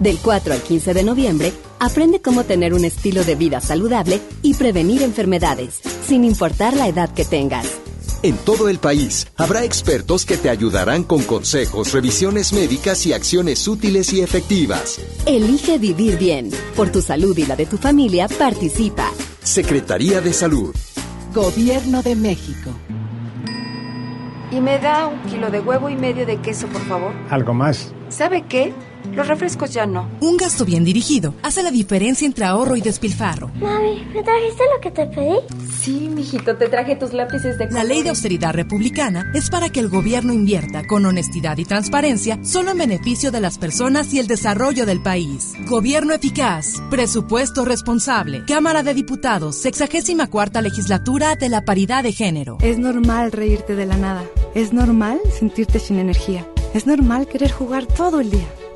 Del 0.00 0.18
4 0.18 0.54
al 0.54 0.62
15 0.62 0.94
de 0.94 1.04
noviembre, 1.04 1.52
aprende 1.78 2.22
cómo 2.22 2.44
tener 2.44 2.72
un 2.72 2.86
estilo 2.86 3.22
de 3.22 3.34
vida 3.34 3.60
saludable 3.60 4.18
y 4.40 4.54
prevenir 4.54 5.02
enfermedades, 5.02 5.78
sin 6.06 6.24
importar 6.24 6.74
la 6.74 6.88
edad 6.88 7.12
que 7.12 7.26
tengas. 7.26 7.66
En 8.22 8.36
todo 8.38 8.70
el 8.70 8.78
país 8.78 9.26
habrá 9.36 9.62
expertos 9.62 10.24
que 10.24 10.38
te 10.38 10.48
ayudarán 10.48 11.04
con 11.04 11.22
consejos, 11.22 11.92
revisiones 11.92 12.54
médicas 12.54 13.04
y 13.04 13.12
acciones 13.12 13.68
útiles 13.68 14.10
y 14.14 14.22
efectivas. 14.22 15.00
Elige 15.26 15.78
vivir 15.78 16.16
bien. 16.16 16.50
Por 16.76 16.90
tu 16.90 17.02
salud 17.02 17.36
y 17.36 17.44
la 17.44 17.56
de 17.56 17.66
tu 17.66 17.76
familia, 17.76 18.26
participa. 18.26 19.10
Secretaría 19.42 20.22
de 20.22 20.32
Salud. 20.32 20.74
Gobierno 21.34 22.02
de 22.02 22.16
México. 22.16 22.70
¿Y 24.50 24.60
me 24.60 24.78
da 24.78 25.06
un 25.06 25.20
kilo 25.30 25.50
de 25.50 25.60
huevo 25.60 25.90
y 25.90 25.96
medio 25.96 26.24
de 26.24 26.38
queso, 26.38 26.66
por 26.68 26.82
favor? 26.86 27.12
¿Algo 27.28 27.52
más? 27.52 27.92
¿Sabe 28.08 28.44
qué? 28.48 28.72
Los 29.14 29.26
refrescos 29.26 29.72
ya 29.72 29.86
no. 29.86 30.08
Un 30.20 30.36
gasto 30.36 30.64
bien 30.64 30.84
dirigido 30.84 31.34
hace 31.42 31.62
la 31.62 31.70
diferencia 31.70 32.26
entre 32.26 32.44
ahorro 32.44 32.76
y 32.76 32.80
despilfarro. 32.80 33.48
Mami, 33.60 34.04
¿me 34.14 34.22
trajiste 34.22 34.64
lo 34.74 34.80
que 34.80 34.90
te 34.90 35.06
pedí? 35.06 35.36
Sí, 35.80 36.10
mijito, 36.14 36.56
te 36.56 36.68
traje 36.68 36.96
tus 36.96 37.12
lápices 37.12 37.58
de 37.58 37.70
La 37.70 37.84
ley 37.84 38.02
de 38.02 38.10
austeridad 38.10 38.52
republicana 38.52 39.30
es 39.34 39.50
para 39.50 39.70
que 39.70 39.80
el 39.80 39.88
gobierno 39.88 40.32
invierta 40.32 40.86
con 40.86 41.06
honestidad 41.06 41.58
y 41.58 41.64
transparencia 41.64 42.38
solo 42.44 42.70
en 42.72 42.78
beneficio 42.78 43.30
de 43.30 43.40
las 43.40 43.58
personas 43.58 44.12
y 44.12 44.18
el 44.18 44.26
desarrollo 44.26 44.86
del 44.86 45.02
país. 45.02 45.52
Gobierno 45.66 46.12
eficaz, 46.12 46.74
presupuesto 46.90 47.64
responsable, 47.64 48.44
Cámara 48.46 48.82
de 48.82 48.94
Diputados, 48.94 49.56
64 49.56 50.60
legislatura 50.60 51.36
de 51.36 51.48
la 51.48 51.64
paridad 51.64 52.02
de 52.02 52.12
género. 52.12 52.58
Es 52.60 52.78
normal 52.78 53.32
reírte 53.32 53.74
de 53.74 53.86
la 53.86 53.96
nada. 53.96 54.24
Es 54.54 54.72
normal 54.72 55.20
sentirte 55.38 55.78
sin 55.78 55.98
energía. 55.98 56.46
Es 56.74 56.86
normal 56.86 57.26
querer 57.26 57.50
jugar 57.50 57.86
todo 57.86 58.20
el 58.20 58.30
día. 58.30 58.46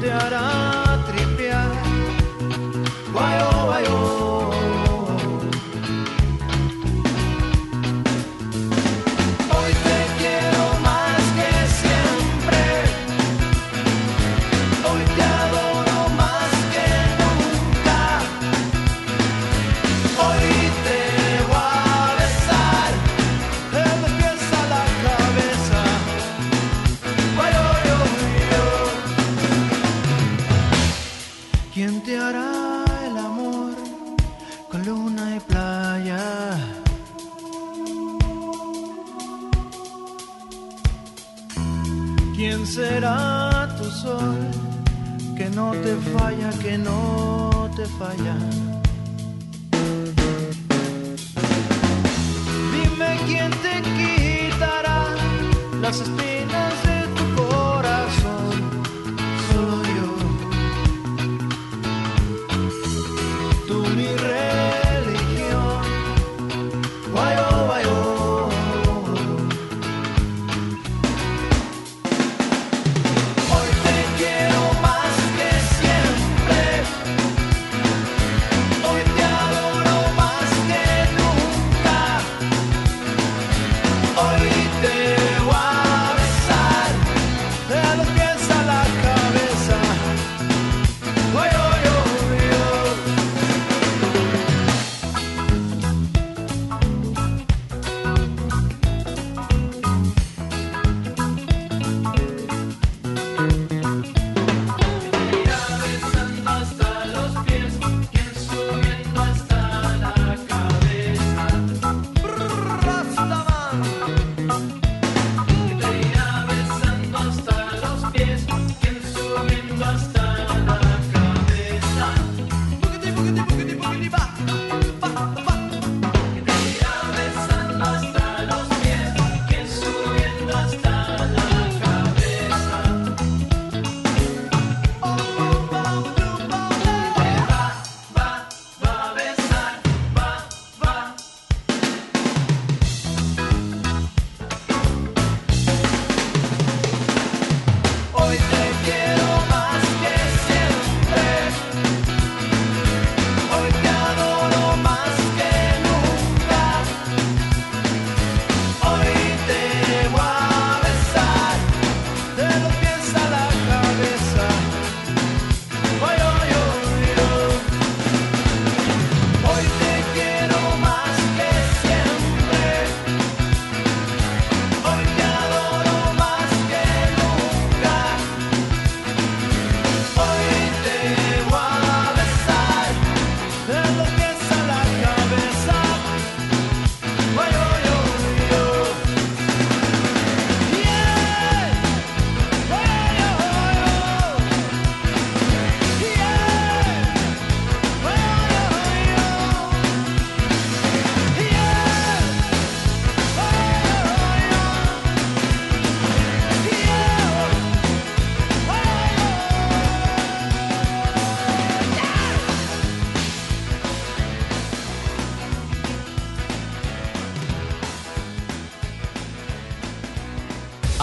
te 0.00 0.10
hará 0.10 0.65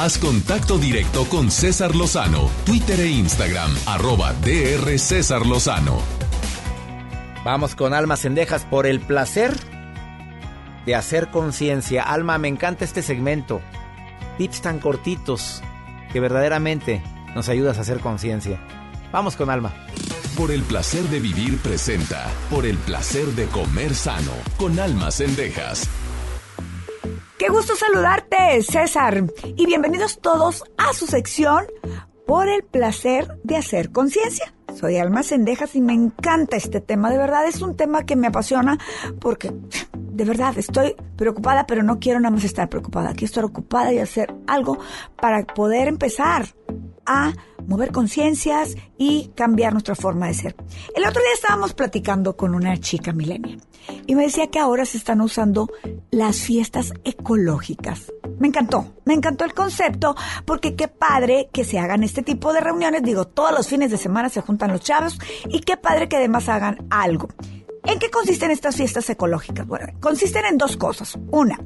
Haz 0.03 0.17
contacto 0.17 0.77
directo 0.77 1.23
con 1.29 1.49
César 1.49 1.95
Lozano, 1.95 2.49
Twitter 2.65 2.99
e 2.99 3.07
Instagram, 3.07 3.73
arroba 3.85 4.33
DR 4.33 4.99
César 4.99 5.45
Lozano. 5.45 5.97
Vamos 7.45 7.73
con 7.73 7.93
Alma 7.93 8.17
Cendejas 8.17 8.65
por 8.65 8.85
el 8.85 8.99
placer 8.99 9.55
de 10.85 10.93
hacer 10.93 11.29
conciencia. 11.29 12.03
Alma, 12.03 12.37
me 12.37 12.49
encanta 12.49 12.83
este 12.83 13.01
segmento. 13.01 13.61
Tips 14.37 14.61
tan 14.61 14.79
cortitos 14.79 15.63
que 16.11 16.19
verdaderamente 16.19 17.01
nos 17.33 17.47
ayudas 17.47 17.77
a 17.77 17.81
hacer 17.83 18.01
conciencia. 18.01 18.59
Vamos 19.13 19.37
con 19.37 19.49
Alma. 19.49 19.73
Por 20.35 20.51
el 20.51 20.63
placer 20.63 21.03
de 21.03 21.21
vivir 21.21 21.59
presenta. 21.59 22.29
Por 22.49 22.65
el 22.65 22.75
placer 22.75 23.27
de 23.27 23.45
comer 23.45 23.95
sano. 23.95 24.33
Con 24.57 24.77
Alma 24.81 25.11
Cendejas. 25.11 25.87
Qué 27.43 27.49
gusto 27.49 27.75
saludarte, 27.75 28.61
César. 28.61 29.21
Y 29.57 29.65
bienvenidos 29.65 30.21
todos 30.21 30.63
a 30.77 30.93
su 30.93 31.07
sección 31.07 31.65
Por 32.25 32.47
el 32.47 32.63
placer 32.63 33.37
de 33.43 33.57
hacer 33.57 33.91
conciencia. 33.91 34.53
Soy 34.73 34.95
Alma 34.95 35.23
Cendejas 35.23 35.75
y 35.75 35.81
me 35.81 35.91
encanta 35.91 36.55
este 36.55 36.79
tema. 36.79 37.09
De 37.09 37.17
verdad 37.17 37.45
es 37.45 37.61
un 37.61 37.75
tema 37.75 38.05
que 38.05 38.15
me 38.15 38.27
apasiona 38.27 38.79
porque 39.19 39.51
de 39.91 40.23
verdad 40.23 40.57
estoy 40.57 40.95
preocupada, 41.17 41.65
pero 41.67 41.83
no 41.83 41.99
quiero 41.99 42.21
nada 42.21 42.33
más 42.33 42.45
estar 42.45 42.69
preocupada. 42.69 43.09
Quiero 43.09 43.25
estar 43.25 43.43
ocupada 43.43 43.91
y 43.91 43.99
hacer 43.99 44.33
algo 44.47 44.79
para 45.17 45.43
poder 45.43 45.89
empezar 45.89 46.45
a 47.05 47.33
mover 47.67 47.91
conciencias 47.91 48.75
y 48.97 49.29
cambiar 49.35 49.73
nuestra 49.73 49.95
forma 49.95 50.27
de 50.27 50.33
ser. 50.33 50.55
El 50.95 51.05
otro 51.05 51.21
día 51.21 51.33
estábamos 51.33 51.73
platicando 51.73 52.35
con 52.35 52.55
una 52.55 52.77
chica 52.77 53.13
milenia 53.13 53.57
y 54.07 54.15
me 54.15 54.23
decía 54.23 54.47
que 54.47 54.59
ahora 54.59 54.85
se 54.85 54.97
están 54.97 55.21
usando 55.21 55.69
las 56.11 56.37
fiestas 56.37 56.93
ecológicas. 57.03 58.11
Me 58.39 58.47
encantó, 58.47 58.93
me 59.05 59.13
encantó 59.13 59.45
el 59.45 59.53
concepto 59.53 60.15
porque 60.45 60.75
qué 60.75 60.87
padre 60.87 61.49
que 61.51 61.63
se 61.63 61.79
hagan 61.79 62.03
este 62.03 62.21
tipo 62.21 62.53
de 62.53 62.61
reuniones. 62.61 63.03
Digo, 63.03 63.25
todos 63.25 63.51
los 63.51 63.67
fines 63.67 63.91
de 63.91 63.97
semana 63.97 64.29
se 64.29 64.41
juntan 64.41 64.71
los 64.71 64.81
chavos 64.81 65.19
y 65.49 65.61
qué 65.61 65.77
padre 65.77 66.09
que 66.09 66.17
además 66.17 66.49
hagan 66.49 66.85
algo. 66.89 67.29
¿En 67.85 67.99
qué 67.99 68.09
consisten 68.09 68.51
estas 68.51 68.77
fiestas 68.77 69.09
ecológicas? 69.09 69.67
Bueno, 69.67 69.87
consisten 69.99 70.45
en 70.45 70.57
dos 70.57 70.77
cosas. 70.77 71.17
Una, 71.31 71.59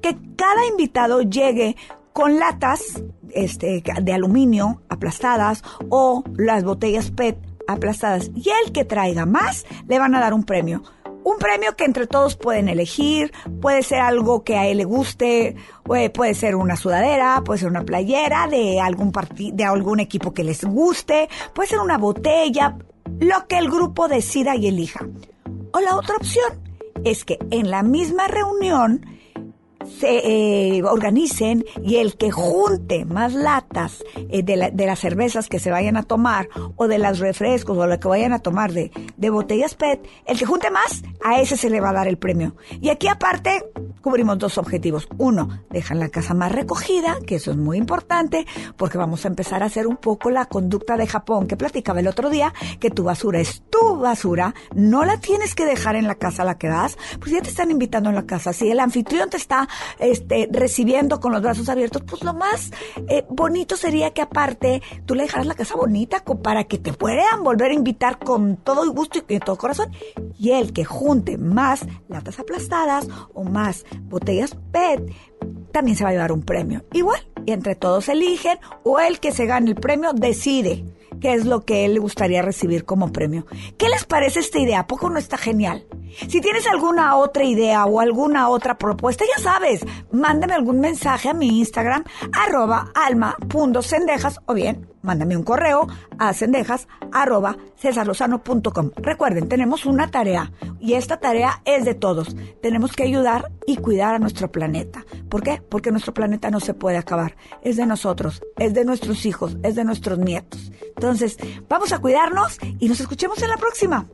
que 0.00 0.16
cada 0.36 0.66
invitado 0.66 1.22
llegue 1.22 1.76
con 2.14 2.38
latas 2.38 3.02
este, 3.32 3.82
de 4.00 4.12
aluminio 4.12 4.80
aplastadas 4.88 5.64
o 5.90 6.22
las 6.36 6.64
botellas 6.64 7.10
PET 7.10 7.36
aplastadas. 7.66 8.30
Y 8.34 8.48
el 8.64 8.72
que 8.72 8.84
traiga 8.84 9.26
más 9.26 9.66
le 9.88 9.98
van 9.98 10.14
a 10.14 10.20
dar 10.20 10.32
un 10.32 10.44
premio. 10.44 10.82
Un 11.24 11.38
premio 11.38 11.74
que 11.74 11.84
entre 11.84 12.06
todos 12.06 12.36
pueden 12.36 12.68
elegir, 12.68 13.32
puede 13.60 13.82
ser 13.82 14.00
algo 14.00 14.44
que 14.44 14.56
a 14.56 14.66
él 14.66 14.76
le 14.76 14.84
guste, 14.84 15.56
puede 15.82 16.34
ser 16.34 16.54
una 16.54 16.76
sudadera, 16.76 17.42
puede 17.44 17.60
ser 17.60 17.68
una 17.68 17.84
playera 17.84 18.46
de 18.46 18.78
algún 18.78 19.10
de 19.52 19.64
algún 19.64 20.00
equipo 20.00 20.32
que 20.32 20.44
les 20.44 20.62
guste, 20.64 21.28
puede 21.52 21.70
ser 21.70 21.80
una 21.80 21.98
botella, 21.98 22.76
lo 23.18 23.46
que 23.48 23.58
el 23.58 23.70
grupo 23.70 24.06
decida 24.06 24.54
y 24.54 24.68
elija. 24.68 25.04
O 25.72 25.80
la 25.80 25.96
otra 25.96 26.16
opción 26.16 26.62
es 27.04 27.24
que 27.24 27.38
en 27.50 27.70
la 27.70 27.82
misma 27.82 28.28
reunión 28.28 29.04
se 29.86 30.76
eh, 30.76 30.82
organicen 30.82 31.64
y 31.82 31.96
el 31.96 32.16
que 32.16 32.30
junte 32.30 33.04
más 33.04 33.34
latas 33.34 34.04
eh, 34.16 34.42
de, 34.42 34.70
de, 34.72 34.86
las 34.86 34.98
cervezas 34.98 35.48
que 35.48 35.58
se 35.58 35.70
vayan 35.70 35.96
a 35.96 36.02
tomar 36.02 36.48
o 36.76 36.88
de 36.88 36.98
los 36.98 37.18
refrescos 37.18 37.76
o 37.76 37.86
lo 37.86 37.98
que 37.98 38.08
vayan 38.08 38.32
a 38.32 38.38
tomar 38.38 38.72
de, 38.72 38.90
de 39.16 39.30
botellas 39.30 39.74
PET, 39.74 40.06
el 40.26 40.38
que 40.38 40.46
junte 40.46 40.70
más, 40.70 41.02
a 41.24 41.40
ese 41.40 41.56
se 41.56 41.70
le 41.70 41.80
va 41.80 41.90
a 41.90 41.94
dar 41.94 42.08
el 42.08 42.18
premio. 42.18 42.54
Y 42.80 42.88
aquí 42.88 43.08
aparte 43.08 43.64
cubrimos 44.00 44.38
dos 44.38 44.58
objetivos. 44.58 45.08
Uno, 45.16 45.48
dejan 45.70 45.98
la 45.98 46.10
casa 46.10 46.34
más 46.34 46.52
recogida, 46.52 47.16
que 47.26 47.36
eso 47.36 47.50
es 47.50 47.56
muy 47.56 47.78
importante, 47.78 48.46
porque 48.76 48.98
vamos 48.98 49.24
a 49.24 49.28
empezar 49.28 49.62
a 49.62 49.66
hacer 49.66 49.86
un 49.86 49.96
poco 49.96 50.30
la 50.30 50.44
conducta 50.44 50.96
de 50.96 51.06
Japón 51.06 51.46
que 51.46 51.56
platicaba 51.56 52.00
el 52.00 52.08
otro 52.08 52.28
día, 52.28 52.52
que 52.80 52.90
tu 52.90 53.04
basura 53.04 53.40
es 53.40 53.62
tu 53.70 53.96
basura, 53.96 54.54
no 54.74 55.04
la 55.04 55.18
tienes 55.18 55.54
que 55.54 55.64
dejar 55.64 55.96
en 55.96 56.06
la 56.06 56.16
casa 56.16 56.42
a 56.42 56.44
la 56.44 56.58
que 56.58 56.68
vas, 56.68 56.98
pues 57.18 57.32
ya 57.32 57.40
te 57.40 57.48
están 57.48 57.70
invitando 57.70 58.10
en 58.10 58.16
la 58.16 58.26
casa. 58.26 58.52
Si 58.52 58.70
el 58.70 58.80
anfitrión 58.80 59.30
te 59.30 59.38
está 59.38 59.68
este, 59.98 60.48
recibiendo 60.50 61.20
con 61.20 61.32
los 61.32 61.42
brazos 61.42 61.68
abiertos, 61.68 62.02
pues 62.08 62.22
lo 62.22 62.34
más 62.34 62.70
eh, 63.08 63.24
bonito 63.28 63.76
sería 63.76 64.12
que 64.12 64.22
aparte 64.22 64.82
tú 65.06 65.14
le 65.14 65.22
dejaras 65.24 65.46
la 65.46 65.54
casa 65.54 65.74
bonita 65.76 66.22
para 66.42 66.64
que 66.64 66.78
te 66.78 66.92
puedan 66.92 67.42
volver 67.42 67.70
a 67.70 67.74
invitar 67.74 68.18
con 68.18 68.56
todo 68.56 68.90
gusto 68.92 69.18
y 69.18 69.22
con 69.22 69.40
todo 69.40 69.56
corazón. 69.56 69.90
Y 70.38 70.50
el 70.50 70.72
que 70.72 70.84
junte 70.84 71.38
más 71.38 71.86
latas 72.08 72.38
aplastadas 72.38 73.08
o 73.32 73.44
más 73.44 73.84
botellas 74.08 74.56
PET, 74.72 75.12
también 75.72 75.96
se 75.96 76.04
va 76.04 76.10
a 76.10 76.12
llevar 76.12 76.32
un 76.32 76.42
premio. 76.42 76.84
Igual, 76.92 77.20
y 77.46 77.52
entre 77.52 77.74
todos 77.74 78.08
eligen 78.08 78.58
o 78.82 79.00
el 79.00 79.20
que 79.20 79.32
se 79.32 79.46
gane 79.46 79.70
el 79.70 79.76
premio 79.76 80.12
decide 80.12 80.84
qué 81.20 81.34
es 81.34 81.44
lo 81.44 81.64
que 81.64 81.84
él 81.84 81.94
le 81.94 82.00
gustaría 82.00 82.42
recibir 82.42 82.84
como 82.84 83.12
premio. 83.12 83.46
¿Qué 83.76 83.88
les 83.88 84.04
parece 84.04 84.40
esta 84.40 84.58
idea? 84.58 84.80
¿A 84.80 84.86
poco 84.86 85.10
no 85.10 85.18
está 85.18 85.36
genial? 85.36 85.86
Si 86.28 86.40
tienes 86.40 86.66
alguna 86.66 87.16
otra 87.16 87.44
idea 87.44 87.84
o 87.86 88.00
alguna 88.00 88.48
otra 88.48 88.78
propuesta, 88.78 89.24
ya 89.36 89.42
sabes, 89.42 89.84
mándame 90.12 90.54
algún 90.54 90.80
mensaje 90.80 91.28
a 91.28 91.34
mi 91.34 91.58
Instagram, 91.58 92.04
arroba 92.32 92.92
alma.cendejas 92.94 94.40
o 94.46 94.54
bien 94.54 94.94
mándame 95.04 95.36
un 95.36 95.44
correo 95.44 95.86
a 96.18 96.32
cendejas. 96.32 96.88
Recuerden, 98.96 99.48
tenemos 99.48 99.86
una 99.86 100.10
tarea 100.10 100.50
y 100.80 100.94
esta 100.94 101.18
tarea 101.18 101.60
es 101.64 101.84
de 101.84 101.94
todos. 101.94 102.34
Tenemos 102.60 102.92
que 102.92 103.04
ayudar 103.04 103.52
y 103.66 103.76
cuidar 103.76 104.14
a 104.14 104.18
nuestro 104.18 104.50
planeta. 104.50 105.04
¿Por 105.28 105.42
qué? 105.42 105.62
Porque 105.68 105.92
nuestro 105.92 106.14
planeta 106.14 106.50
no 106.50 106.60
se 106.60 106.74
puede 106.74 106.96
acabar. 106.96 107.36
Es 107.62 107.76
de 107.76 107.86
nosotros, 107.86 108.42
es 108.58 108.74
de 108.74 108.84
nuestros 108.84 109.26
hijos, 109.26 109.56
es 109.62 109.74
de 109.74 109.84
nuestros 109.84 110.18
nietos. 110.18 110.72
Entonces, 111.04 111.36
vamos 111.68 111.92
a 111.92 111.98
cuidarnos 111.98 112.58
y 112.80 112.88
nos 112.88 112.98
escuchemos 112.98 113.42
en 113.42 113.50
la 113.50 113.58
próxima. 113.58 114.08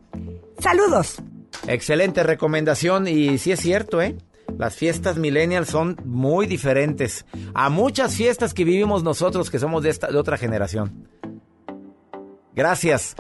Saludos. 0.59 1.23
Excelente 1.69 2.25
recomendación 2.25 3.07
y 3.07 3.39
sí 3.39 3.53
es 3.53 3.61
cierto, 3.61 4.03
¿eh? 4.03 4.19
Las 4.59 4.75
fiestas 4.75 5.17
millennials 5.17 5.69
son 5.69 5.97
muy 6.05 6.47
diferentes 6.47 7.25
a 7.55 7.71
muchas 7.71 8.17
fiestas 8.17 8.55
que 8.55 8.65
vivimos 8.65 9.05
nosotros 9.05 9.51
que 9.51 9.61
somos 9.61 9.85
de, 9.85 9.91
esta, 9.91 10.09
de 10.09 10.19
otra 10.19 10.37
generación. 10.37 11.09
Gracias. 12.55 13.15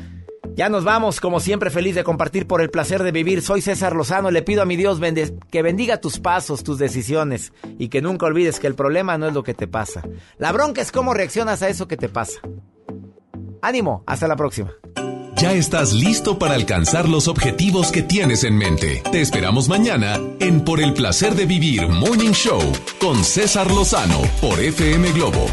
Ya 0.56 0.68
nos 0.68 0.82
vamos, 0.82 1.20
como 1.20 1.38
siempre, 1.38 1.70
feliz 1.70 1.94
de 1.94 2.02
compartir 2.02 2.48
por 2.48 2.60
el 2.60 2.70
placer 2.70 3.04
de 3.04 3.12
vivir. 3.12 3.40
Soy 3.40 3.60
César 3.60 3.94
Lozano, 3.94 4.32
le 4.32 4.42
pido 4.42 4.62
a 4.62 4.66
mi 4.66 4.74
Dios 4.74 5.00
que 5.48 5.62
bendiga 5.62 6.00
tus 6.00 6.18
pasos, 6.18 6.64
tus 6.64 6.78
decisiones 6.78 7.52
y 7.78 7.88
que 7.88 8.02
nunca 8.02 8.26
olvides 8.26 8.58
que 8.58 8.66
el 8.66 8.74
problema 8.74 9.16
no 9.16 9.28
es 9.28 9.32
lo 9.32 9.44
que 9.44 9.54
te 9.54 9.68
pasa. 9.68 10.02
La 10.38 10.50
bronca 10.50 10.82
es 10.82 10.90
cómo 10.90 11.14
reaccionas 11.14 11.62
a 11.62 11.68
eso 11.68 11.86
que 11.86 11.96
te 11.96 12.08
pasa. 12.08 12.40
Ánimo, 13.62 14.04
hasta 14.06 14.28
la 14.28 14.36
próxima. 14.36 14.72
Ya 15.36 15.52
estás 15.52 15.94
listo 15.94 16.38
para 16.38 16.54
alcanzar 16.54 17.08
los 17.08 17.26
objetivos 17.26 17.90
que 17.90 18.02
tienes 18.02 18.44
en 18.44 18.58
mente. 18.58 19.02
Te 19.10 19.22
esperamos 19.22 19.70
mañana 19.70 20.20
en 20.38 20.62
Por 20.62 20.80
el 20.80 20.92
placer 20.92 21.34
de 21.34 21.46
vivir 21.46 21.88
Morning 21.88 22.32
Show 22.32 22.60
con 23.00 23.24
César 23.24 23.70
Lozano 23.70 24.20
por 24.42 24.60
FM 24.60 25.12
Globo 25.12 25.46